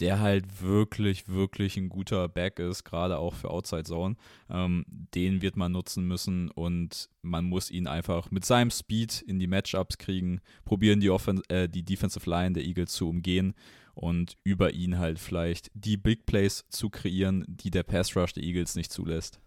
der 0.00 0.20
halt 0.20 0.62
wirklich, 0.62 1.28
wirklich 1.28 1.76
ein 1.76 1.88
guter 1.88 2.28
Back 2.28 2.58
ist, 2.58 2.84
gerade 2.84 3.18
auch 3.18 3.34
für 3.34 3.50
Outside 3.50 3.84
Zone. 3.84 4.16
Ähm, 4.50 4.84
den 5.14 5.42
wird 5.42 5.56
man 5.56 5.72
nutzen 5.72 6.06
müssen 6.06 6.50
und 6.50 7.08
man 7.22 7.44
muss 7.46 7.70
ihn 7.70 7.86
einfach 7.86 8.30
mit 8.30 8.44
seinem 8.44 8.70
Speed 8.70 9.22
in 9.22 9.38
die 9.38 9.46
Matchups 9.46 9.98
kriegen, 9.98 10.40
probieren 10.64 11.00
die, 11.00 11.10
Offen 11.10 11.42
äh, 11.48 11.68
die 11.68 11.84
Defensive 11.84 12.28
Line 12.28 12.52
der 12.52 12.64
Eagles 12.64 12.92
zu 12.92 13.08
umgehen 13.08 13.54
und 13.94 14.36
über 14.44 14.72
ihn 14.72 14.98
halt 14.98 15.18
vielleicht 15.18 15.70
die 15.74 15.96
Big 15.96 16.26
Plays 16.26 16.66
zu 16.68 16.90
kreieren, 16.90 17.44
die 17.48 17.70
der 17.70 17.82
Pass 17.82 18.14
Rush 18.14 18.34
der 18.34 18.42
Eagles 18.42 18.76
nicht 18.76 18.92
zulässt. 18.92 19.40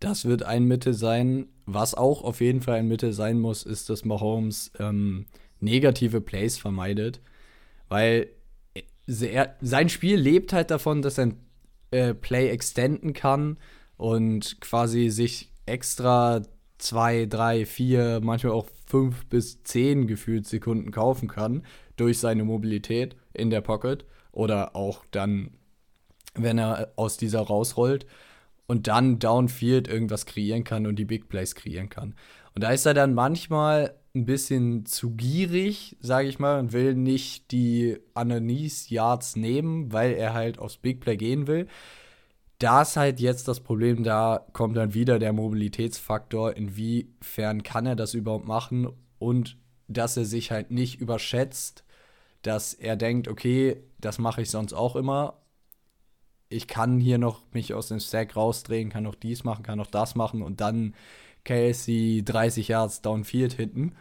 Das 0.00 0.24
wird 0.24 0.42
ein 0.42 0.64
Mittel 0.64 0.94
sein. 0.94 1.48
Was 1.66 1.94
auch 1.94 2.24
auf 2.24 2.40
jeden 2.40 2.62
Fall 2.62 2.78
ein 2.78 2.88
Mittel 2.88 3.12
sein 3.12 3.38
muss, 3.38 3.64
ist, 3.64 3.90
dass 3.90 4.06
Mahomes 4.06 4.72
ähm, 4.78 5.26
negative 5.60 6.22
Plays 6.22 6.56
vermeidet. 6.56 7.20
Weil 7.90 8.30
sehr, 9.10 9.56
sein 9.60 9.88
Spiel 9.88 10.16
lebt 10.16 10.52
halt 10.52 10.70
davon, 10.70 11.02
dass 11.02 11.18
er 11.18 11.32
äh, 11.90 12.14
Play 12.14 12.48
extenden 12.48 13.12
kann 13.12 13.58
und 13.96 14.60
quasi 14.60 15.10
sich 15.10 15.50
extra 15.66 16.42
zwei, 16.78 17.26
drei, 17.26 17.66
vier, 17.66 18.20
manchmal 18.22 18.52
auch 18.52 18.68
fünf 18.86 19.26
bis 19.26 19.62
zehn 19.64 20.06
gefühlt 20.06 20.46
Sekunden 20.46 20.90
kaufen 20.90 21.28
kann 21.28 21.64
durch 21.96 22.18
seine 22.18 22.44
Mobilität 22.44 23.16
in 23.34 23.50
der 23.50 23.60
Pocket 23.60 24.04
oder 24.32 24.74
auch 24.74 25.04
dann, 25.10 25.50
wenn 26.34 26.58
er 26.58 26.92
aus 26.96 27.16
dieser 27.16 27.40
rausrollt 27.40 28.06
und 28.66 28.86
dann 28.86 29.18
downfield 29.18 29.88
irgendwas 29.88 30.26
kreieren 30.26 30.64
kann 30.64 30.86
und 30.86 30.96
die 30.96 31.04
Big 31.04 31.28
Plays 31.28 31.54
kreieren 31.54 31.88
kann. 31.88 32.14
Und 32.54 32.62
da 32.62 32.70
ist 32.70 32.86
er 32.86 32.94
dann 32.94 33.14
manchmal 33.14 33.94
ein 34.14 34.26
bisschen 34.26 34.86
zu 34.86 35.12
gierig, 35.12 35.96
sage 36.00 36.28
ich 36.28 36.38
mal, 36.38 36.58
und 36.58 36.72
will 36.72 36.94
nicht 36.94 37.52
die 37.52 37.98
Ananis 38.14 38.90
Yards 38.90 39.36
nehmen, 39.36 39.92
weil 39.92 40.12
er 40.12 40.34
halt 40.34 40.58
aufs 40.58 40.78
Big 40.78 41.00
Play 41.00 41.16
gehen 41.16 41.46
will. 41.46 41.68
Da 42.58 42.82
ist 42.82 42.96
halt 42.96 43.20
jetzt 43.20 43.48
das 43.48 43.60
Problem, 43.60 44.02
da 44.04 44.44
kommt 44.52 44.76
dann 44.76 44.94
wieder 44.94 45.18
der 45.18 45.32
Mobilitätsfaktor, 45.32 46.56
inwiefern 46.56 47.62
kann 47.62 47.86
er 47.86 47.96
das 47.96 48.14
überhaupt 48.14 48.46
machen 48.46 48.88
und 49.18 49.56
dass 49.88 50.16
er 50.16 50.24
sich 50.24 50.50
halt 50.50 50.70
nicht 50.70 51.00
überschätzt, 51.00 51.84
dass 52.42 52.74
er 52.74 52.96
denkt, 52.96 53.28
okay, 53.28 53.82
das 53.98 54.18
mache 54.18 54.42
ich 54.42 54.50
sonst 54.50 54.72
auch 54.72 54.96
immer. 54.96 55.38
Ich 56.48 56.66
kann 56.66 56.98
hier 57.00 57.18
noch 57.18 57.42
mich 57.52 57.74
aus 57.74 57.88
dem 57.88 58.00
Stack 58.00 58.36
rausdrehen, 58.36 58.90
kann 58.90 59.04
noch 59.04 59.14
dies 59.14 59.44
machen, 59.44 59.62
kann 59.62 59.78
noch 59.78 59.90
das 59.90 60.14
machen 60.14 60.42
und 60.42 60.60
dann 60.60 60.94
KSC 61.44 62.22
30 62.24 62.68
Yards 62.68 63.02
downfield 63.02 63.52
hinten. 63.54 63.94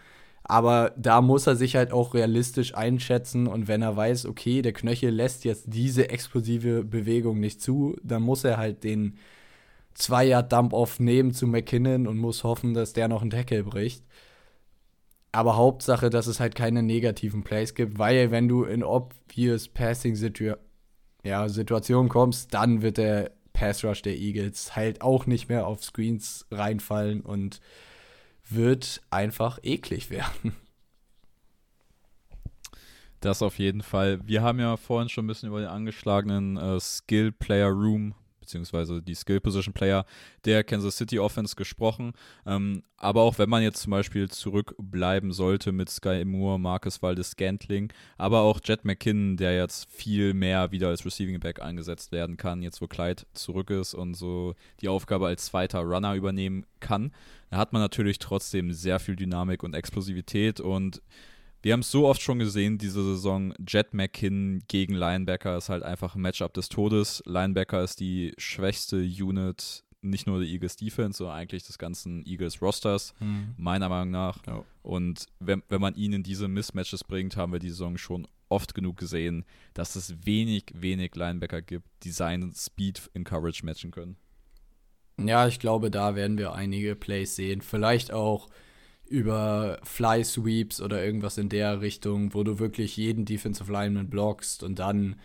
Aber 0.44 0.94
da 0.98 1.22
muss 1.22 1.46
er 1.46 1.56
sich 1.56 1.76
halt 1.76 1.92
auch 1.92 2.16
realistisch 2.16 2.74
einschätzen 2.74 3.46
und 3.48 3.68
wenn 3.68 3.84
er 3.84 3.96
weiß, 3.96 4.26
okay, 4.26 4.64
der 4.64 4.74
Knöchel 4.74 5.12
lässt 5.12 5.46
jetzt 5.46 5.66
diese 5.68 6.10
explosive 6.10 6.84
Bewegung 6.84 7.40
nicht 7.40 7.62
zu, 7.62 7.96
dann 8.04 8.24
muss 8.24 8.44
er 8.44 8.58
halt 8.58 8.84
den 8.84 9.18
2 9.94 10.26
Yard 10.26 10.52
Dump 10.52 10.74
Off 10.74 11.00
nehmen 11.00 11.34
zu 11.34 11.46
McKinnon 11.46 12.08
und 12.08 12.18
muss 12.18 12.44
hoffen, 12.44 12.74
dass 12.74 12.94
der 12.94 13.08
noch 13.08 13.22
einen 13.22 13.30
Tackle 13.32 13.64
bricht. 13.64 14.04
Aber 15.32 15.56
Hauptsache, 15.58 16.10
dass 16.10 16.26
es 16.28 16.40
halt 16.40 16.56
keine 16.56 16.82
negativen 16.82 17.44
Plays 17.44 17.76
gibt, 17.76 18.00
weil 18.00 18.32
wenn 18.32 18.48
du 18.48 18.64
in 18.64 18.84
obvious 18.84 19.68
Passing 19.68 20.16
-Situ 20.16 20.58
ja, 21.24 21.48
Situationen 21.50 22.10
kommst, 22.10 22.54
dann 22.54 22.82
wird 22.82 22.98
der 22.98 23.32
Pass 23.60 23.84
Rush 23.84 24.02
der 24.02 24.16
Eagles 24.16 24.78
halt 24.78 25.02
auch 25.02 25.26
nicht 25.26 25.50
mehr 25.50 25.68
auf 25.68 25.84
Screens 25.84 26.46
reinfallen 26.50 27.20
und 27.20 27.60
wird 28.50 29.02
einfach 29.10 29.60
eklig 29.64 30.10
werden. 30.10 30.56
Das 33.20 33.42
auf 33.42 33.60
jeden 33.60 33.82
Fall. 33.82 34.26
Wir 34.26 34.44
haben 34.44 34.62
ja 34.62 34.78
vorhin 34.78 35.10
schon 35.10 35.26
ein 35.26 35.28
bisschen 35.28 35.50
über 35.50 35.60
den 35.60 35.68
angeschlagenen 35.68 36.56
äh, 36.56 36.80
Skill 36.80 37.34
Player 37.34 37.68
Room 37.68 38.16
beziehungsweise 38.50 39.02
die 39.02 39.14
Skill 39.14 39.40
Position 39.40 39.74
Player 39.74 40.06
der 40.44 40.64
Kansas 40.64 40.98
City 40.98 41.20
Offense 41.20 41.56
gesprochen. 41.56 42.14
Ähm, 42.48 42.82
aber 42.98 43.22
auch 43.22 43.38
wenn 43.38 43.50
man 43.50 43.62
jetzt 43.62 43.82
zum 43.82 43.92
Beispiel 43.92 44.28
zurückbleiben 44.30 45.32
sollte 45.32 45.72
mit 45.72 45.90
Sky 45.90 46.26
Moore, 46.26 46.60
Marcus 46.60 47.02
Waldes 47.02 47.32
Scantling, 47.32 47.94
aber 48.18 48.42
auch 48.42 48.60
Jet 48.64 48.86
McKinnon, 48.86 49.38
der 49.38 49.56
jetzt 49.56 49.90
viel 49.92 50.34
mehr 50.34 50.72
wieder 50.72 50.88
als 50.88 51.06
Receiving 51.06 51.40
Back 51.40 51.62
eingesetzt 51.62 52.12
werden 52.12 52.38
kann, 52.38 52.64
jetzt 52.64 52.82
wo 52.82 52.88
Clyde 52.88 53.24
zurück 53.34 53.70
ist 53.70 53.94
und 53.94 54.16
so 54.16 54.56
die 54.82 54.90
Aufgabe 54.90 55.28
als 55.28 55.46
zweiter 55.46 55.82
Runner 55.82 56.16
übernehmen 56.16 56.66
kann, 56.80 57.12
da 57.52 57.58
hat 57.58 57.72
man 57.72 57.82
natürlich 57.82 58.20
trotzdem 58.20 58.74
sehr 58.74 59.00
viel 59.00 59.16
Dynamik 59.16 59.64
und 59.64 59.76
Explosivität 59.76 60.60
und 60.60 61.02
wir 61.62 61.74
haben 61.74 61.82
es 61.82 61.92
so 61.92 62.08
oft 62.08 62.22
schon 62.22 62.40
gesehen, 62.40 62.78
diese 62.78 63.04
Saison. 63.04 63.54
Jet 63.68 63.94
McKinn 63.94 64.62
gegen 64.68 64.94
Linebacker 64.94 65.58
ist 65.58 65.70
halt 65.70 65.84
einfach 65.84 66.16
ein 66.16 66.22
Matchup 66.22 66.54
des 66.54 66.70
Todes. 66.70 67.22
Linebacker 67.26 67.84
ist 67.84 68.00
die 68.00 68.34
schwächste 68.38 68.98
Unit, 68.98 69.84
nicht 70.02 70.28
nur 70.28 70.40
der 70.40 70.48
Eagles 70.48 70.78
Defense, 70.78 71.18
sondern 71.18 71.36
eigentlich 71.36 71.64
des 71.64 71.78
ganzen 71.78 72.26
Eagles 72.26 72.62
Rosters, 72.62 73.14
hm. 73.20 73.56
meiner 73.58 73.90
Meinung 73.90 74.12
nach. 74.12 74.46
Ja. 74.48 74.64
Und 74.82 75.26
wenn, 75.40 75.62
wenn 75.68 75.82
man 75.82 75.96
ihn 75.96 76.14
in 76.14 76.24
diese 76.24 76.48
Mismatches 76.48 77.04
bringt, 77.04 77.36
haben 77.36 77.52
wir 77.52 77.60
die 77.60 77.70
Saison 77.70 77.98
schon 77.98 78.26
oft 78.48 78.74
genug 78.74 78.98
gesehen, 78.98 79.46
dass 79.74 79.96
es 79.96 80.26
wenig, 80.26 80.66
wenig 80.74 81.16
Linebacker 81.16 81.62
gibt, 81.62 81.88
die 82.04 82.12
seinen 82.12 82.54
Speed 82.54 83.10
in 83.14 83.24
Coverage 83.24 83.66
matchen 83.66 83.92
können. 83.92 84.18
Ja, 85.18 85.48
ich 85.48 85.60
glaube, 85.60 85.92
da 85.92 86.16
werden 86.16 86.38
wir 86.38 86.54
einige 86.54 86.96
Plays 86.96 87.36
sehen. 87.36 87.62
Vielleicht 87.62 88.12
auch 88.14 88.48
über 89.10 89.80
Fly 89.84 90.24
Sweeps 90.24 90.82
oder 90.82 91.04
irgendwas 91.04 91.38
in 91.38 91.50
der 91.50 91.82
Richtung, 91.82 92.34
wo 92.34 92.44
du 92.44 92.60
wirklich 92.60 92.96
jeden 92.98 93.26
Defensive 93.26 93.72
Lineman 93.72 94.10
blockst 94.10 94.64
und 94.64 94.80
dann 94.80 95.16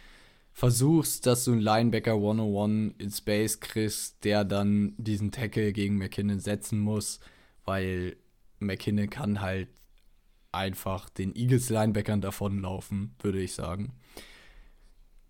versuchst, 0.53 1.27
dass 1.27 1.45
du 1.45 1.53
einen 1.53 1.61
Linebacker 1.61 2.15
101 2.15 2.95
in 2.99 3.11
Space 3.11 3.61
kriegst, 3.61 4.25
der 4.25 4.45
dann 4.45 4.95
diesen 4.97 5.33
Tackle 5.33 5.73
gegen 5.73 5.99
McKinnon 5.99 6.39
setzen 6.41 6.79
muss, 6.79 7.21
weil 7.65 8.17
McKinnon 8.61 9.11
kann 9.11 9.41
halt 9.41 9.69
einfach 10.53 11.09
den 11.11 11.35
Eagles 11.35 11.69
Linebackern 11.71 12.21
davonlaufen, 12.21 13.15
würde 13.21 13.41
ich 13.41 13.55
sagen. 13.55 13.93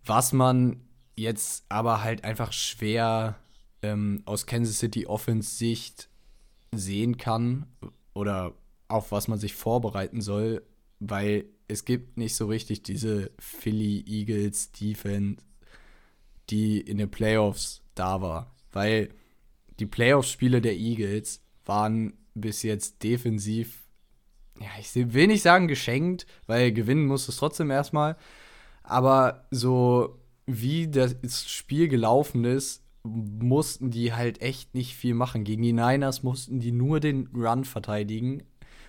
Was 0.05 0.33
man 0.33 0.81
jetzt 1.17 1.65
aber 1.71 2.03
halt 2.03 2.25
einfach 2.25 2.53
schwer 2.53 3.39
ähm, 3.83 4.23
aus 4.27 4.47
Kansas 4.47 4.79
City 4.79 5.07
Offense 5.07 5.57
Sicht 5.57 6.09
sehen 6.73 7.17
kann, 7.17 7.67
oder 8.15 8.55
auf 8.89 9.13
was 9.13 9.29
man 9.29 9.39
sich 9.39 9.55
vorbereiten 9.55 10.21
soll, 10.21 10.63
weil 11.01 11.47
es 11.69 11.85
gibt 11.85 12.17
nicht 12.17 12.35
so 12.35 12.47
richtig 12.47 12.83
diese 12.83 13.31
Philly 13.39 14.05
Eagles 14.07 14.73
Defense, 14.73 15.43
die 16.51 16.81
in 16.81 16.99
den 16.99 17.11
Playoffs 17.11 17.83
da 17.95 18.21
war. 18.21 18.55
Weil 18.73 19.11
die 19.79 19.87
Playoff-Spiele 19.87 20.61
der 20.61 20.77
Eagles 20.77 21.43
waren 21.65 22.15
bis 22.35 22.63
jetzt 22.63 23.03
defensiv, 23.03 23.83
ja, 24.61 24.69
ich 24.79 24.95
will 24.95 25.27
nicht 25.27 25.43
sagen 25.43 25.69
geschenkt, 25.69 26.27
weil 26.47 26.73
gewinnen 26.73 27.07
muss 27.07 27.29
es 27.29 27.37
trotzdem 27.37 27.71
erstmal. 27.71 28.17
Aber 28.83 29.47
so 29.51 30.21
wie 30.47 30.89
das 30.89 31.17
Spiel 31.49 31.89
gelaufen 31.89 32.45
ist, 32.45 32.84
mussten 33.05 33.91
die 33.91 34.13
halt 34.13 34.41
echt 34.41 34.75
nicht 34.75 34.97
viel 34.97 35.15
machen. 35.15 35.45
Gegen 35.45 35.63
die 35.63 35.73
Niners 35.73 36.23
mussten 36.23 36.59
die 36.59 36.73
nur 36.73 37.01
den 37.01 37.29
Run 37.35 37.65
verteidigen 37.65 38.43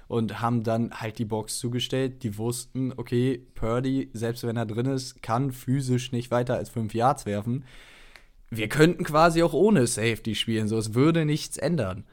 und 0.08 0.41
haben 0.41 0.63
dann 0.63 0.91
halt 0.91 1.19
die 1.19 1.25
Box 1.25 1.60
zugestellt. 1.60 2.23
Die 2.23 2.38
wussten, 2.38 2.93
okay, 2.95 3.45
Purdy, 3.56 4.10
selbst 4.13 4.43
wenn 4.43 4.58
er 4.58 4.65
drin 4.65 4.86
ist, 4.86 5.21
kann 5.21 5.51
physisch 5.51 6.12
nicht 6.12 6.32
weiter 6.32 6.56
als 6.56 6.69
5 6.69 6.93
Yards 6.93 7.25
werfen. 7.25 7.65
Wir 8.49 8.69
könnten 8.69 9.04
quasi 9.04 9.43
auch 9.43 9.54
ohne 9.54 9.86
Safety 9.86 10.36
spielen, 10.36 10.67
so 10.67 10.78
es 10.78 10.93
würde 10.93 11.25
nichts 11.25 11.58
ändern. 11.58 12.06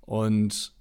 Und 0.00 0.74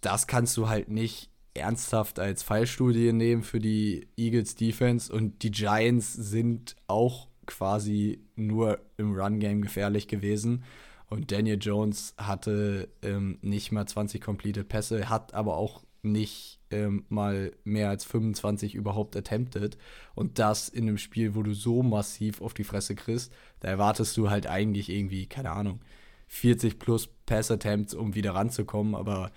das 0.00 0.26
kannst 0.26 0.56
du 0.56 0.68
halt 0.68 0.88
nicht 0.88 1.30
ernsthaft 1.52 2.18
als 2.18 2.42
Fallstudie 2.42 3.12
nehmen 3.12 3.42
für 3.42 3.58
die 3.58 4.08
Eagles 4.16 4.54
Defense 4.54 5.12
und 5.12 5.42
die 5.42 5.50
Giants 5.50 6.12
sind 6.12 6.76
auch 6.86 7.29
quasi 7.46 8.20
nur 8.36 8.80
im 8.96 9.14
Run-Game 9.14 9.62
gefährlich 9.62 10.08
gewesen. 10.08 10.64
Und 11.08 11.32
Daniel 11.32 11.58
Jones 11.60 12.14
hatte 12.16 12.88
ähm, 13.02 13.38
nicht 13.42 13.72
mal 13.72 13.86
20 13.86 14.20
completed 14.20 14.68
Pässe, 14.68 15.08
hat 15.08 15.34
aber 15.34 15.56
auch 15.56 15.82
nicht 16.02 16.60
ähm, 16.70 17.04
mal 17.08 17.52
mehr 17.64 17.88
als 17.88 18.04
25 18.04 18.74
überhaupt 18.74 19.16
attempted. 19.16 19.76
Und 20.14 20.38
das 20.38 20.68
in 20.68 20.84
einem 20.84 20.98
Spiel, 20.98 21.34
wo 21.34 21.42
du 21.42 21.52
so 21.52 21.82
massiv 21.82 22.40
auf 22.40 22.54
die 22.54 22.64
Fresse 22.64 22.94
kriegst, 22.94 23.32
da 23.60 23.68
erwartest 23.68 24.16
du 24.16 24.30
halt 24.30 24.46
eigentlich 24.46 24.88
irgendwie, 24.88 25.26
keine 25.26 25.50
Ahnung, 25.50 25.80
40 26.28 26.78
plus 26.78 27.08
Pass-Attempts, 27.26 27.94
um 27.94 28.14
wieder 28.14 28.34
ranzukommen. 28.34 28.94
Aber 28.94 29.32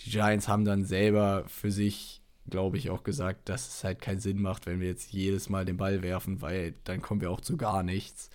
die 0.00 0.10
Giants 0.10 0.48
haben 0.48 0.64
dann 0.64 0.84
selber 0.84 1.44
für 1.46 1.70
sich, 1.70 2.17
glaube 2.50 2.78
ich, 2.78 2.90
auch 2.90 3.04
gesagt, 3.04 3.48
dass 3.48 3.68
es 3.68 3.84
halt 3.84 4.00
keinen 4.00 4.20
Sinn 4.20 4.40
macht, 4.40 4.66
wenn 4.66 4.80
wir 4.80 4.88
jetzt 4.88 5.12
jedes 5.12 5.48
Mal 5.48 5.64
den 5.64 5.76
Ball 5.76 6.02
werfen, 6.02 6.42
weil 6.42 6.74
dann 6.84 7.02
kommen 7.02 7.20
wir 7.20 7.30
auch 7.30 7.40
zu 7.40 7.56
gar 7.56 7.82
nichts. 7.82 8.30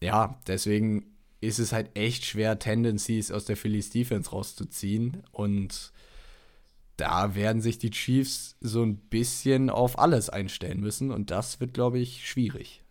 Ja, 0.00 0.40
deswegen 0.46 1.06
ist 1.40 1.58
es 1.58 1.72
halt 1.72 1.96
echt 1.96 2.24
schwer, 2.24 2.58
Tendencies 2.58 3.32
aus 3.32 3.44
der 3.44 3.56
Phillies 3.56 3.90
Defense 3.90 4.30
rauszuziehen. 4.30 5.22
Und 5.32 5.92
da 6.96 7.34
werden 7.34 7.62
sich 7.62 7.78
die 7.78 7.90
Chiefs 7.90 8.56
so 8.60 8.82
ein 8.82 8.96
bisschen 8.96 9.70
auf 9.70 9.98
alles 9.98 10.30
einstellen 10.30 10.80
müssen. 10.80 11.10
Und 11.10 11.30
das 11.30 11.60
wird, 11.60 11.74
glaube 11.74 11.98
ich, 11.98 12.28
schwierig. 12.28 12.81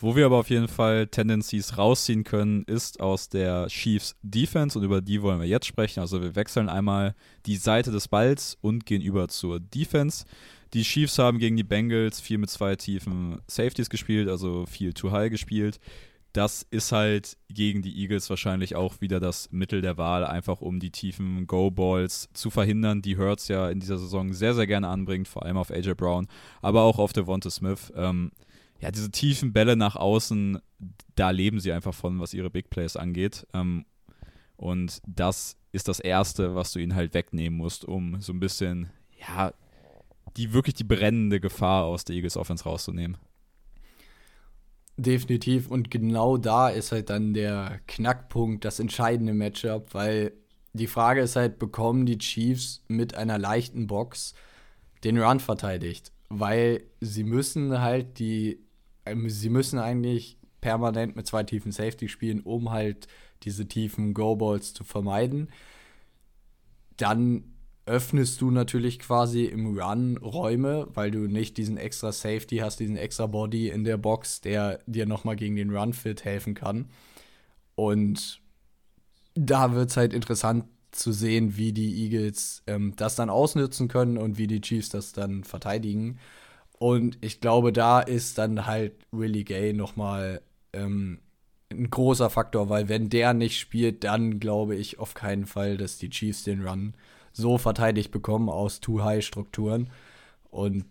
Wo 0.00 0.16
wir 0.16 0.26
aber 0.26 0.38
auf 0.38 0.48
jeden 0.48 0.68
Fall 0.68 1.06
Tendencies 1.06 1.76
rausziehen 1.76 2.24
können, 2.24 2.64
ist 2.64 3.00
aus 3.00 3.28
der 3.28 3.66
Chiefs 3.68 4.16
Defense 4.22 4.78
und 4.78 4.84
über 4.84 5.02
die 5.02 5.20
wollen 5.20 5.40
wir 5.40 5.46
jetzt 5.46 5.66
sprechen. 5.66 6.00
Also 6.00 6.22
wir 6.22 6.34
wechseln 6.34 6.68
einmal 6.68 7.14
die 7.44 7.56
Seite 7.56 7.90
des 7.90 8.08
Balls 8.08 8.56
und 8.62 8.86
gehen 8.86 9.02
über 9.02 9.28
zur 9.28 9.60
Defense. 9.60 10.24
Die 10.72 10.82
Chiefs 10.82 11.18
haben 11.18 11.38
gegen 11.38 11.56
die 11.56 11.64
Bengals 11.64 12.20
viel 12.20 12.38
mit 12.38 12.48
zwei 12.48 12.76
tiefen 12.76 13.40
Safeties 13.46 13.90
gespielt, 13.90 14.28
also 14.28 14.64
viel 14.66 14.94
too 14.94 15.10
high 15.10 15.30
gespielt 15.30 15.78
das 16.32 16.64
ist 16.70 16.92
halt 16.92 17.36
gegen 17.48 17.82
die 17.82 18.00
Eagles 18.00 18.30
wahrscheinlich 18.30 18.76
auch 18.76 19.00
wieder 19.00 19.18
das 19.18 19.50
Mittel 19.50 19.80
der 19.80 19.98
Wahl, 19.98 20.24
einfach 20.24 20.60
um 20.60 20.78
die 20.78 20.90
tiefen 20.90 21.46
Go-Balls 21.46 22.28
zu 22.32 22.50
verhindern, 22.50 23.02
die 23.02 23.16
Hurts 23.16 23.48
ja 23.48 23.68
in 23.68 23.80
dieser 23.80 23.98
Saison 23.98 24.32
sehr, 24.32 24.54
sehr 24.54 24.66
gerne 24.66 24.88
anbringt, 24.88 25.26
vor 25.26 25.44
allem 25.44 25.56
auf 25.56 25.70
AJ 25.70 25.94
Brown, 25.94 26.28
aber 26.62 26.82
auch 26.82 26.98
auf 26.98 27.12
Devonta 27.12 27.50
Smith. 27.50 27.92
Ähm, 27.96 28.30
ja, 28.80 28.90
diese 28.90 29.10
tiefen 29.10 29.52
Bälle 29.52 29.76
nach 29.76 29.96
außen, 29.96 30.58
da 31.14 31.30
leben 31.30 31.60
sie 31.60 31.72
einfach 31.72 31.94
von, 31.94 32.20
was 32.20 32.34
ihre 32.34 32.50
Big 32.50 32.70
Plays 32.70 32.96
angeht. 32.96 33.46
Ähm, 33.52 33.84
und 34.56 35.00
das 35.06 35.56
ist 35.72 35.88
das 35.88 36.00
Erste, 36.00 36.54
was 36.54 36.72
du 36.72 36.78
ihnen 36.80 36.94
halt 36.94 37.14
wegnehmen 37.14 37.58
musst, 37.58 37.84
um 37.84 38.20
so 38.20 38.32
ein 38.32 38.40
bisschen, 38.40 38.90
ja, 39.18 39.52
die 40.36 40.52
wirklich 40.52 40.74
die 40.74 40.84
brennende 40.84 41.40
Gefahr 41.40 41.84
aus 41.84 42.04
der 42.04 42.16
Eagles 42.16 42.36
Offense 42.36 42.64
rauszunehmen. 42.64 43.16
Definitiv. 44.96 45.68
Und 45.68 45.90
genau 45.90 46.36
da 46.36 46.68
ist 46.68 46.92
halt 46.92 47.10
dann 47.10 47.32
der 47.32 47.80
Knackpunkt, 47.86 48.64
das 48.64 48.80
entscheidende 48.80 49.32
Matchup, 49.32 49.94
weil 49.94 50.32
die 50.72 50.86
Frage 50.86 51.22
ist 51.22 51.36
halt, 51.36 51.58
bekommen 51.58 52.06
die 52.06 52.18
Chiefs 52.18 52.84
mit 52.86 53.14
einer 53.14 53.38
leichten 53.38 53.86
Box 53.86 54.34
den 55.02 55.18
Run 55.18 55.40
verteidigt? 55.40 56.12
Weil 56.28 56.82
sie 57.00 57.24
müssen 57.24 57.80
halt 57.80 58.18
die, 58.18 58.60
sie 59.26 59.50
müssen 59.50 59.78
eigentlich 59.78 60.38
permanent 60.60 61.16
mit 61.16 61.26
zwei 61.26 61.42
tiefen 61.42 61.72
Safety 61.72 62.08
spielen, 62.08 62.40
um 62.40 62.70
halt 62.70 63.08
diese 63.42 63.66
tiefen 63.66 64.14
Go-Balls 64.14 64.74
zu 64.74 64.84
vermeiden. 64.84 65.48
Dann 66.96 67.44
öffnest 67.86 68.40
du 68.40 68.50
natürlich 68.50 68.98
quasi 68.98 69.46
im 69.46 69.78
Run 69.78 70.16
Räume, 70.18 70.86
weil 70.94 71.10
du 71.10 71.20
nicht 71.20 71.56
diesen 71.56 71.76
extra 71.76 72.12
Safety 72.12 72.58
hast, 72.58 72.78
diesen 72.78 72.96
extra 72.96 73.26
Body 73.26 73.68
in 73.68 73.84
der 73.84 73.96
Box, 73.96 74.40
der 74.40 74.80
dir 74.86 75.06
nochmal 75.06 75.36
gegen 75.36 75.56
den 75.56 75.74
Run-Fit 75.74 76.24
helfen 76.24 76.54
kann. 76.54 76.90
Und 77.74 78.40
da 79.34 79.72
wird 79.72 79.90
es 79.90 79.96
halt 79.96 80.12
interessant 80.12 80.66
zu 80.92 81.12
sehen, 81.12 81.56
wie 81.56 81.72
die 81.72 82.04
Eagles 82.04 82.62
ähm, 82.66 82.94
das 82.96 83.16
dann 83.16 83.30
ausnutzen 83.30 83.88
können 83.88 84.18
und 84.18 84.38
wie 84.38 84.46
die 84.46 84.60
Chiefs 84.60 84.88
das 84.90 85.12
dann 85.12 85.44
verteidigen. 85.44 86.18
Und 86.80 87.18
ich 87.20 87.42
glaube, 87.42 87.74
da 87.74 88.00
ist 88.00 88.38
dann 88.38 88.64
halt 88.64 88.94
Willie 89.12 89.44
Gay 89.44 89.74
nochmal 89.74 90.40
ähm, 90.72 91.18
ein 91.70 91.90
großer 91.90 92.30
Faktor, 92.30 92.70
weil 92.70 92.88
wenn 92.88 93.10
der 93.10 93.34
nicht 93.34 93.58
spielt, 93.60 94.02
dann 94.02 94.40
glaube 94.40 94.76
ich 94.76 94.98
auf 94.98 95.12
keinen 95.12 95.44
Fall, 95.44 95.76
dass 95.76 95.98
die 95.98 96.08
Chiefs 96.08 96.42
den 96.42 96.66
Run 96.66 96.94
so 97.32 97.58
verteidigt 97.58 98.10
bekommen 98.12 98.48
aus 98.48 98.80
Too-High-Strukturen. 98.80 99.90
Und 100.48 100.86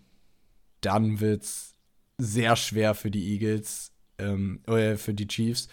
dann 0.82 1.21
wird 1.21 1.41
es 1.41 1.73
sehr 2.19 2.56
schwer 2.56 2.93
für 2.93 3.10
die 3.10 3.34
Eagles, 3.34 3.91
ähm, 4.19 4.62
oder 4.67 4.95
für 4.95 5.15
die 5.15 5.28
Chiefs, 5.28 5.69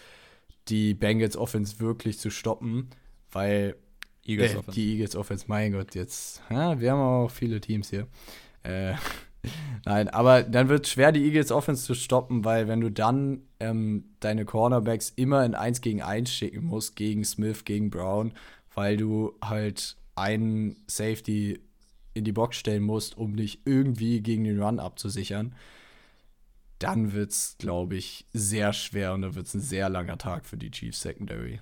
die 0.67 0.95
Bengals 0.95 1.37
Offense 1.37 1.79
wirklich 1.79 2.17
zu 2.17 2.31
stoppen, 2.31 2.89
weil 3.31 3.75
Eagles 4.25 4.55
äh, 4.55 4.71
die 4.73 4.93
Eagles 4.93 5.15
Offense, 5.15 5.45
mein 5.47 5.73
Gott, 5.73 5.93
jetzt, 5.93 6.41
ja, 6.49 6.79
wir 6.79 6.91
haben 6.91 7.01
auch 7.01 7.29
viele 7.29 7.61
Teams 7.61 7.91
hier. 7.91 8.07
Äh, 8.63 8.95
Nein, 9.85 10.09
aber 10.09 10.43
dann 10.43 10.69
wird 10.69 10.85
es 10.85 10.91
schwer, 10.91 11.11
die 11.11 11.23
Eagles 11.23 11.51
Offense 11.51 11.85
zu 11.85 11.93
stoppen, 11.93 12.43
weil 12.45 12.67
wenn 12.67 12.81
du 12.81 12.91
dann 12.91 13.41
ähm, 13.59 14.05
deine 14.19 14.45
Cornerbacks 14.45 15.13
immer 15.15 15.45
in 15.45 15.55
1 15.55 15.81
gegen 15.81 16.01
1 16.01 16.31
schicken 16.31 16.65
musst, 16.65 16.95
gegen 16.95 17.23
Smith, 17.23 17.65
gegen 17.65 17.89
Brown, 17.89 18.33
weil 18.73 18.97
du 18.97 19.33
halt 19.41 19.95
einen 20.15 20.75
Safety 20.87 21.59
in 22.13 22.23
die 22.23 22.31
Box 22.31 22.57
stellen 22.57 22.83
musst, 22.83 23.17
um 23.17 23.35
dich 23.35 23.61
irgendwie 23.65 24.21
gegen 24.21 24.43
den 24.43 24.61
Run 24.61 24.79
abzusichern, 24.79 25.53
dann 26.79 27.13
wird 27.13 27.31
es, 27.31 27.55
glaube 27.57 27.95
ich, 27.95 28.25
sehr 28.33 28.73
schwer 28.73 29.13
und 29.13 29.21
dann 29.21 29.35
wird 29.35 29.47
es 29.47 29.53
ein 29.53 29.61
sehr 29.61 29.89
langer 29.89 30.17
Tag 30.17 30.45
für 30.45 30.57
die 30.57 30.71
Chiefs 30.71 31.01
Secondary. 31.01 31.59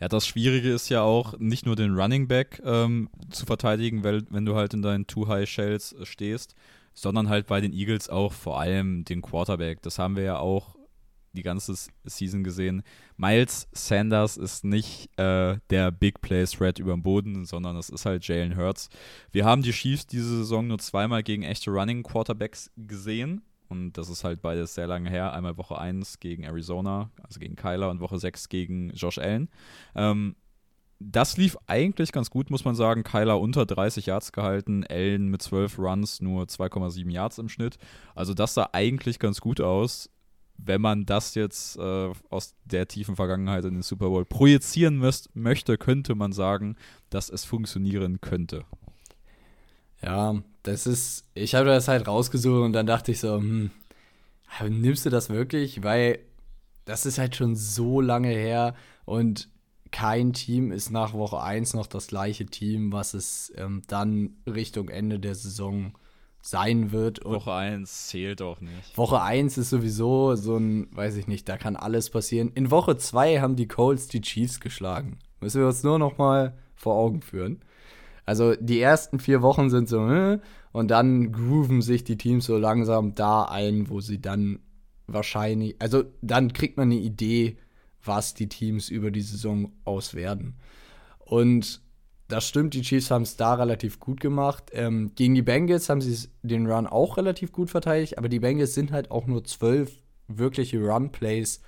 Ja, 0.00 0.08
das 0.08 0.26
Schwierige 0.26 0.72
ist 0.72 0.88
ja 0.88 1.02
auch, 1.02 1.38
nicht 1.38 1.66
nur 1.66 1.76
den 1.76 1.94
Running 1.94 2.28
Back 2.28 2.60
ähm, 2.64 3.08
zu 3.30 3.46
verteidigen, 3.46 4.02
weil, 4.04 4.22
wenn 4.30 4.44
du 4.44 4.54
halt 4.54 4.74
in 4.74 4.82
deinen 4.82 5.06
Too 5.06 5.28
High 5.28 5.48
Shells 5.48 5.92
äh, 5.92 6.04
stehst, 6.04 6.54
sondern 6.94 7.28
halt 7.28 7.46
bei 7.46 7.60
den 7.60 7.72
Eagles 7.72 8.08
auch 8.08 8.32
vor 8.32 8.60
allem 8.60 9.04
den 9.04 9.22
Quarterback. 9.22 9.82
Das 9.82 9.98
haben 9.98 10.16
wir 10.16 10.24
ja 10.24 10.38
auch 10.38 10.76
die 11.34 11.42
ganze 11.42 11.74
Season 12.04 12.44
gesehen. 12.44 12.82
Miles 13.16 13.68
Sanders 13.72 14.36
ist 14.36 14.64
nicht 14.64 15.10
äh, 15.18 15.58
der 15.70 15.90
Big 15.90 16.20
Play 16.20 16.44
Threat 16.44 16.78
über 16.78 16.92
dem 16.92 17.02
Boden, 17.02 17.44
sondern 17.44 17.76
es 17.76 17.90
ist 17.90 18.06
halt 18.06 18.26
Jalen 18.26 18.56
Hurts. 18.56 18.88
Wir 19.32 19.44
haben 19.44 19.62
die 19.62 19.72
Chiefs 19.72 20.06
diese 20.06 20.38
Saison 20.38 20.68
nur 20.68 20.78
zweimal 20.78 21.22
gegen 21.22 21.42
echte 21.42 21.70
Running 21.70 22.02
Quarterbacks 22.02 22.70
gesehen. 22.76 23.42
Und 23.74 23.98
das 23.98 24.08
ist 24.08 24.22
halt 24.22 24.40
beides 24.40 24.74
sehr 24.74 24.86
lange 24.86 25.10
her. 25.10 25.32
Einmal 25.32 25.56
Woche 25.56 25.76
1 25.76 26.20
gegen 26.20 26.44
Arizona, 26.44 27.10
also 27.22 27.40
gegen 27.40 27.56
Kyler, 27.56 27.90
und 27.90 28.00
Woche 28.00 28.18
6 28.18 28.48
gegen 28.48 28.90
Josh 28.90 29.18
Allen. 29.18 29.48
Ähm, 29.96 30.36
das 31.00 31.36
lief 31.36 31.56
eigentlich 31.66 32.12
ganz 32.12 32.30
gut, 32.30 32.50
muss 32.50 32.64
man 32.64 32.76
sagen. 32.76 33.02
Kyler 33.02 33.40
unter 33.40 33.66
30 33.66 34.06
Yards 34.06 34.30
gehalten, 34.32 34.84
Allen 34.88 35.28
mit 35.28 35.42
12 35.42 35.78
Runs 35.78 36.20
nur 36.20 36.44
2,7 36.44 37.10
Yards 37.10 37.38
im 37.38 37.48
Schnitt. 37.48 37.78
Also 38.14 38.32
das 38.32 38.54
sah 38.54 38.68
eigentlich 38.72 39.18
ganz 39.18 39.40
gut 39.40 39.60
aus 39.60 40.08
wenn 40.56 40.80
man 40.80 41.04
das 41.04 41.34
jetzt 41.34 41.76
äh, 41.78 42.12
aus 42.30 42.54
der 42.64 42.86
tiefen 42.86 43.16
Vergangenheit 43.16 43.64
in 43.64 43.74
den 43.74 43.82
Super 43.82 44.08
Bowl 44.08 44.24
projizieren 44.24 44.98
müsst, 44.98 45.34
möchte, 45.34 45.76
könnte 45.76 46.14
man 46.14 46.32
sagen, 46.32 46.76
dass 47.10 47.28
es 47.28 47.44
funktionieren 47.44 48.20
könnte. 48.20 48.64
Ja, 50.00 50.42
das 50.64 50.86
ist, 50.86 51.24
ich 51.34 51.54
habe 51.54 51.66
das 51.66 51.88
halt 51.88 52.08
rausgesucht 52.08 52.62
und 52.62 52.72
dann 52.72 52.86
dachte 52.86 53.12
ich 53.12 53.20
so, 53.20 53.36
hm, 53.36 53.70
nimmst 54.68 55.06
du 55.06 55.10
das 55.10 55.30
wirklich? 55.30 55.82
Weil 55.82 56.18
das 56.84 57.06
ist 57.06 57.18
halt 57.18 57.36
schon 57.36 57.54
so 57.54 58.00
lange 58.00 58.28
her 58.28 58.74
und 59.04 59.48
kein 59.92 60.32
Team 60.32 60.72
ist 60.72 60.90
nach 60.90 61.12
Woche 61.12 61.40
1 61.40 61.74
noch 61.74 61.86
das 61.86 62.08
gleiche 62.08 62.46
Team, 62.46 62.92
was 62.92 63.14
es 63.14 63.52
ähm, 63.56 63.82
dann 63.86 64.36
Richtung 64.46 64.88
Ende 64.88 65.20
der 65.20 65.36
Saison 65.36 65.92
sein 66.42 66.92
wird. 66.92 67.20
Und 67.20 67.34
Woche 67.34 67.52
1 67.52 68.08
zählt 68.08 68.42
auch 68.42 68.60
nicht. 68.60 68.96
Woche 68.96 69.22
1 69.22 69.56
ist 69.58 69.70
sowieso 69.70 70.34
so 70.34 70.56
ein, 70.56 70.88
weiß 70.96 71.16
ich 71.16 71.26
nicht, 71.26 71.48
da 71.48 71.56
kann 71.56 71.76
alles 71.76 72.10
passieren. 72.10 72.50
In 72.54 72.70
Woche 72.70 72.96
2 72.96 73.40
haben 73.40 73.54
die 73.54 73.68
Colts 73.68 74.08
die 74.08 74.20
Chiefs 74.20 74.60
geschlagen. 74.60 75.18
Müssen 75.40 75.60
wir 75.60 75.68
uns 75.68 75.82
nur 75.82 75.98
noch 75.98 76.18
mal 76.18 76.56
vor 76.74 76.96
Augen 76.96 77.22
führen. 77.22 77.60
Also 78.26 78.54
die 78.54 78.80
ersten 78.80 79.18
vier 79.18 79.42
Wochen 79.42 79.70
sind 79.70 79.88
so, 79.88 80.06
äh, 80.08 80.38
und 80.72 80.90
dann 80.90 81.30
grooven 81.30 81.82
sich 81.82 82.04
die 82.04 82.16
Teams 82.16 82.46
so 82.46 82.56
langsam 82.56 83.14
da 83.14 83.44
ein, 83.44 83.88
wo 83.88 84.00
sie 84.00 84.20
dann 84.20 84.60
wahrscheinlich, 85.06 85.76
also 85.78 86.04
dann 86.22 86.52
kriegt 86.52 86.76
man 86.76 86.90
eine 86.90 87.00
Idee, 87.00 87.58
was 88.02 88.34
die 88.34 88.48
Teams 88.48 88.88
über 88.88 89.10
die 89.10 89.20
Saison 89.20 89.72
aus 89.84 90.14
werden. 90.14 90.56
Und 91.20 91.80
das 92.28 92.48
stimmt, 92.48 92.74
die 92.74 92.82
Chiefs 92.82 93.10
haben 93.10 93.22
es 93.22 93.36
da 93.36 93.54
relativ 93.54 94.00
gut 94.00 94.20
gemacht. 94.20 94.70
Ähm, 94.72 95.12
gegen 95.14 95.34
die 95.34 95.42
Bengals 95.42 95.88
haben 95.88 96.00
sie 96.00 96.28
den 96.42 96.66
Run 96.66 96.86
auch 96.86 97.16
relativ 97.16 97.52
gut 97.52 97.70
verteidigt, 97.70 98.18
aber 98.18 98.28
die 98.28 98.40
Bengals 98.40 98.74
sind 98.74 98.92
halt 98.92 99.10
auch 99.10 99.26
nur 99.26 99.44
zwölf 99.44 99.92
wirkliche 100.26 100.80
Run-Plays 100.80 101.60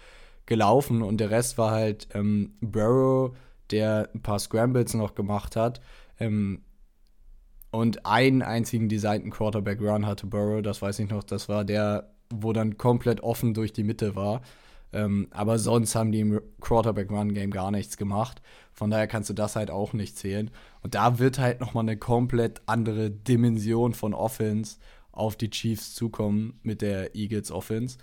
gelaufen 0.47 1.03
und 1.03 1.19
der 1.19 1.31
Rest 1.31 1.59
war 1.59 1.73
halt 1.73 2.09
ähm, 2.15 2.55
Burrow, 2.61 3.37
der 3.71 4.11
ein 4.15 4.23
paar 4.23 4.39
Scrambles 4.39 4.95
noch 4.95 5.15
gemacht 5.15 5.57
hat. 5.57 5.81
Ähm, 6.19 6.63
und 7.71 8.07
einen 8.07 8.43
einzigen 8.43 8.89
designten 8.89 9.31
Quarterback-Run 9.31 10.07
hatte 10.07 10.27
Burrow, 10.27 10.63
das 10.63 10.81
weiß 10.81 10.99
ich 11.01 11.11
noch, 11.11 11.23
das 11.23 11.49
war 11.49 11.65
der, 11.65 12.11
wo 12.33 12.53
dann 12.53 12.79
komplett 12.79 13.21
offen 13.23 13.55
durch 13.55 13.73
die 13.73 13.85
Mitte 13.85 14.17
war. 14.17 14.41
Ähm, 14.93 15.29
aber 15.31 15.59
sonst 15.59 15.95
haben 15.95 16.13
die 16.13 16.21
im 16.21 16.41
Quarterback-Run-Game 16.61 17.51
gar 17.51 17.71
nichts 17.71 17.97
gemacht. 17.97 18.41
Von 18.73 18.91
daher 18.91 19.07
kannst 19.07 19.29
du 19.29 19.35
das 19.35 19.57
halt 19.57 19.71
auch 19.71 19.93
nicht 19.93 20.17
zählen. 20.17 20.51
Und 20.83 20.95
da 20.95 21.19
wird 21.19 21.39
halt 21.39 21.61
nochmal 21.61 21.83
eine 21.83 21.97
komplett 21.97 22.63
andere 22.67 23.11
Dimension 23.11 23.95
von 23.95 24.15
Offense 24.15 24.79
auf 25.13 25.37
die 25.37 25.51
Chiefs 25.51 25.95
zukommen 25.95 26.61
mit 26.63 26.83
der 26.83 27.15
Eagles 27.15 27.51
Offense. 27.51 27.99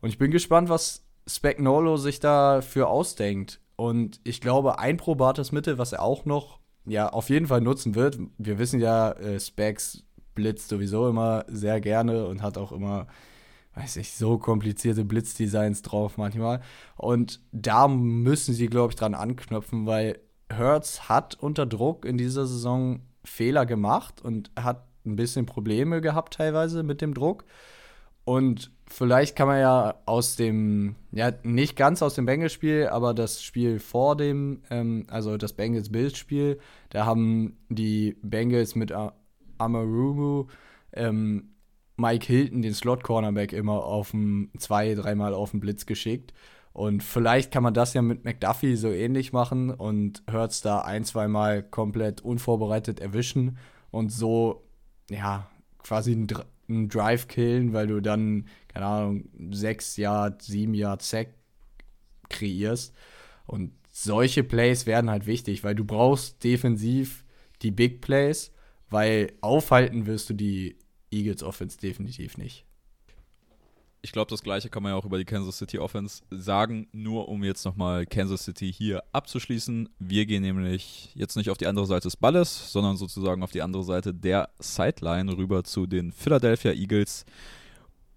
Und 0.00 0.10
ich 0.10 0.18
bin 0.18 0.30
gespannt, 0.30 0.68
was 0.68 1.04
Spagnolo 1.26 1.96
sich 1.96 2.20
dafür 2.20 2.88
ausdenkt. 2.88 3.60
Und 3.76 4.20
ich 4.24 4.40
glaube, 4.40 4.78
ein 4.78 4.98
probates 4.98 5.52
Mittel, 5.52 5.78
was 5.78 5.92
er 5.92 6.02
auch 6.02 6.24
noch 6.24 6.60
ja 6.86 7.08
auf 7.08 7.28
jeden 7.28 7.46
Fall 7.46 7.60
nutzen 7.60 7.94
wird. 7.94 8.18
Wir 8.38 8.58
wissen 8.58 8.80
ja, 8.80 9.12
äh, 9.12 9.38
Specs 9.38 10.04
blitzt 10.34 10.68
sowieso 10.68 11.08
immer 11.08 11.44
sehr 11.48 11.80
gerne 11.80 12.26
und 12.26 12.42
hat 12.42 12.58
auch 12.58 12.72
immer, 12.72 13.06
weiß 13.74 13.96
ich, 13.96 14.12
so 14.12 14.38
komplizierte 14.38 15.04
Blitzdesigns 15.04 15.82
drauf 15.82 16.16
manchmal. 16.16 16.60
Und 16.96 17.40
da 17.52 17.88
müssen 17.88 18.54
sie, 18.54 18.68
glaube 18.68 18.92
ich, 18.92 18.96
dran 18.96 19.14
anknüpfen, 19.14 19.86
weil 19.86 20.20
Hertz 20.48 21.08
hat 21.08 21.34
unter 21.34 21.66
Druck 21.66 22.04
in 22.04 22.18
dieser 22.18 22.46
Saison 22.46 23.00
Fehler 23.24 23.66
gemacht 23.66 24.22
und 24.22 24.50
hat 24.56 24.86
ein 25.04 25.16
bisschen 25.16 25.46
Probleme 25.46 26.00
gehabt 26.00 26.34
teilweise 26.34 26.82
mit 26.82 27.00
dem 27.00 27.14
Druck. 27.14 27.44
Und 28.24 28.70
vielleicht 28.88 29.36
kann 29.36 29.48
man 29.48 29.60
ja 29.60 29.94
aus 30.06 30.36
dem, 30.36 30.96
ja, 31.12 31.32
nicht 31.42 31.76
ganz 31.76 32.02
aus 32.02 32.14
dem 32.14 32.26
Bengals-Spiel, 32.26 32.88
aber 32.88 33.14
das 33.14 33.42
Spiel 33.42 33.78
vor 33.78 34.16
dem, 34.16 34.62
ähm, 34.70 35.06
also 35.08 35.36
das 35.36 35.52
Bengals-Bills-Spiel, 35.52 36.58
da 36.90 37.06
haben 37.06 37.56
die 37.68 38.16
Bengals 38.22 38.74
mit 38.74 38.92
Amarumu 39.58 40.46
ähm, 40.92 41.50
Mike 41.96 42.26
Hilton, 42.26 42.62
den 42.62 42.74
Slot-Cornerback, 42.74 43.52
immer 43.52 43.84
auf 43.84 44.10
dem, 44.10 44.50
zwei, 44.58 44.94
dreimal 44.94 45.34
auf 45.34 45.50
den 45.50 45.60
Blitz 45.60 45.86
geschickt. 45.86 46.32
Und 46.72 47.02
vielleicht 47.02 47.50
kann 47.50 47.62
man 47.62 47.72
das 47.72 47.94
ja 47.94 48.02
mit 48.02 48.26
McDuffie 48.26 48.76
so 48.76 48.90
ähnlich 48.90 49.32
machen 49.32 49.70
und 49.70 50.22
Hurts 50.30 50.60
da 50.60 50.80
ein, 50.80 51.04
zweimal 51.04 51.62
komplett 51.62 52.20
unvorbereitet 52.20 53.00
erwischen 53.00 53.56
und 53.90 54.12
so, 54.12 54.62
ja, 55.08 55.48
quasi 55.78 56.12
ein 56.12 56.26
einen 56.68 56.88
Drive 56.88 57.28
killen, 57.28 57.72
weil 57.72 57.86
du 57.86 58.00
dann, 58.00 58.46
keine 58.68 58.86
Ahnung, 58.86 59.28
sechs 59.50 59.96
Yard, 59.96 60.42
sieben 60.42 60.74
Yard 60.74 61.02
Sack 61.02 61.28
kreierst. 62.28 62.94
Und 63.46 63.72
solche 63.90 64.44
Plays 64.44 64.86
werden 64.86 65.10
halt 65.10 65.26
wichtig, 65.26 65.64
weil 65.64 65.74
du 65.74 65.84
brauchst 65.84 66.42
defensiv 66.44 67.24
die 67.62 67.70
Big 67.70 68.00
Plays, 68.00 68.52
weil 68.90 69.32
aufhalten 69.40 70.06
wirst 70.06 70.30
du 70.30 70.34
die 70.34 70.78
Eagles 71.10 71.42
Offense 71.42 71.78
definitiv 71.78 72.36
nicht 72.36 72.66
ich 74.06 74.12
glaube, 74.12 74.30
das 74.30 74.44
gleiche 74.44 74.70
kann 74.70 74.84
man 74.84 74.92
ja 74.92 74.96
auch 74.96 75.04
über 75.04 75.18
die 75.18 75.24
Kansas 75.24 75.58
City 75.58 75.80
Offense 75.80 76.22
sagen, 76.30 76.86
nur 76.92 77.28
um 77.28 77.42
jetzt 77.42 77.64
nochmal 77.64 78.06
Kansas 78.06 78.44
City 78.44 78.72
hier 78.72 79.02
abzuschließen. 79.10 79.88
Wir 79.98 80.26
gehen 80.26 80.42
nämlich 80.42 81.10
jetzt 81.16 81.34
nicht 81.36 81.50
auf 81.50 81.58
die 81.58 81.66
andere 81.66 81.86
Seite 81.86 82.04
des 82.04 82.16
Balles, 82.16 82.70
sondern 82.70 82.96
sozusagen 82.96 83.42
auf 83.42 83.50
die 83.50 83.62
andere 83.62 83.82
Seite 83.82 84.14
der 84.14 84.50
Sideline 84.60 85.36
rüber 85.36 85.64
zu 85.64 85.88
den 85.88 86.12
Philadelphia 86.12 86.70
Eagles. 86.70 87.24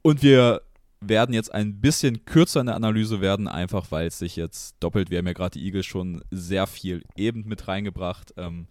Und 0.03 0.21
wir 0.21 0.61
werden 1.01 1.33
jetzt 1.33 1.51
ein 1.51 1.81
bisschen 1.81 2.23
kürzer 2.23 2.59
in 2.59 2.67
der 2.67 2.75
Analyse 2.75 3.19
werden, 3.19 3.47
einfach 3.47 3.87
weil 3.89 4.09
es 4.09 4.19
sich 4.19 4.35
jetzt 4.35 4.75
doppelt. 4.79 5.09
Wir 5.09 5.17
haben 5.17 5.27
ja 5.27 5.33
gerade 5.33 5.57
die 5.57 5.65
Eagles 5.65 5.87
schon 5.87 6.23
sehr 6.29 6.67
viel 6.67 7.03
eben 7.15 7.47
mit 7.47 7.67
reingebracht. 7.67 8.31
Ähm, 8.37 8.67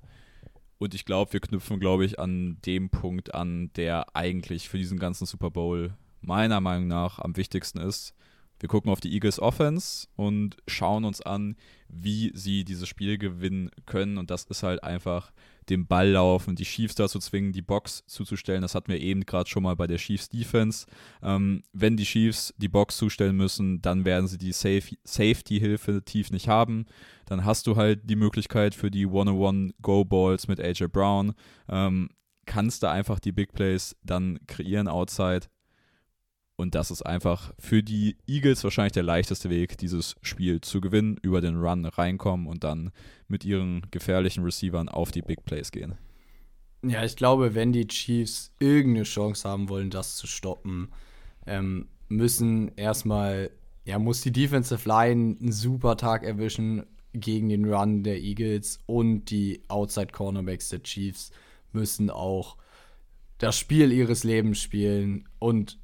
und 0.78 0.94
ich 0.94 1.04
glaube, 1.04 1.32
wir 1.32 1.40
knüpfen, 1.40 1.80
glaube 1.80 2.04
ich, 2.04 2.20
an 2.20 2.58
dem 2.64 2.90
Punkt 2.90 3.34
an, 3.34 3.72
der 3.74 4.14
eigentlich 4.14 4.68
für 4.68 4.78
diesen 4.78 5.00
ganzen 5.00 5.26
Super 5.26 5.50
Bowl 5.50 5.94
meiner 6.20 6.60
Meinung 6.60 6.88
nach 6.88 7.18
am 7.18 7.36
wichtigsten 7.36 7.78
ist. 7.78 8.14
Wir 8.60 8.68
gucken 8.68 8.90
auf 8.90 9.00
die 9.00 9.12
Eagles 9.12 9.40
Offense 9.40 10.08
und 10.16 10.56
schauen 10.66 11.04
uns 11.04 11.22
an, 11.22 11.56
wie 11.88 12.32
sie 12.34 12.64
dieses 12.64 12.88
Spiel 12.88 13.16
gewinnen 13.16 13.70
können. 13.86 14.18
Und 14.18 14.30
das 14.30 14.44
ist 14.44 14.64
halt 14.64 14.82
einfach 14.82 15.32
den 15.68 15.86
Ball 15.86 16.10
laufen, 16.10 16.56
die 16.56 16.64
Chiefs 16.64 16.94
dazu 16.94 17.18
zwingen, 17.18 17.52
die 17.52 17.62
Box 17.62 18.04
zuzustellen. 18.06 18.62
Das 18.62 18.74
hatten 18.74 18.90
wir 18.90 19.00
eben 19.00 19.26
gerade 19.26 19.48
schon 19.48 19.62
mal 19.62 19.76
bei 19.76 19.86
der 19.86 19.98
Chiefs 19.98 20.28
Defense. 20.28 20.86
Ähm, 21.22 21.62
wenn 21.72 21.96
die 21.96 22.04
Chiefs 22.04 22.52
die 22.56 22.68
Box 22.68 22.96
zustellen 22.96 23.36
müssen, 23.36 23.80
dann 23.80 24.04
werden 24.04 24.26
sie 24.26 24.38
die 24.38 24.52
Safe 24.52 24.96
Safety-Hilfe 25.04 26.02
tief 26.04 26.30
nicht 26.30 26.48
haben. 26.48 26.86
Dann 27.26 27.44
hast 27.44 27.66
du 27.66 27.76
halt 27.76 28.08
die 28.10 28.16
Möglichkeit 28.16 28.74
für 28.74 28.90
die 28.90 29.04
101 29.04 29.74
Go-Balls 29.82 30.48
mit 30.48 30.58
AJ 30.58 30.88
Brown. 30.88 31.34
Ähm, 31.68 32.08
kannst 32.46 32.82
da 32.82 32.90
einfach 32.90 33.20
die 33.20 33.32
Big 33.32 33.52
Plays 33.52 33.94
dann 34.02 34.38
kreieren 34.46 34.88
outside 34.88 35.46
und 36.58 36.74
das 36.74 36.90
ist 36.90 37.02
einfach 37.02 37.54
für 37.60 37.84
die 37.84 38.16
Eagles 38.26 38.64
wahrscheinlich 38.64 38.92
der 38.92 39.04
leichteste 39.04 39.48
Weg, 39.48 39.78
dieses 39.78 40.16
Spiel 40.22 40.60
zu 40.60 40.80
gewinnen, 40.80 41.16
über 41.22 41.40
den 41.40 41.56
Run 41.56 41.86
reinkommen 41.86 42.48
und 42.48 42.64
dann 42.64 42.90
mit 43.28 43.44
ihren 43.44 43.86
gefährlichen 43.92 44.42
Receivern 44.42 44.88
auf 44.88 45.12
die 45.12 45.22
Big 45.22 45.44
Plays 45.44 45.70
gehen. 45.70 45.94
Ja, 46.82 47.04
ich 47.04 47.14
glaube, 47.14 47.54
wenn 47.54 47.72
die 47.72 47.86
Chiefs 47.86 48.50
irgendeine 48.58 49.04
Chance 49.04 49.48
haben 49.48 49.68
wollen, 49.68 49.90
das 49.90 50.16
zu 50.16 50.26
stoppen, 50.26 50.88
ähm, 51.46 51.86
müssen 52.08 52.72
erstmal, 52.74 53.50
ja, 53.84 54.00
muss 54.00 54.22
die 54.22 54.32
Defensive 54.32 54.88
Line 54.88 55.36
einen 55.40 55.52
super 55.52 55.96
Tag 55.96 56.24
erwischen 56.24 56.86
gegen 57.12 57.50
den 57.50 57.72
Run 57.72 58.02
der 58.02 58.20
Eagles 58.20 58.80
und 58.86 59.26
die 59.26 59.62
Outside 59.68 60.08
Cornerbacks 60.08 60.70
der 60.70 60.82
Chiefs 60.82 61.30
müssen 61.72 62.10
auch 62.10 62.56
das 63.38 63.56
Spiel 63.56 63.92
ihres 63.92 64.24
Lebens 64.24 64.60
spielen 64.60 65.28
und 65.38 65.78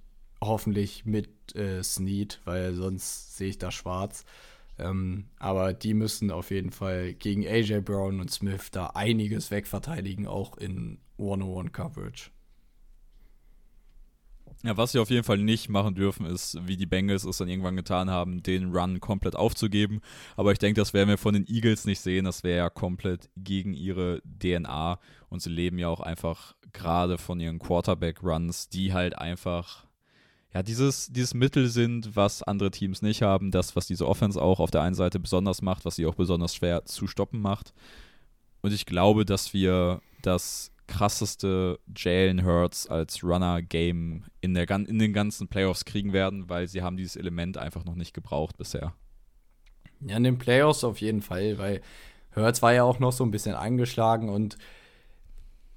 hoffentlich 0.46 1.04
mit 1.04 1.54
äh, 1.54 1.83
Snead, 1.83 2.40
weil 2.44 2.74
sonst 2.74 3.37
sehe 3.37 3.48
ich 3.48 3.59
da 3.59 3.70
schwarz. 3.70 4.24
Ähm, 4.78 5.26
aber 5.38 5.72
die 5.72 5.94
müssen 5.94 6.30
auf 6.30 6.50
jeden 6.50 6.70
Fall 6.70 7.14
gegen 7.14 7.47
AJ 7.47 7.80
Brown 7.80 8.20
und 8.20 8.30
Smith 8.30 8.70
da 8.72 8.88
einiges 8.88 9.51
wegverteidigen, 9.51 10.26
auch 10.26 10.57
in 10.59 10.99
101 11.18 11.72
Coverage. 11.72 12.30
Ja, 14.64 14.78
was 14.78 14.92
sie 14.92 14.99
auf 14.99 15.11
jeden 15.11 15.24
Fall 15.24 15.36
nicht 15.36 15.68
machen 15.68 15.95
dürfen, 15.95 16.24
ist, 16.24 16.57
wie 16.66 16.78
die 16.78 16.86
Bengals 16.86 17.24
es 17.24 17.36
dann 17.36 17.49
irgendwann 17.49 17.76
getan 17.76 18.09
haben, 18.09 18.42
den 18.42 18.74
Run 18.74 18.99
komplett 18.99 19.36
aufzugeben. 19.36 20.01
Aber 20.36 20.53
ich 20.53 20.59
denke, 20.59 20.80
das 20.80 20.95
werden 20.95 21.11
wir 21.11 21.18
von 21.18 21.34
den 21.34 21.47
Eagles 21.47 21.84
nicht 21.84 22.01
sehen. 22.01 22.24
Das 22.24 22.45
wäre 22.45 22.57
ja 22.57 22.70
komplett 22.70 23.28
gegen 23.36 23.74
ihre 23.74 24.22
DNA. 24.24 24.99
Und 25.28 25.42
sie 25.42 25.51
leben 25.51 25.78
ja 25.78 25.88
auch 25.88 26.01
einfach 26.01 26.57
gerade 26.72 27.18
von 27.18 27.40
ihren 27.40 27.59
Quarterback-Runs, 27.59 28.70
die 28.70 28.95
halt 28.95 29.18
einfach 29.18 29.86
ja, 30.55 30.62
dieses, 30.62 31.09
dieses 31.12 31.34
Mittel 31.34 31.68
sind, 31.68 32.14
was 32.14 32.44
andere 32.44 32.70
Teams 32.70 33.02
nicht 33.02 33.22
haben, 33.22 33.50
das, 33.50 33.74
was 33.74 33.86
diese 33.86 34.07
Offense 34.07 34.40
auch 34.40 34.61
auf 34.61 34.70
der 34.70 34.82
einen 34.82 34.94
Seite 34.94 35.18
besonders 35.18 35.62
macht, 35.62 35.84
was 35.84 35.96
sie 35.96 36.07
auch 36.07 36.14
besonders 36.14 36.55
schwer 36.55 36.84
zu 36.84 37.09
stoppen 37.09 37.40
macht. 37.40 37.74
Und 38.62 38.72
ich 38.72 38.86
glaube, 38.86 39.24
dass 39.24 39.52
wir 39.52 40.00
das 40.22 40.70
krasseste 40.86 41.80
Jalen 41.96 42.44
Hurts 42.44 42.86
als 42.86 43.24
Runner-Game 43.24 44.24
in, 44.40 44.57
in 44.57 44.98
den 44.98 45.12
ganzen 45.12 45.48
Playoffs 45.48 45.84
kriegen 45.84 46.12
werden, 46.12 46.48
weil 46.48 46.68
sie 46.68 46.82
haben 46.82 46.96
dieses 46.96 47.16
Element 47.16 47.59
einfach 47.59 47.84
noch 47.84 47.96
nicht 47.96 48.14
gebraucht 48.14 48.57
bisher. 48.57 48.94
Ja, 50.00 50.16
in 50.16 50.22
den 50.22 50.38
Playoffs 50.38 50.84
auf 50.84 51.00
jeden 51.00 51.22
Fall, 51.22 51.59
weil 51.59 51.80
Hurts 52.36 52.62
war 52.62 52.72
ja 52.72 52.84
auch 52.84 53.00
noch 53.00 53.12
so 53.12 53.24
ein 53.24 53.30
bisschen 53.32 53.55
angeschlagen 53.55 54.28
und 54.28 54.57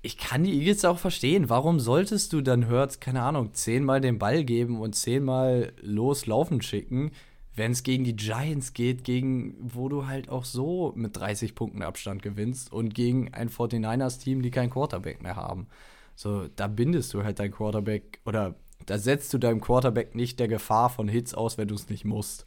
ich 0.01 0.17
kann 0.17 0.43
die 0.43 0.53
Eagles 0.53 0.85
auch 0.85 0.99
verstehen. 0.99 1.49
Warum 1.49 1.79
solltest 1.79 2.33
du 2.33 2.41
dann 2.41 2.69
Hurts, 2.69 2.99
keine 2.99 3.23
Ahnung, 3.23 3.53
zehnmal 3.53 4.01
den 4.01 4.19
Ball 4.19 4.43
geben 4.43 4.79
und 4.79 4.93
zehnmal 4.95 5.73
loslaufen 5.81 6.61
schicken, 6.61 7.11
wenn 7.55 7.71
es 7.71 7.83
gegen 7.83 8.03
die 8.03 8.15
Giants 8.15 8.73
geht, 8.73 9.03
gegen 9.03 9.55
wo 9.59 9.89
du 9.89 10.05
halt 10.05 10.29
auch 10.29 10.45
so 10.45 10.93
mit 10.95 11.17
30 11.17 11.55
Punkten 11.55 11.81
Abstand 11.81 12.21
gewinnst 12.21 12.71
und 12.71 12.93
gegen 12.93 13.33
ein 13.33 13.49
49ers-Team, 13.49 14.43
die 14.43 14.51
keinen 14.51 14.69
Quarterback 14.69 15.23
mehr 15.23 15.35
haben. 15.35 15.67
So, 16.15 16.47
da 16.55 16.67
bindest 16.67 17.13
du 17.13 17.23
halt 17.23 17.39
dein 17.39 17.51
Quarterback 17.51 18.19
oder 18.25 18.55
da 18.85 18.99
setzt 18.99 19.33
du 19.33 19.39
deinem 19.39 19.59
Quarterback 19.59 20.15
nicht 20.15 20.39
der 20.39 20.47
Gefahr 20.47 20.89
von 20.89 21.07
Hits 21.07 21.33
aus, 21.33 21.57
wenn 21.57 21.67
du 21.67 21.75
es 21.75 21.89
nicht 21.89 22.05
musst. 22.05 22.45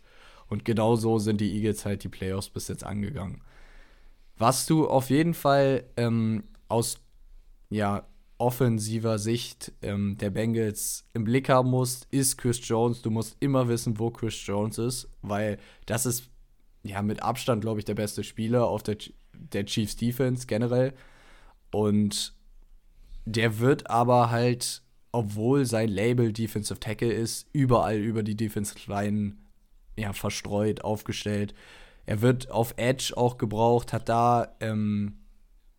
Und 0.48 0.64
genau 0.64 0.96
so 0.96 1.18
sind 1.18 1.40
die 1.40 1.54
Eagles 1.56 1.84
halt 1.84 2.02
die 2.04 2.08
Playoffs 2.08 2.48
bis 2.48 2.68
jetzt 2.68 2.84
angegangen. 2.84 3.42
Was 4.38 4.66
du 4.66 4.88
auf 4.88 5.10
jeden 5.10 5.34
Fall 5.34 5.84
ähm, 5.96 6.44
aus 6.68 7.00
ja, 7.70 8.06
offensiver 8.40 9.18
Sicht 9.18 9.72
ähm, 9.82 10.16
der 10.16 10.30
Bengals 10.30 11.04
im 11.12 11.24
Blick 11.24 11.48
haben 11.50 11.70
musst, 11.70 12.06
ist 12.10 12.38
Chris 12.38 12.66
Jones. 12.66 13.02
Du 13.02 13.10
musst 13.10 13.36
immer 13.40 13.68
wissen, 13.68 13.98
wo 13.98 14.10
Chris 14.10 14.46
Jones 14.46 14.78
ist, 14.78 15.08
weil 15.20 15.58
das 15.84 16.06
ist 16.06 16.30
ja 16.82 17.02
mit 17.02 17.22
Abstand, 17.22 17.60
glaube 17.60 17.80
ich, 17.80 17.84
der 17.84 17.94
beste 17.94 18.24
Spieler 18.24 18.66
auf 18.66 18.82
der, 18.82 18.96
der 19.34 19.66
Chiefs 19.66 19.96
Defense 19.96 20.46
generell. 20.46 20.94
Und 21.70 22.34
der 23.26 23.58
wird 23.58 23.90
aber 23.90 24.30
halt, 24.30 24.82
obwohl 25.12 25.66
sein 25.66 25.90
Label 25.90 26.32
Defensive 26.32 26.80
Tackle 26.80 27.12
ist, 27.12 27.46
überall 27.52 27.98
über 27.98 28.22
die 28.22 28.36
Defensive 28.36 28.90
Line 28.90 29.36
ja, 29.98 30.14
verstreut, 30.14 30.82
aufgestellt. 30.82 31.54
Er 32.06 32.22
wird 32.22 32.50
auf 32.50 32.72
Edge 32.78 33.12
auch 33.16 33.36
gebraucht, 33.36 33.92
hat 33.92 34.08
da, 34.08 34.56
ähm, 34.60 35.18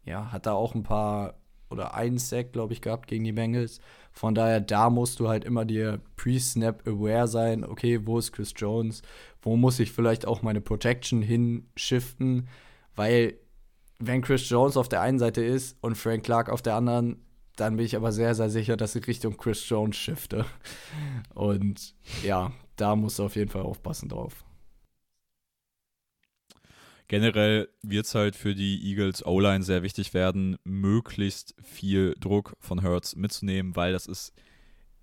ja, 0.05 0.31
hat 0.31 0.45
da 0.45 0.53
auch 0.53 0.75
ein 0.75 0.83
paar 0.83 1.40
oder 1.71 1.93
einen 1.93 2.17
Sack, 2.17 2.53
glaube 2.53 2.73
ich, 2.73 2.81
gehabt 2.81 3.07
gegen 3.07 3.23
die 3.23 3.31
Bengals. 3.31 3.79
Von 4.11 4.35
daher, 4.35 4.59
da 4.59 4.89
musst 4.89 5.19
du 5.19 5.29
halt 5.29 5.45
immer 5.45 5.65
dir 5.65 6.01
pre-snap 6.17 6.87
aware 6.87 7.27
sein, 7.27 7.63
okay, 7.63 8.05
wo 8.05 8.19
ist 8.19 8.33
Chris 8.33 8.53
Jones? 8.55 9.01
Wo 9.41 9.55
muss 9.55 9.79
ich 9.79 9.91
vielleicht 9.91 10.27
auch 10.27 10.41
meine 10.41 10.61
Protection 10.61 11.21
hinschiften? 11.21 12.47
Weil, 12.95 13.35
wenn 13.99 14.21
Chris 14.21 14.47
Jones 14.49 14.77
auf 14.77 14.89
der 14.89 15.01
einen 15.01 15.19
Seite 15.19 15.43
ist 15.43 15.77
und 15.81 15.95
Frank 15.95 16.23
Clark 16.23 16.49
auf 16.49 16.61
der 16.61 16.75
anderen, 16.75 17.23
dann 17.55 17.77
bin 17.77 17.85
ich 17.85 17.95
aber 17.95 18.11
sehr, 18.11 18.35
sehr 18.35 18.49
sicher, 18.49 18.77
dass 18.77 18.95
ich 18.95 19.07
Richtung 19.07 19.37
Chris 19.37 19.67
Jones 19.67 19.95
shifte. 19.95 20.45
Und 21.33 21.95
ja, 22.23 22.51
da 22.75 22.95
musst 22.95 23.19
du 23.19 23.23
auf 23.23 23.35
jeden 23.35 23.49
Fall 23.49 23.61
aufpassen 23.63 24.09
drauf. 24.09 24.43
Generell 27.11 27.67
wird 27.81 28.05
es 28.05 28.15
halt 28.15 28.37
für 28.37 28.55
die 28.55 28.89
Eagles 28.89 29.25
O-Line 29.25 29.65
sehr 29.65 29.83
wichtig 29.83 30.13
werden, 30.13 30.57
möglichst 30.63 31.53
viel 31.61 32.15
Druck 32.17 32.55
von 32.61 32.83
Hurts 32.83 33.17
mitzunehmen, 33.17 33.75
weil 33.75 33.91
das 33.91 34.07
ist 34.07 34.31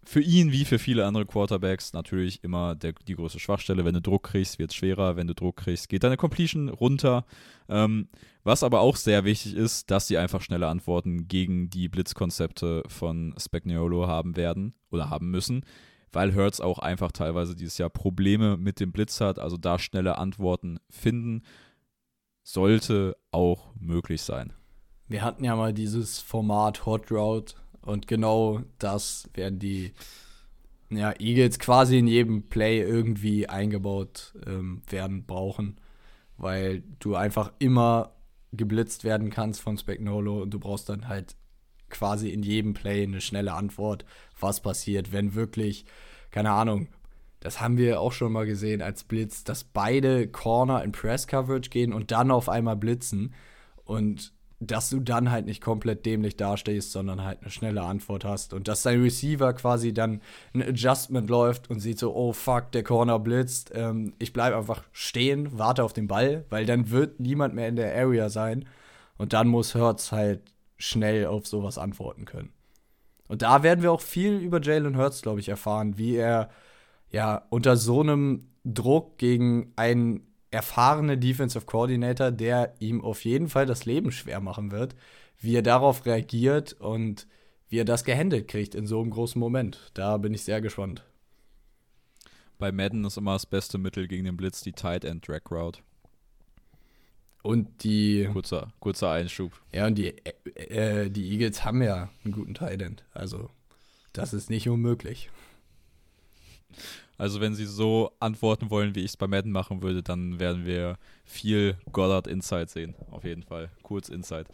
für 0.06 0.22
ihn 0.22 0.50
wie 0.50 0.64
für 0.64 0.78
viele 0.78 1.04
andere 1.04 1.26
Quarterbacks 1.26 1.92
natürlich 1.92 2.42
immer 2.42 2.74
der, 2.74 2.94
die 3.06 3.14
größte 3.14 3.38
Schwachstelle. 3.38 3.84
Wenn 3.84 3.92
du 3.92 4.00
Druck 4.00 4.22
kriegst, 4.22 4.58
wird 4.58 4.70
es 4.70 4.76
schwerer. 4.76 5.16
Wenn 5.16 5.26
du 5.26 5.34
Druck 5.34 5.56
kriegst, 5.56 5.90
geht 5.90 6.02
deine 6.02 6.16
Completion 6.16 6.70
runter. 6.70 7.26
Ähm, 7.68 8.08
was 8.42 8.62
aber 8.62 8.80
auch 8.80 8.96
sehr 8.96 9.26
wichtig 9.26 9.54
ist, 9.54 9.90
dass 9.90 10.06
sie 10.06 10.16
einfach 10.16 10.40
schnelle 10.40 10.68
Antworten 10.68 11.28
gegen 11.28 11.68
die 11.68 11.90
Blitzkonzepte 11.90 12.84
von 12.86 13.34
Spagnuolo 13.38 14.06
haben 14.06 14.34
werden 14.34 14.72
oder 14.90 15.10
haben 15.10 15.30
müssen, 15.30 15.62
weil 16.10 16.34
Hurts 16.34 16.62
auch 16.62 16.78
einfach 16.78 17.12
teilweise 17.12 17.54
dieses 17.54 17.76
Jahr 17.76 17.90
Probleme 17.90 18.56
mit 18.56 18.80
dem 18.80 18.92
Blitz 18.92 19.20
hat. 19.20 19.38
Also 19.38 19.58
da 19.58 19.78
schnelle 19.78 20.16
Antworten 20.16 20.78
finden 20.88 21.42
sollte 22.48 23.14
auch 23.30 23.74
möglich 23.78 24.22
sein. 24.22 24.54
Wir 25.06 25.22
hatten 25.22 25.44
ja 25.44 25.54
mal 25.54 25.74
dieses 25.74 26.18
Format 26.18 26.86
Hot 26.86 27.10
Route 27.12 27.54
und 27.82 28.06
genau 28.06 28.62
das 28.78 29.28
werden 29.34 29.58
die 29.58 29.92
ja, 30.88 31.12
Eagles 31.18 31.58
quasi 31.58 31.98
in 31.98 32.06
jedem 32.06 32.48
Play 32.48 32.80
irgendwie 32.80 33.50
eingebaut 33.50 34.34
ähm, 34.46 34.80
werden 34.88 35.26
brauchen, 35.26 35.78
weil 36.38 36.82
du 37.00 37.16
einfach 37.16 37.52
immer 37.58 38.14
geblitzt 38.52 39.04
werden 39.04 39.28
kannst 39.28 39.60
von 39.60 39.76
Spagnolo 39.76 40.40
und 40.40 40.50
du 40.50 40.58
brauchst 40.58 40.88
dann 40.88 41.06
halt 41.06 41.36
quasi 41.90 42.30
in 42.30 42.42
jedem 42.42 42.72
Play 42.72 43.02
eine 43.02 43.20
schnelle 43.20 43.52
Antwort, 43.52 44.06
was 44.40 44.62
passiert, 44.62 45.12
wenn 45.12 45.34
wirklich, 45.34 45.84
keine 46.30 46.52
Ahnung, 46.52 46.88
das 47.40 47.60
haben 47.60 47.78
wir 47.78 48.00
auch 48.00 48.12
schon 48.12 48.32
mal 48.32 48.46
gesehen 48.46 48.82
als 48.82 49.04
Blitz, 49.04 49.44
dass 49.44 49.64
beide 49.64 50.28
Corner 50.28 50.82
in 50.82 50.92
Press 50.92 51.26
Coverage 51.26 51.70
gehen 51.70 51.92
und 51.92 52.10
dann 52.10 52.30
auf 52.30 52.48
einmal 52.48 52.76
blitzen 52.76 53.34
und 53.84 54.32
dass 54.60 54.90
du 54.90 54.98
dann 54.98 55.30
halt 55.30 55.46
nicht 55.46 55.60
komplett 55.62 56.04
dämlich 56.04 56.36
dastehst, 56.36 56.90
sondern 56.90 57.22
halt 57.22 57.42
eine 57.42 57.50
schnelle 57.50 57.82
Antwort 57.82 58.24
hast 58.24 58.52
und 58.52 58.66
dass 58.66 58.82
dein 58.82 59.00
Receiver 59.00 59.52
quasi 59.52 59.92
dann 59.92 60.20
ein 60.52 60.62
Adjustment 60.62 61.30
läuft 61.30 61.70
und 61.70 61.78
sieht 61.78 61.98
so, 61.98 62.14
oh 62.14 62.32
fuck, 62.32 62.72
der 62.72 62.82
Corner 62.82 63.20
blitzt, 63.20 63.70
ähm, 63.74 64.14
ich 64.18 64.32
bleibe 64.32 64.56
einfach 64.56 64.82
stehen, 64.90 65.56
warte 65.56 65.84
auf 65.84 65.92
den 65.92 66.08
Ball, 66.08 66.44
weil 66.50 66.66
dann 66.66 66.90
wird 66.90 67.20
niemand 67.20 67.54
mehr 67.54 67.68
in 67.68 67.76
der 67.76 67.94
Area 67.94 68.30
sein 68.30 68.64
und 69.16 69.32
dann 69.32 69.46
muss 69.46 69.76
Hurts 69.76 70.10
halt 70.10 70.42
schnell 70.76 71.26
auf 71.26 71.46
sowas 71.46 71.78
antworten 71.78 72.24
können. 72.24 72.52
Und 73.28 73.42
da 73.42 73.62
werden 73.62 73.82
wir 73.82 73.92
auch 73.92 74.00
viel 74.00 74.38
über 74.38 74.60
Jalen 74.60 74.96
Hurts, 74.96 75.22
glaube 75.22 75.38
ich, 75.38 75.48
erfahren, 75.48 75.98
wie 75.98 76.16
er 76.16 76.50
ja, 77.10 77.46
unter 77.50 77.76
so 77.76 78.00
einem 78.00 78.48
Druck 78.64 79.18
gegen 79.18 79.72
einen 79.76 80.26
erfahrenen 80.50 81.20
Defensive 81.20 81.66
Coordinator, 81.66 82.30
der 82.30 82.74
ihm 82.78 83.02
auf 83.02 83.24
jeden 83.24 83.48
Fall 83.48 83.66
das 83.66 83.84
Leben 83.84 84.12
schwer 84.12 84.40
machen 84.40 84.70
wird, 84.70 84.94
wie 85.40 85.56
er 85.56 85.62
darauf 85.62 86.06
reagiert 86.06 86.74
und 86.74 87.26
wie 87.68 87.78
er 87.78 87.84
das 87.84 88.04
gehandelt 88.04 88.48
kriegt 88.48 88.74
in 88.74 88.86
so 88.86 89.00
einem 89.00 89.10
großen 89.10 89.38
Moment. 89.38 89.90
Da 89.94 90.16
bin 90.16 90.32
ich 90.34 90.42
sehr 90.42 90.60
gespannt. 90.60 91.04
Bei 92.58 92.72
Madden 92.72 93.04
ist 93.04 93.16
immer 93.16 93.34
das 93.34 93.46
beste 93.46 93.78
Mittel 93.78 94.08
gegen 94.08 94.24
den 94.24 94.36
Blitz 94.36 94.62
die 94.62 94.72
Tight 94.72 95.04
End 95.04 95.28
Drag 95.28 95.42
Route. 95.50 95.80
Und 97.42 97.84
die. 97.84 98.28
Kurzer, 98.32 98.72
kurzer 98.80 99.12
Einschub. 99.12 99.52
Ja, 99.72 99.86
und 99.86 99.96
die, 99.96 100.08
äh, 100.08 101.04
äh 101.04 101.10
die 101.10 101.30
Eagles 101.30 101.64
haben 101.64 101.82
ja 101.82 102.10
einen 102.24 102.34
guten 102.34 102.54
Tight 102.54 102.82
End. 102.82 103.04
Also, 103.12 103.48
das 104.12 104.34
ist 104.34 104.50
nicht 104.50 104.68
unmöglich. 104.68 105.30
Also 107.16 107.40
wenn 107.40 107.54
sie 107.54 107.66
so 107.66 108.12
antworten 108.20 108.70
wollen, 108.70 108.94
wie 108.94 109.00
ich 109.00 109.12
es 109.12 109.16
bei 109.16 109.26
Madden 109.26 109.50
machen 109.50 109.82
würde, 109.82 110.02
dann 110.02 110.38
werden 110.38 110.64
wir 110.64 110.98
viel 111.24 111.76
Goddard 111.92 112.26
Insight 112.26 112.70
sehen. 112.70 112.94
Auf 113.10 113.24
jeden 113.24 113.42
Fall. 113.42 113.70
Kurz 113.82 114.08
Insight. 114.08 114.46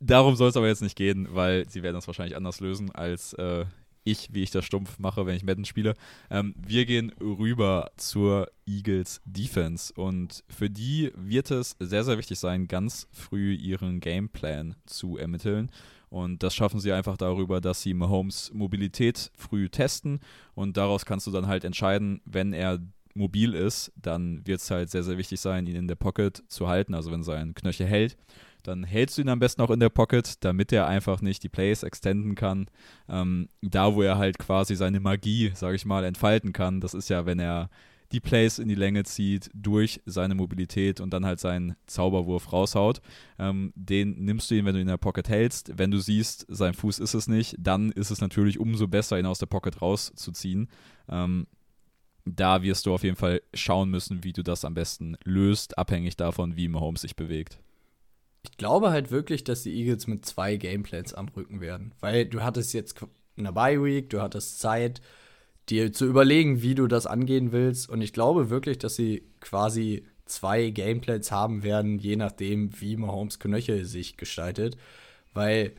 Darum 0.00 0.36
soll 0.36 0.48
es 0.48 0.56
aber 0.56 0.68
jetzt 0.68 0.82
nicht 0.82 0.96
gehen, 0.96 1.28
weil 1.32 1.68
sie 1.68 1.82
werden 1.82 1.96
das 1.96 2.06
wahrscheinlich 2.06 2.36
anders 2.36 2.60
lösen 2.60 2.94
als 2.94 3.32
äh, 3.34 3.66
ich, 4.04 4.32
wie 4.32 4.42
ich 4.42 4.50
das 4.50 4.64
stumpf 4.64 4.98
mache, 4.98 5.26
wenn 5.26 5.36
ich 5.36 5.44
Madden 5.44 5.64
spiele. 5.64 5.94
Ähm, 6.30 6.54
wir 6.56 6.86
gehen 6.86 7.12
rüber 7.20 7.90
zur 7.96 8.50
Eagles 8.66 9.20
Defense 9.24 9.92
und 9.92 10.44
für 10.48 10.70
die 10.70 11.12
wird 11.14 11.50
es 11.50 11.76
sehr, 11.78 12.04
sehr 12.04 12.18
wichtig 12.18 12.38
sein, 12.38 12.68
ganz 12.68 13.06
früh 13.12 13.54
ihren 13.54 14.00
Gameplan 14.00 14.76
zu 14.86 15.18
ermitteln. 15.18 15.70
Und 16.10 16.42
das 16.42 16.54
schaffen 16.54 16.80
sie 16.80 16.92
einfach 16.92 17.16
darüber, 17.16 17.60
dass 17.60 17.82
sie 17.82 17.94
Mahomes 17.94 18.52
Mobilität 18.54 19.30
früh 19.36 19.68
testen 19.68 20.20
und 20.54 20.76
daraus 20.76 21.04
kannst 21.04 21.26
du 21.26 21.30
dann 21.30 21.46
halt 21.46 21.64
entscheiden, 21.64 22.20
wenn 22.24 22.52
er 22.52 22.80
mobil 23.14 23.54
ist, 23.54 23.92
dann 23.96 24.46
wird 24.46 24.60
es 24.60 24.70
halt 24.70 24.90
sehr, 24.90 25.02
sehr 25.02 25.18
wichtig 25.18 25.40
sein, 25.40 25.66
ihn 25.66 25.76
in 25.76 25.88
der 25.88 25.96
Pocket 25.96 26.42
zu 26.48 26.68
halten. 26.68 26.94
Also 26.94 27.10
wenn 27.10 27.22
sein 27.22 27.54
Knöchel 27.54 27.86
hält, 27.86 28.16
dann 28.62 28.84
hältst 28.84 29.18
du 29.18 29.22
ihn 29.22 29.28
am 29.28 29.38
besten 29.38 29.62
auch 29.62 29.70
in 29.70 29.80
der 29.80 29.88
Pocket, 29.88 30.44
damit 30.44 30.72
er 30.72 30.86
einfach 30.86 31.20
nicht 31.20 31.42
die 31.42 31.48
Plays 31.48 31.82
extenden 31.82 32.34
kann. 32.34 32.66
Ähm, 33.08 33.48
da, 33.60 33.94
wo 33.94 34.02
er 34.02 34.18
halt 34.18 34.38
quasi 34.38 34.76
seine 34.76 35.00
Magie, 35.00 35.52
sage 35.54 35.76
ich 35.76 35.84
mal, 35.84 36.04
entfalten 36.04 36.52
kann, 36.52 36.80
das 36.80 36.94
ist 36.94 37.08
ja, 37.08 37.26
wenn 37.26 37.38
er 37.38 37.70
die 38.12 38.20
Plays 38.20 38.58
in 38.58 38.68
die 38.68 38.74
Länge 38.74 39.04
zieht 39.04 39.50
durch 39.54 40.00
seine 40.06 40.34
Mobilität 40.34 41.00
und 41.00 41.10
dann 41.10 41.26
halt 41.26 41.40
seinen 41.40 41.76
Zauberwurf 41.86 42.52
raushaut. 42.52 43.00
Ähm, 43.38 43.72
den 43.74 44.24
nimmst 44.24 44.50
du 44.50 44.54
ihn, 44.54 44.64
wenn 44.64 44.74
du 44.74 44.80
ihn 44.80 44.82
in 44.82 44.88
der 44.88 44.96
Pocket 44.96 45.28
hältst. 45.28 45.72
Wenn 45.76 45.90
du 45.90 45.98
siehst, 45.98 46.46
sein 46.48 46.74
Fuß 46.74 46.98
ist 47.00 47.14
es 47.14 47.28
nicht, 47.28 47.56
dann 47.58 47.92
ist 47.92 48.10
es 48.10 48.20
natürlich 48.20 48.58
umso 48.58 48.88
besser, 48.88 49.18
ihn 49.18 49.26
aus 49.26 49.38
der 49.38 49.46
Pocket 49.46 49.80
rauszuziehen. 49.82 50.68
Ähm, 51.08 51.46
da 52.24 52.62
wirst 52.62 52.86
du 52.86 52.94
auf 52.94 53.04
jeden 53.04 53.16
Fall 53.16 53.42
schauen 53.54 53.90
müssen, 53.90 54.24
wie 54.24 54.32
du 54.32 54.42
das 54.42 54.64
am 54.64 54.74
besten 54.74 55.16
löst, 55.24 55.78
abhängig 55.78 56.16
davon, 56.16 56.56
wie 56.56 56.68
Mahomes 56.68 57.02
sich 57.02 57.16
bewegt. 57.16 57.58
Ich 58.42 58.56
glaube 58.56 58.90
halt 58.90 59.10
wirklich, 59.10 59.44
dass 59.44 59.62
die 59.62 59.74
Eagles 59.74 60.06
mit 60.06 60.24
zwei 60.24 60.56
Gameplans 60.56 61.14
anrücken 61.14 61.60
werden, 61.60 61.94
weil 62.00 62.26
du 62.26 62.42
hattest 62.42 62.72
jetzt 62.72 63.04
eine 63.36 63.52
Bye 63.52 63.82
Week, 63.82 64.10
du 64.10 64.20
hattest 64.20 64.60
Zeit, 64.60 65.00
dir 65.70 65.92
zu 65.92 66.06
überlegen, 66.06 66.62
wie 66.62 66.74
du 66.74 66.86
das 66.86 67.06
angehen 67.06 67.52
willst. 67.52 67.88
Und 67.88 68.00
ich 68.00 68.12
glaube 68.12 68.50
wirklich, 68.50 68.78
dass 68.78 68.96
sie 68.96 69.22
quasi 69.40 70.04
zwei 70.24 70.70
Gameplays 70.70 71.30
haben 71.30 71.62
werden, 71.62 71.98
je 71.98 72.16
nachdem, 72.16 72.78
wie 72.80 72.96
Mahomes 72.96 73.38
Knöchel 73.38 73.84
sich 73.84 74.16
gestaltet. 74.16 74.76
Weil 75.34 75.72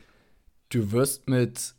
du 0.70 0.92
wirst 0.92 1.28
mit 1.28 1.74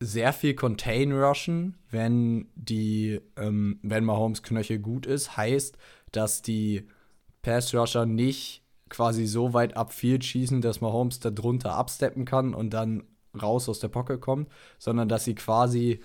sehr 0.00 0.32
viel 0.32 0.54
Contain 0.54 1.12
rushen, 1.12 1.76
wenn 1.90 2.48
die, 2.54 3.20
ähm, 3.36 3.78
wenn 3.82 4.04
Mahomes 4.04 4.42
Knöchel 4.42 4.78
gut 4.78 5.06
ist, 5.06 5.36
heißt, 5.36 5.76
dass 6.12 6.42
die 6.42 6.88
Pass 7.42 7.74
Rusher 7.74 8.06
nicht 8.06 8.62
quasi 8.88 9.26
so 9.26 9.52
weit 9.52 9.76
upfield 9.76 10.24
schießen, 10.24 10.60
dass 10.60 10.80
Mahomes 10.80 11.20
da 11.20 11.30
drunter 11.30 11.74
absteppen 11.74 12.24
kann 12.24 12.54
und 12.54 12.70
dann 12.70 13.04
raus 13.40 13.68
aus 13.68 13.78
der 13.78 13.88
Pocket 13.88 14.20
kommt, 14.20 14.50
sondern 14.78 15.08
dass 15.08 15.24
sie 15.24 15.34
quasi 15.34 16.00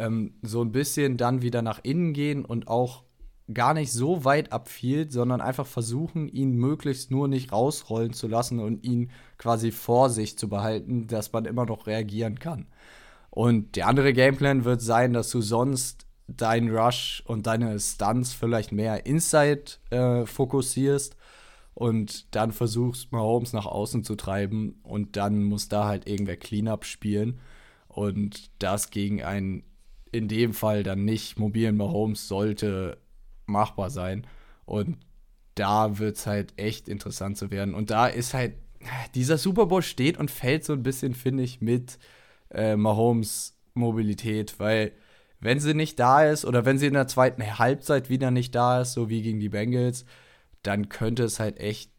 ähm, 0.00 0.34
so 0.42 0.62
ein 0.62 0.72
bisschen 0.72 1.16
dann 1.16 1.42
wieder 1.42 1.62
nach 1.62 1.80
innen 1.82 2.12
gehen 2.12 2.44
und 2.44 2.68
auch 2.68 3.04
gar 3.52 3.74
nicht 3.74 3.92
so 3.92 4.24
weit 4.24 4.52
abfielt, 4.52 5.12
sondern 5.12 5.40
einfach 5.40 5.66
versuchen, 5.66 6.28
ihn 6.28 6.52
möglichst 6.52 7.10
nur 7.10 7.28
nicht 7.28 7.52
rausrollen 7.52 8.12
zu 8.12 8.28
lassen 8.28 8.60
und 8.60 8.84
ihn 8.84 9.10
quasi 9.38 9.72
vor 9.72 10.10
sich 10.10 10.38
zu 10.38 10.48
behalten, 10.48 11.06
dass 11.06 11.32
man 11.32 11.44
immer 11.44 11.66
noch 11.66 11.86
reagieren 11.86 12.38
kann. 12.38 12.66
Und 13.30 13.76
der 13.76 13.86
andere 13.86 14.12
Gameplan 14.12 14.64
wird 14.64 14.80
sein, 14.80 15.12
dass 15.12 15.30
du 15.30 15.40
sonst 15.40 16.06
deinen 16.26 16.70
Rush 16.70 17.22
und 17.26 17.46
deine 17.46 17.78
Stunts 17.78 18.32
vielleicht 18.32 18.72
mehr 18.72 19.06
Inside 19.06 19.64
äh, 19.90 20.26
fokussierst 20.26 21.16
und 21.74 22.34
dann 22.34 22.52
versuchst, 22.52 23.12
Mahomes 23.12 23.52
nach 23.52 23.66
außen 23.66 24.04
zu 24.04 24.14
treiben 24.14 24.80
und 24.82 25.16
dann 25.16 25.42
muss 25.44 25.68
da 25.68 25.86
halt 25.86 26.06
irgendwer 26.06 26.36
Cleanup 26.36 26.84
spielen 26.84 27.40
und 27.88 28.50
das 28.60 28.90
gegen 28.90 29.22
einen 29.22 29.64
in 30.12 30.28
dem 30.28 30.54
Fall 30.54 30.82
dann 30.82 31.04
nicht 31.04 31.38
mobilen 31.38 31.76
Mahomes 31.76 32.28
sollte 32.28 32.98
machbar 33.46 33.90
sein. 33.90 34.26
Und 34.64 34.98
da 35.54 35.98
wird 35.98 36.16
es 36.16 36.26
halt 36.26 36.54
echt 36.56 36.88
interessant 36.88 37.36
zu 37.36 37.50
werden. 37.50 37.74
Und 37.74 37.90
da 37.90 38.06
ist 38.06 38.34
halt 38.34 38.54
dieser 39.14 39.38
Super 39.38 39.66
Bowl 39.66 39.82
steht 39.82 40.18
und 40.18 40.30
fällt 40.30 40.64
so 40.64 40.72
ein 40.72 40.82
bisschen, 40.82 41.14
finde 41.14 41.42
ich, 41.42 41.60
mit 41.60 41.98
äh, 42.50 42.76
Mahomes 42.76 43.56
Mobilität, 43.74 44.58
weil 44.58 44.92
wenn 45.40 45.60
sie 45.60 45.74
nicht 45.74 45.98
da 45.98 46.24
ist 46.24 46.44
oder 46.44 46.64
wenn 46.64 46.78
sie 46.78 46.86
in 46.86 46.94
der 46.94 47.06
zweiten 47.06 47.58
Halbzeit 47.58 48.10
wieder 48.10 48.30
nicht 48.30 48.54
da 48.54 48.82
ist, 48.82 48.92
so 48.92 49.08
wie 49.08 49.22
gegen 49.22 49.40
die 49.40 49.48
Bengals, 49.48 50.04
dann 50.62 50.88
könnte 50.88 51.24
es 51.24 51.40
halt 51.40 51.58
echt, 51.58 51.92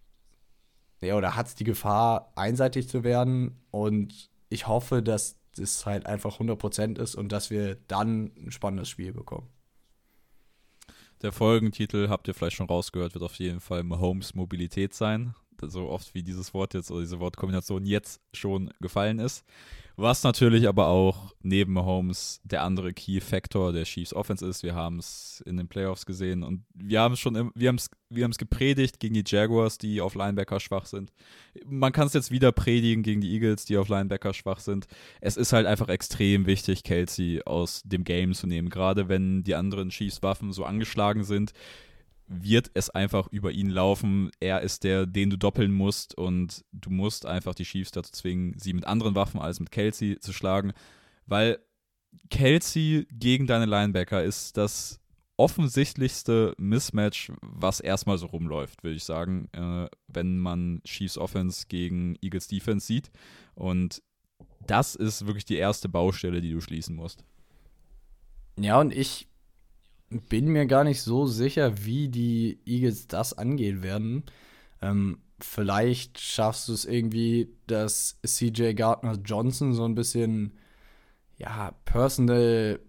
ja, 1.02 1.16
oder 1.16 1.36
hat 1.36 1.48
es 1.48 1.56
die 1.56 1.64
Gefahr, 1.64 2.32
einseitig 2.36 2.88
zu 2.88 3.04
werden. 3.04 3.60
Und 3.72 4.30
ich 4.50 4.68
hoffe, 4.68 5.02
dass 5.02 5.38
das 5.56 5.86
halt 5.86 6.06
einfach 6.06 6.40
100% 6.40 7.00
ist 7.00 7.16
und 7.16 7.32
dass 7.32 7.50
wir 7.50 7.76
dann 7.88 8.32
ein 8.38 8.52
spannendes 8.52 8.90
Spiel 8.90 9.14
bekommen. 9.14 9.48
Der 11.22 11.32
Folgentitel, 11.32 12.10
habt 12.10 12.28
ihr 12.28 12.34
vielleicht 12.34 12.56
schon 12.56 12.68
rausgehört, 12.68 13.14
wird 13.14 13.24
auf 13.24 13.36
jeden 13.36 13.60
Fall 13.60 13.84
Mahomes 13.84 14.34
Mobilität 14.34 14.94
sein. 14.94 15.36
So 15.62 15.90
oft 15.90 16.16
wie 16.16 16.24
dieses 16.24 16.56
Wort 16.56 16.74
jetzt 16.74 16.90
oder 16.90 17.02
diese 17.02 17.20
Wortkombination 17.20 17.86
jetzt 17.86 18.20
schon 18.34 18.74
gefallen 18.80 19.20
ist. 19.20 19.46
Was 20.02 20.24
natürlich 20.24 20.68
aber 20.68 20.88
auch 20.88 21.32
neben 21.44 21.74
Mahomes 21.74 22.42
der 22.44 22.64
andere 22.64 22.92
Key 22.92 23.22
Factor 23.22 23.72
der 23.72 23.84
Chiefs 23.84 24.16
Offense 24.16 24.44
ist. 24.48 24.64
Wir 24.64 24.74
haben 24.74 24.98
es 24.98 25.44
in 25.46 25.58
den 25.58 25.68
Playoffs 25.68 26.08
gesehen 26.08 26.42
und 26.42 26.64
wir 26.74 27.02
haben 27.02 27.14
es 27.14 27.20
schon, 27.20 27.52
wir 27.54 27.68
haben 27.68 27.76
es, 27.76 27.88
wir 28.10 28.24
haben 28.24 28.32
es 28.32 28.40
gepredigt 28.40 29.00
gegen 29.00 29.14
die 29.14 29.24
Jaguars, 29.24 29.78
die 29.78 30.02
auf 30.02 30.16
Linebacker 30.16 30.60
schwach 30.60 30.88
sind. 30.88 31.12
Man 31.68 31.92
kann 31.92 32.08
es 32.08 32.14
jetzt 32.14 32.32
wieder 32.32 32.52
predigen 32.52 33.04
gegen 33.04 33.22
die 33.22 33.32
Eagles, 33.32 33.66
die 33.66 33.78
auf 33.78 33.90
Linebacker 33.90 34.34
schwach 34.34 34.60
sind. 34.60 34.88
Es 35.20 35.38
ist 35.38 35.54
halt 35.54 35.68
einfach 35.68 35.88
extrem 35.88 36.48
wichtig, 36.48 36.84
Kelsey 36.84 37.44
aus 37.46 37.84
dem 37.86 38.04
Game 38.04 38.34
zu 38.34 38.48
nehmen, 38.48 38.70
gerade 38.70 39.08
wenn 39.08 39.44
die 39.44 39.54
anderen 39.54 39.90
Chiefs 39.90 40.24
Waffen 40.24 40.52
so 40.52 40.66
angeschlagen 40.66 41.24
sind 41.24 41.54
wird 42.32 42.72
es 42.74 42.90
einfach 42.90 43.28
über 43.32 43.52
ihn 43.52 43.70
laufen. 43.70 44.32
Er 44.40 44.62
ist 44.62 44.84
der, 44.84 45.06
den 45.06 45.30
du 45.30 45.38
doppeln 45.38 45.74
musst 45.74 46.18
und 46.18 46.64
du 46.72 46.90
musst 46.90 47.26
einfach 47.26 47.54
die 47.54 47.66
Chiefs 47.66 47.92
dazu 47.92 48.12
zwingen, 48.12 48.58
sie 48.58 48.74
mit 48.74 48.86
anderen 48.88 49.16
Waffen 49.16 49.42
als 49.42 49.60
mit 49.60 49.72
Kelsey 49.72 50.18
zu 50.20 50.32
schlagen, 50.32 50.74
weil 51.26 51.60
Kelsey 52.30 53.08
gegen 53.12 53.48
deine 53.48 53.66
Linebacker 53.66 54.24
ist 54.24 54.56
das 54.58 55.00
offensichtlichste 55.38 56.54
Mismatch, 56.58 57.32
was 57.42 57.80
erstmal 57.80 58.18
so 58.18 58.28
rumläuft, 58.28 58.84
würde 58.84 58.96
ich 58.96 59.04
sagen, 59.04 59.50
äh, 59.54 59.88
wenn 60.08 60.38
man 60.38 60.82
Chiefs 60.86 61.18
Offense 61.18 61.66
gegen 61.68 62.16
Eagles 62.22 62.48
Defense 62.48 62.86
sieht. 62.86 63.12
Und 63.56 64.04
das 64.68 64.96
ist 64.96 65.26
wirklich 65.26 65.46
die 65.46 65.56
erste 65.56 65.90
Baustelle, 65.90 66.42
die 66.42 66.52
du 66.52 66.62
schließen 66.62 66.96
musst. 66.96 67.24
Ja, 68.60 68.80
und 68.80 68.94
ich 68.94 69.28
bin 70.12 70.48
mir 70.48 70.66
gar 70.66 70.84
nicht 70.84 71.02
so 71.02 71.26
sicher, 71.26 71.86
wie 71.86 72.10
die 72.10 72.60
Eagles 72.66 73.08
das 73.08 73.38
angehen 73.38 73.84
werden. 73.84 74.24
Ähm, 74.82 75.20
vielleicht 75.40 76.20
schaffst 76.20 76.68
du 76.68 76.74
es 76.74 76.86
irgendwie, 76.86 77.50
dass 77.68 78.20
CJ 78.26 78.74
Gardner 78.74 79.18
Johnson 79.24 79.74
so 79.74 79.86
ein 79.86 79.96
bisschen, 79.96 80.54
ja, 81.38 81.74
Personal 81.86 82.80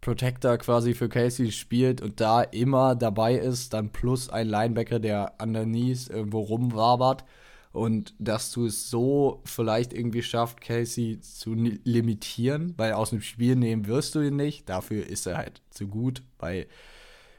Protector 0.00 0.56
quasi 0.56 0.94
für 0.94 1.08
Casey 1.08 1.52
spielt 1.52 2.00
und 2.00 2.20
da 2.20 2.42
immer 2.42 2.94
dabei 2.94 3.34
ist, 3.34 3.74
dann 3.74 3.90
plus 3.90 4.30
ein 4.30 4.48
Linebacker, 4.48 4.98
der 4.98 5.34
underneath 5.40 6.08
irgendwo 6.08 6.40
rumwabert 6.40 7.24
und 7.72 8.14
dass 8.18 8.50
du 8.50 8.66
es 8.66 8.90
so 8.90 9.42
vielleicht 9.44 9.92
irgendwie 9.92 10.22
schafft, 10.22 10.60
Casey 10.60 11.20
zu 11.20 11.54
limitieren, 11.54 12.74
weil 12.76 12.94
aus 12.94 13.10
dem 13.10 13.20
Spiel 13.20 13.54
nehmen 13.54 13.86
wirst 13.86 14.14
du 14.14 14.20
ihn 14.20 14.36
nicht. 14.36 14.68
Dafür 14.68 15.06
ist 15.06 15.26
er 15.26 15.36
halt 15.38 15.62
zu 15.70 15.86
gut. 15.86 16.22
Weil, 16.38 16.66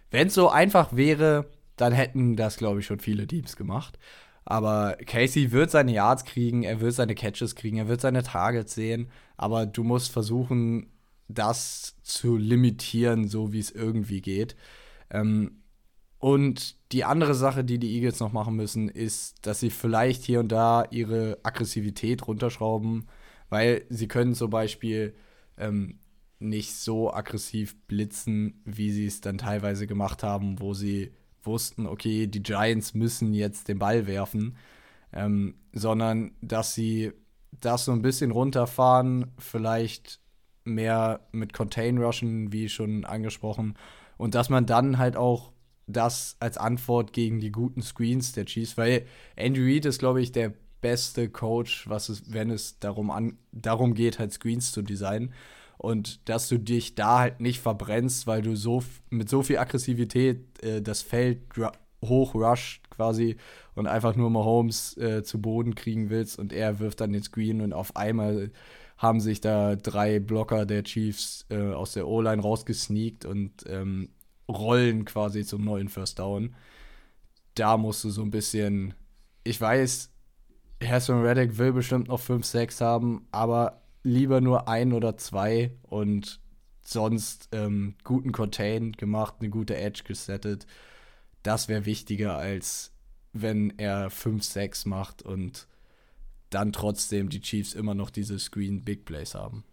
wenn 0.10 0.28
es 0.28 0.34
so 0.34 0.50
einfach 0.50 0.96
wäre, 0.96 1.48
dann 1.76 1.92
hätten 1.92 2.38
das, 2.38 2.58
glaube 2.58 2.80
ich, 2.80 2.86
schon 2.86 3.00
viele 3.00 3.28
Teams 3.28 3.58
gemacht. 3.58 4.00
Aber 4.46 4.98
Casey 5.06 5.52
wird 5.52 5.70
seine 5.70 5.94
Yards 5.94 6.24
kriegen, 6.24 6.64
er 6.64 6.80
wird 6.80 6.94
seine 6.94 7.14
Catches 7.16 7.56
kriegen, 7.56 7.78
er 7.78 7.88
wird 7.90 8.02
seine 8.02 8.24
Targets 8.24 8.74
sehen. 8.74 9.10
Aber 9.36 9.66
du 9.66 9.84
musst 9.84 10.12
versuchen, 10.12 10.92
das 11.28 11.98
zu 12.04 12.38
limitieren, 12.38 13.28
so 13.28 13.52
wie 13.52 13.60
es 13.60 13.72
irgendwie 13.72 14.22
geht. 14.22 14.56
Ähm, 15.10 15.61
und 16.22 16.76
die 16.92 17.04
andere 17.04 17.34
Sache, 17.34 17.64
die 17.64 17.80
die 17.80 17.96
Eagles 17.96 18.20
noch 18.20 18.32
machen 18.32 18.56
müssen, 18.56 18.90
ist, 18.90 19.44
dass 19.46 19.60
sie 19.60 19.72
vielleicht 19.72 20.24
hier 20.24 20.40
und 20.40 20.52
da 20.52 20.86
ihre 20.92 21.40
Aggressivität 21.42 22.28
runterschrauben, 22.28 23.08
weil 23.50 23.86
sie 23.90 24.08
können 24.08 24.36
zum 24.36 24.52
Beispiel 24.52 25.16
ähm, 25.58 25.98
nicht 26.38 26.76
so 26.76 27.12
aggressiv 27.12 27.76
blitzen, 27.88 28.62
wie 28.66 28.92
sie 28.92 29.08
es 29.08 29.22
dann 29.22 29.40
teilweise 29.40 29.88
gemacht 29.88 30.22
haben, 30.22 30.60
wo 30.60 30.76
sie 30.76 31.12
wussten, 31.42 31.88
okay, 31.88 32.28
die 32.28 32.44
Giants 32.44 32.94
müssen 32.94 33.34
jetzt 33.34 33.68
den 33.68 33.80
Ball 33.80 34.06
werfen, 34.06 34.58
ähm, 35.14 35.56
sondern 35.74 36.34
dass 36.42 36.76
sie 36.76 37.14
das 37.52 37.86
so 37.86 37.94
ein 37.94 38.04
bisschen 38.04 38.30
runterfahren, 38.30 39.32
vielleicht 39.40 40.20
mehr 40.66 41.22
mit 41.32 41.52
Contain 41.54 41.98
Rushen, 41.98 42.54
wie 42.54 42.70
schon 42.70 43.06
angesprochen, 43.06 43.74
und 44.18 44.36
dass 44.36 44.50
man 44.50 44.68
dann 44.68 45.00
halt 45.00 45.18
auch 45.18 45.52
das 45.88 46.36
als 46.40 46.58
Antwort 46.58 47.14
gegen 47.14 47.40
die 47.40 47.52
guten 47.52 47.82
Screens 47.82 48.34
der 48.34 48.46
Chiefs, 48.46 48.78
weil 48.78 49.06
Andrew 49.38 49.66
Reid 49.66 49.86
ist, 49.86 50.00
glaube 50.00 50.22
ich, 50.22 50.32
der 50.32 50.54
beste 50.82 51.30
Coach, 51.30 51.88
was 51.88 52.10
es, 52.10 52.34
wenn 52.34 52.50
es 52.50 52.80
darum, 52.80 53.12
an, 53.12 53.38
darum 53.52 53.94
geht, 53.94 54.20
halt 54.20 54.34
Screens 54.34 54.72
zu 54.72 54.82
designen. 54.82 55.34
Und 55.78 56.30
dass 56.30 56.48
du 56.48 56.60
dich 56.60 56.94
da 56.94 57.20
halt 57.20 57.40
nicht 57.40 57.60
verbrennst, 57.60 58.28
weil 58.28 58.42
du 58.44 58.56
so 58.56 58.84
mit 59.10 59.30
so 59.30 59.42
viel 59.42 59.58
Aggressivität 59.58 60.64
äh, 60.64 60.82
das 60.82 61.02
Feld 61.02 61.40
hoch 62.04 62.36
rusht 62.36 62.90
quasi 62.90 63.38
und 63.76 63.88
einfach 63.88 64.16
nur 64.16 64.30
Mahomes 64.30 64.98
äh, 64.98 65.24
zu 65.24 65.42
Boden 65.42 65.76
kriegen 65.76 66.10
willst 66.10 66.38
und 66.38 66.54
er 66.54 66.80
wirft 66.80 67.02
dann 67.02 67.14
den 67.14 67.24
Screen 67.24 67.62
und 67.62 67.74
auf 67.74 67.96
einmal 67.96 68.52
haben 68.98 69.20
sich 69.20 69.42
da 69.42 69.76
drei 69.76 70.20
Blocker 70.20 70.66
der 70.66 70.84
Chiefs 70.84 71.46
äh, 71.50 71.72
aus 71.72 71.94
der 71.94 72.08
O-Line 72.08 72.42
rausgesneakt 72.42 73.26
und 73.26 73.52
ähm, 73.68 74.10
rollen 74.52 75.06
quasi 75.06 75.46
zum 75.46 75.64
neuen 75.64 75.90
First 75.90 76.20
Down. 76.20 76.56
Da 77.56 77.78
musst 77.78 78.04
du 78.04 78.10
so 78.10 78.22
ein 78.22 78.32
bisschen, 78.32 78.94
ich 79.44 79.60
weiß, 79.60 80.10
Harrison 80.84 81.22
Reddick 81.22 81.58
will 81.58 81.74
bestimmt 81.74 82.08
noch 82.08 82.20
5, 82.20 82.46
6 82.46 82.82
haben, 82.82 83.28
aber 83.32 83.82
lieber 84.04 84.42
nur 84.42 84.68
ein 84.68 84.94
oder 84.94 85.18
zwei 85.18 85.72
und 85.84 86.40
sonst 86.84 87.50
ähm, 87.52 87.96
guten 88.04 88.32
Contain 88.32 88.94
gemacht, 88.94 89.36
eine 89.40 89.50
gute 89.50 89.78
Edge 89.78 90.04
gesettet. 90.04 90.66
Das 91.44 91.68
wäre 91.68 91.86
wichtiger, 91.86 92.38
als 92.38 92.92
wenn 93.34 93.78
er 93.78 94.10
5, 94.10 94.44
6 94.44 94.86
macht 94.86 95.22
und 95.22 95.68
dann 96.50 96.74
trotzdem 96.74 97.30
die 97.30 97.42
Chiefs 97.42 97.74
immer 97.74 97.94
noch 97.94 98.10
diese 98.10 98.38
Screen 98.40 98.84
Big 98.84 99.06
Plays 99.06 99.36
haben. 99.36 99.64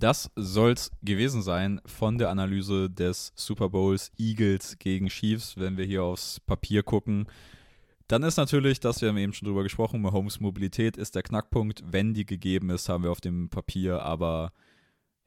Das 0.00 0.30
soll's 0.34 0.90
gewesen 1.02 1.42
sein 1.42 1.78
von 1.84 2.16
der 2.16 2.30
Analyse 2.30 2.88
des 2.88 3.34
Super 3.36 3.68
Bowls 3.68 4.10
Eagles 4.16 4.78
gegen 4.78 5.08
Chiefs, 5.08 5.58
wenn 5.58 5.76
wir 5.76 5.84
hier 5.84 6.02
aufs 6.02 6.40
Papier 6.40 6.82
gucken. 6.82 7.26
Dann 8.08 8.22
ist 8.22 8.38
natürlich, 8.38 8.80
das 8.80 9.02
wir 9.02 9.10
haben 9.10 9.18
eben 9.18 9.34
schon 9.34 9.46
drüber 9.46 9.62
gesprochen, 9.62 10.00
Mahomes 10.00 10.40
Mobilität 10.40 10.96
ist 10.96 11.16
der 11.16 11.22
Knackpunkt. 11.22 11.84
Wenn 11.86 12.14
die 12.14 12.24
gegeben 12.24 12.70
ist, 12.70 12.88
haben 12.88 13.04
wir 13.04 13.10
auf 13.10 13.20
dem 13.20 13.50
Papier 13.50 14.00
aber 14.00 14.54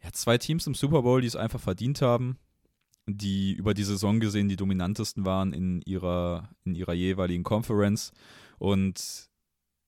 ja, 0.03 0.11
zwei 0.11 0.39
Teams 0.39 0.65
im 0.65 0.73
Super 0.73 1.03
Bowl, 1.03 1.21
die 1.21 1.27
es 1.27 1.35
einfach 1.35 1.59
verdient 1.59 2.01
haben, 2.01 2.39
die 3.05 3.53
über 3.53 3.75
die 3.75 3.83
Saison 3.83 4.19
gesehen 4.19 4.49
die 4.49 4.55
dominantesten 4.55 5.23
waren 5.23 5.53
in 5.53 5.83
ihrer, 5.83 6.49
in 6.63 6.73
ihrer 6.73 6.93
jeweiligen 6.93 7.43
Conference. 7.43 8.11
Und 8.57 9.29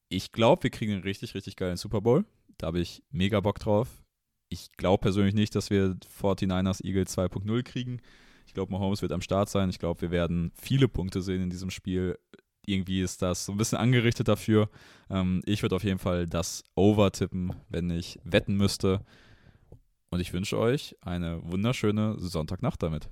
ich 0.09 0.31
glaube, 0.31 0.61
wir 0.61 0.69
kriegen 0.69 0.93
einen 0.93 1.01
richtig, 1.01 1.33
richtig 1.33 1.55
geilen 1.55 1.77
Super 1.77 2.01
Bowl. 2.01 2.23
Da 2.59 2.67
habe 2.67 2.79
ich 2.79 3.01
mega 3.09 3.39
Bock 3.39 3.57
drauf 3.57 4.04
ich 4.49 4.71
glaube 4.77 5.01
persönlich 5.01 5.33
nicht, 5.33 5.55
dass 5.55 5.69
wir 5.69 5.97
49ers 6.19 6.83
Eagles 6.83 7.17
2.0 7.17 7.63
kriegen. 7.63 7.99
Ich 8.47 8.53
glaube, 8.53 8.71
Mahomes 8.71 9.01
wird 9.01 9.11
am 9.11 9.21
Start 9.21 9.49
sein. 9.49 9.69
Ich 9.69 9.79
glaube, 9.79 10.01
wir 10.01 10.11
werden 10.11 10.51
viele 10.55 10.87
Punkte 10.87 11.21
sehen 11.21 11.41
in 11.41 11.49
diesem 11.49 11.71
Spiel. 11.71 12.17
Irgendwie 12.65 13.01
ist 13.01 13.21
das 13.21 13.45
so 13.45 13.51
ein 13.51 13.57
bisschen 13.57 13.77
angerichtet 13.77 14.27
dafür. 14.27 14.69
Ähm, 15.09 15.41
ich 15.45 15.61
würde 15.61 15.75
auf 15.75 15.83
jeden 15.83 15.99
Fall 15.99 16.27
das 16.27 16.63
Over 16.75 17.11
tippen, 17.11 17.53
wenn 17.69 17.89
ich 17.89 18.19
wetten 18.23 18.55
müsste. 18.55 19.01
Und 20.09 20.19
ich 20.19 20.33
wünsche 20.33 20.57
euch 20.57 20.95
eine 21.01 21.41
wunderschöne 21.43 22.15
Sonntagnacht 22.19 22.81
damit. 22.81 23.09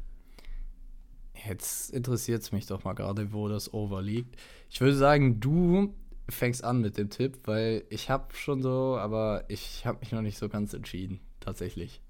Jetzt 1.47 1.89
interessiert 1.89 2.41
es 2.43 2.51
mich 2.51 2.67
doch 2.67 2.83
mal 2.83 2.93
gerade, 2.93 3.33
wo 3.33 3.47
das 3.47 3.73
Over 3.73 4.01
liegt. 4.01 4.37
Ich 4.69 4.79
würde 4.79 4.95
sagen, 4.95 5.39
du 5.39 5.93
fängst 6.29 6.63
an 6.63 6.81
mit 6.81 6.97
dem 6.97 7.09
Tipp, 7.09 7.39
weil 7.45 7.83
ich 7.89 8.09
habe 8.09 8.33
schon 8.33 8.61
so, 8.61 8.97
aber 8.97 9.45
ich 9.47 9.85
habe 9.85 9.99
mich 9.99 10.11
noch 10.11 10.21
nicht 10.21 10.37
so 10.37 10.49
ganz 10.49 10.73
entschieden, 10.73 11.19
tatsächlich. 11.39 12.01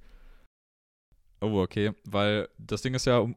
Oh, 1.42 1.60
okay, 1.62 1.92
weil 2.06 2.48
das 2.58 2.82
Ding 2.82 2.94
ist 2.94 3.06
ja, 3.06 3.28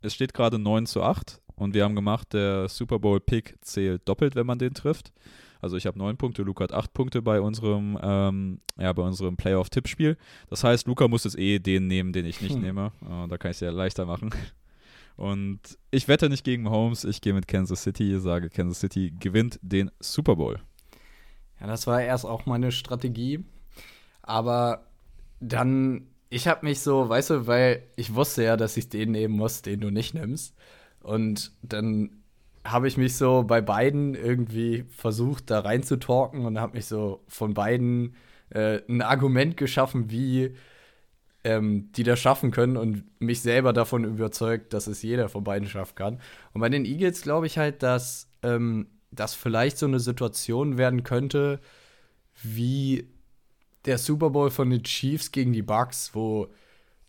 es 0.00 0.14
steht 0.14 0.34
gerade 0.34 0.58
9 0.58 0.86
zu 0.86 1.02
8 1.02 1.40
und 1.56 1.74
wir 1.74 1.84
haben 1.84 1.96
gemacht, 1.96 2.32
der 2.32 2.68
Super 2.68 2.98
Bowl 2.98 3.20
Pick 3.20 3.56
zählt 3.62 4.08
doppelt, 4.08 4.36
wenn 4.36 4.46
man 4.46 4.58
den 4.58 4.74
trifft. 4.74 5.12
Also 5.60 5.76
ich 5.76 5.86
habe 5.86 5.98
neun 5.98 6.16
Punkte, 6.16 6.42
Luca 6.42 6.64
hat 6.64 6.72
acht 6.72 6.92
Punkte 6.94 7.20
bei 7.20 7.40
unserem, 7.40 7.98
ähm, 8.00 8.60
ja, 8.78 8.92
bei 8.92 9.02
unserem 9.02 9.36
Playoff-Tippspiel. 9.36 10.16
Das 10.48 10.62
heißt, 10.62 10.86
Luca 10.86 11.08
muss 11.08 11.24
jetzt 11.24 11.38
eh 11.38 11.58
den 11.58 11.88
nehmen, 11.88 12.12
den 12.12 12.26
ich 12.26 12.40
nicht 12.40 12.54
hm. 12.54 12.62
nehme. 12.62 12.92
Uh, 13.02 13.26
da 13.26 13.38
kann 13.38 13.50
ich 13.50 13.56
es 13.56 13.60
ja 13.60 13.70
leichter 13.70 14.06
machen. 14.06 14.30
Und 15.18 15.76
ich 15.90 16.06
wette 16.06 16.28
nicht 16.28 16.44
gegen 16.44 16.62
Mahomes, 16.62 17.02
ich 17.02 17.20
gehe 17.20 17.34
mit 17.34 17.48
Kansas 17.48 17.82
City, 17.82 18.20
sage 18.20 18.50
Kansas 18.50 18.78
City 18.78 19.12
gewinnt 19.18 19.58
den 19.62 19.90
Super 19.98 20.36
Bowl. 20.36 20.60
Ja, 21.60 21.66
das 21.66 21.88
war 21.88 22.00
erst 22.00 22.24
auch 22.24 22.46
meine 22.46 22.70
Strategie. 22.70 23.44
Aber 24.22 24.86
dann, 25.40 26.06
ich 26.30 26.46
habe 26.46 26.64
mich 26.64 26.78
so, 26.78 27.08
weißt 27.08 27.30
du, 27.30 27.46
weil 27.48 27.82
ich 27.96 28.14
wusste 28.14 28.44
ja, 28.44 28.56
dass 28.56 28.76
ich 28.76 28.90
den 28.90 29.10
nehmen 29.10 29.34
muss, 29.34 29.60
den 29.60 29.80
du 29.80 29.90
nicht 29.90 30.14
nimmst. 30.14 30.54
Und 31.00 31.50
dann 31.62 32.22
habe 32.64 32.86
ich 32.86 32.96
mich 32.96 33.16
so 33.16 33.42
bei 33.42 33.60
beiden 33.60 34.14
irgendwie 34.14 34.84
versucht, 34.88 35.50
da 35.50 35.58
reinzutalken 35.58 36.46
und 36.46 36.60
habe 36.60 36.76
mich 36.76 36.86
so 36.86 37.24
von 37.26 37.54
beiden 37.54 38.14
äh, 38.50 38.82
ein 38.88 39.02
Argument 39.02 39.56
geschaffen, 39.56 40.12
wie 40.12 40.54
ähm, 41.44 41.90
die 41.92 42.02
das 42.02 42.18
schaffen 42.18 42.50
können 42.50 42.76
und 42.76 43.04
mich 43.20 43.40
selber 43.42 43.72
davon 43.72 44.04
überzeugt, 44.04 44.72
dass 44.72 44.86
es 44.86 45.02
jeder 45.02 45.28
von 45.28 45.44
beiden 45.44 45.68
schaffen 45.68 45.94
kann. 45.94 46.20
Und 46.52 46.60
bei 46.60 46.68
den 46.68 46.84
Eagles 46.84 47.22
glaube 47.22 47.46
ich 47.46 47.58
halt, 47.58 47.82
dass 47.82 48.28
ähm, 48.42 48.88
das 49.10 49.34
vielleicht 49.34 49.78
so 49.78 49.86
eine 49.86 50.00
Situation 50.00 50.78
werden 50.78 51.04
könnte, 51.04 51.60
wie 52.42 53.08
der 53.84 53.98
Super 53.98 54.30
Bowl 54.30 54.50
von 54.50 54.70
den 54.70 54.82
Chiefs 54.82 55.32
gegen 55.32 55.52
die 55.52 55.62
Bucks, 55.62 56.10
wo 56.14 56.48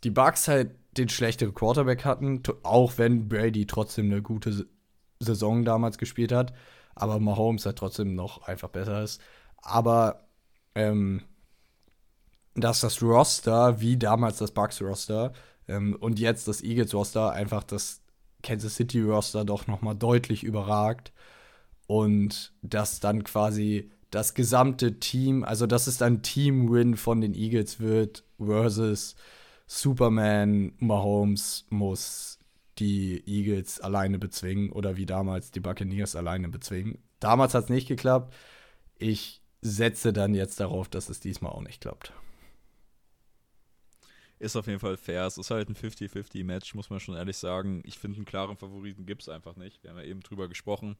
die 0.03 0.11
Bucks 0.11 0.47
halt 0.47 0.71
den 0.97 1.09
schlechteren 1.09 1.53
Quarterback 1.53 2.05
hatten, 2.05 2.41
auch 2.63 2.97
wenn 2.97 3.27
Brady 3.27 3.65
trotzdem 3.65 4.05
eine 4.11 4.21
gute 4.21 4.67
Saison 5.19 5.65
damals 5.65 5.97
gespielt 5.97 6.31
hat, 6.31 6.53
aber 6.95 7.19
Mahomes 7.19 7.65
halt 7.65 7.77
trotzdem 7.77 8.15
noch 8.15 8.43
einfach 8.43 8.69
besser 8.69 9.03
ist. 9.03 9.21
Aber 9.57 10.27
ähm, 10.75 11.23
dass 12.55 12.81
das 12.81 13.01
Roster, 13.01 13.79
wie 13.81 13.97
damals 13.97 14.37
das 14.37 14.51
Bucks-Roster 14.51 15.33
ähm, 15.67 15.95
und 15.99 16.19
jetzt 16.19 16.47
das 16.47 16.61
Eagles-Roster, 16.61 17.31
einfach 17.31 17.63
das 17.63 18.01
Kansas 18.43 18.75
City-Roster 18.75 19.45
doch 19.45 19.67
nochmal 19.67 19.95
deutlich 19.95 20.43
überragt. 20.43 21.11
Und 21.87 22.53
dass 22.61 22.99
dann 22.99 23.23
quasi 23.23 23.91
das 24.11 24.33
gesamte 24.33 24.99
Team, 24.99 25.43
also 25.43 25.65
dass 25.67 25.87
es 25.87 25.97
dann 25.97 26.21
Team-Win 26.21 26.97
von 26.97 27.21
den 27.21 27.33
Eagles 27.33 27.79
wird 27.79 28.23
versus 28.37 29.15
Superman, 29.67 30.73
Mahomes 30.79 31.65
muss 31.69 32.39
die 32.79 33.23
Eagles 33.27 33.79
alleine 33.79 34.17
bezwingen 34.17 34.71
oder 34.71 34.97
wie 34.97 35.05
damals 35.05 35.51
die 35.51 35.59
Buccaneers 35.59 36.15
alleine 36.15 36.49
bezwingen. 36.49 36.97
Damals 37.19 37.53
hat 37.53 37.65
es 37.65 37.69
nicht 37.69 37.87
geklappt. 37.87 38.33
Ich 38.97 39.41
setze 39.61 40.13
dann 40.13 40.33
jetzt 40.33 40.59
darauf, 40.59 40.87
dass 40.87 41.09
es 41.09 41.19
diesmal 41.19 41.51
auch 41.51 41.61
nicht 41.61 41.81
klappt. 41.81 42.13
Ist 44.39 44.55
auf 44.55 44.67
jeden 44.67 44.79
Fall 44.79 44.95
fair. 44.95 45.25
Es 45.25 45.37
ist 45.37 45.51
halt 45.51 45.67
ein 45.67 45.75
50-50-Match, 45.75 46.73
muss 46.73 46.89
man 46.89 47.01
schon 47.01 47.15
ehrlich 47.15 47.35
sagen. 47.35 47.81
Ich 47.83 47.99
finde, 47.99 48.17
einen 48.17 48.25
klaren 48.25 48.55
Favoriten 48.55 49.05
gibt 49.05 49.21
es 49.21 49.29
einfach 49.29 49.57
nicht. 49.57 49.83
Wir 49.83 49.91
haben 49.91 49.97
ja 49.97 50.05
eben 50.05 50.21
drüber 50.21 50.47
gesprochen. 50.47 50.95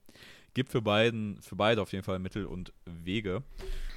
Gibt 0.54 0.70
für, 0.70 0.82
beiden, 0.82 1.42
für 1.42 1.56
beide 1.56 1.82
auf 1.82 1.94
jeden 1.94 2.04
Fall 2.04 2.20
Mittel 2.20 2.46
und 2.46 2.74
Wege. 2.86 3.44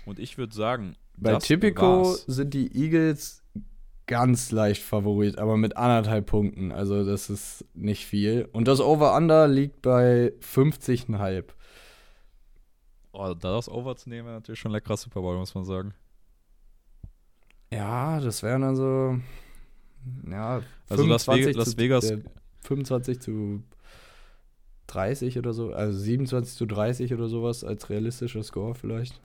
Und 0.07 0.21
ich 0.21 0.39
würde 0.39 0.55
sagen, 0.55 0.97
bei 1.17 1.37
Typico 1.37 2.05
sind 2.05 2.55
die 2.55 2.73
Eagles 2.73 3.43
ganz 4.07 4.53
leicht 4.53 4.83
Favorit, 4.83 5.39
aber 5.39 5.57
mit 5.57 5.77
anderthalb 5.77 6.27
Punkten. 6.27 6.71
Also 6.71 7.05
das 7.05 7.29
ist 7.29 7.65
nicht 7.75 8.07
viel. 8.07 8.49
Und 8.53 8.69
das 8.69 8.81
Over-Under 8.81 9.49
liegt 9.49 9.83
bei 9.83 10.35
50,5. 10.41 11.45
Oh, 13.13 13.35
da 13.35 13.35
das 13.35 13.69
Over 13.69 13.97
zu 13.97 14.09
nehmen, 14.09 14.27
wäre 14.27 14.37
natürlich 14.37 14.61
schon 14.61 14.73
leckerer 14.73 14.97
Super 14.97 15.21
Bowl, 15.21 15.37
muss 15.37 15.55
man 15.55 15.65
sagen. 15.65 15.95
Ja, 17.73 18.21
das 18.21 18.43
wären 18.43 18.63
dann 18.63 18.77
so. 18.77 19.19
Ja, 20.31 20.63
also 20.89 21.07
Las, 21.07 21.27
Vegas, 21.27 21.57
Las 21.57 21.77
Vegas. 21.79 22.07
Zu, 22.09 22.23
25 22.63 23.21
zu 23.21 23.63
30 24.89 25.39
oder 25.39 25.53
so. 25.53 25.73
Also 25.73 25.99
27 25.99 26.55
zu 26.55 26.67
30 26.67 27.15
oder 27.15 27.29
sowas 27.29 27.65
als 27.65 27.89
realistischer 27.89 28.43
Score 28.43 28.75
vielleicht. 28.75 29.21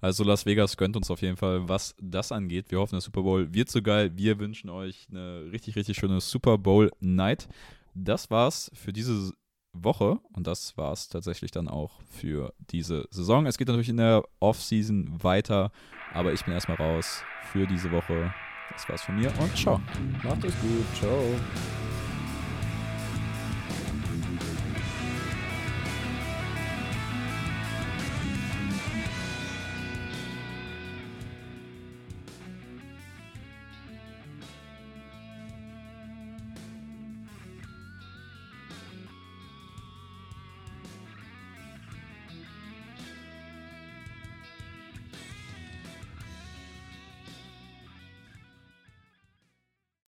Also 0.00 0.24
Las 0.24 0.44
Vegas 0.44 0.76
gönnt 0.76 0.96
uns 0.96 1.10
auf 1.10 1.22
jeden 1.22 1.36
Fall, 1.38 1.68
was 1.68 1.94
das 2.00 2.32
angeht. 2.32 2.66
Wir 2.68 2.78
hoffen, 2.78 2.96
der 2.96 3.00
Super 3.00 3.22
Bowl 3.22 3.52
wird 3.54 3.70
so 3.70 3.80
geil. 3.80 4.12
Wir 4.14 4.38
wünschen 4.38 4.68
euch 4.68 5.06
eine 5.10 5.50
richtig, 5.50 5.76
richtig 5.76 5.96
schöne 5.96 6.20
Super 6.20 6.58
Bowl 6.58 6.90
Night. 7.00 7.48
Das 7.94 8.30
war's 8.30 8.70
für 8.74 8.92
diese 8.92 9.32
Woche 9.74 10.18
und 10.32 10.46
das 10.46 10.76
war's 10.76 11.08
tatsächlich 11.08 11.50
dann 11.50 11.68
auch 11.68 12.00
für 12.10 12.54
diese 12.70 13.06
Saison. 13.10 13.46
Es 13.46 13.58
geht 13.58 13.68
natürlich 13.68 13.88
in 13.88 13.98
der 13.98 14.22
Offseason 14.40 15.22
weiter, 15.22 15.70
aber 16.12 16.32
ich 16.32 16.44
bin 16.44 16.54
erstmal 16.54 16.76
raus 16.76 17.22
für 17.52 17.66
diese 17.66 17.90
Woche. 17.90 18.32
Das 18.72 18.88
war's 18.88 19.02
von 19.02 19.16
mir 19.16 19.32
und 19.40 19.56
ciao. 19.56 19.80
Macht 20.22 20.44
es 20.44 20.54
gut. 20.60 20.86
Ciao. 20.98 21.22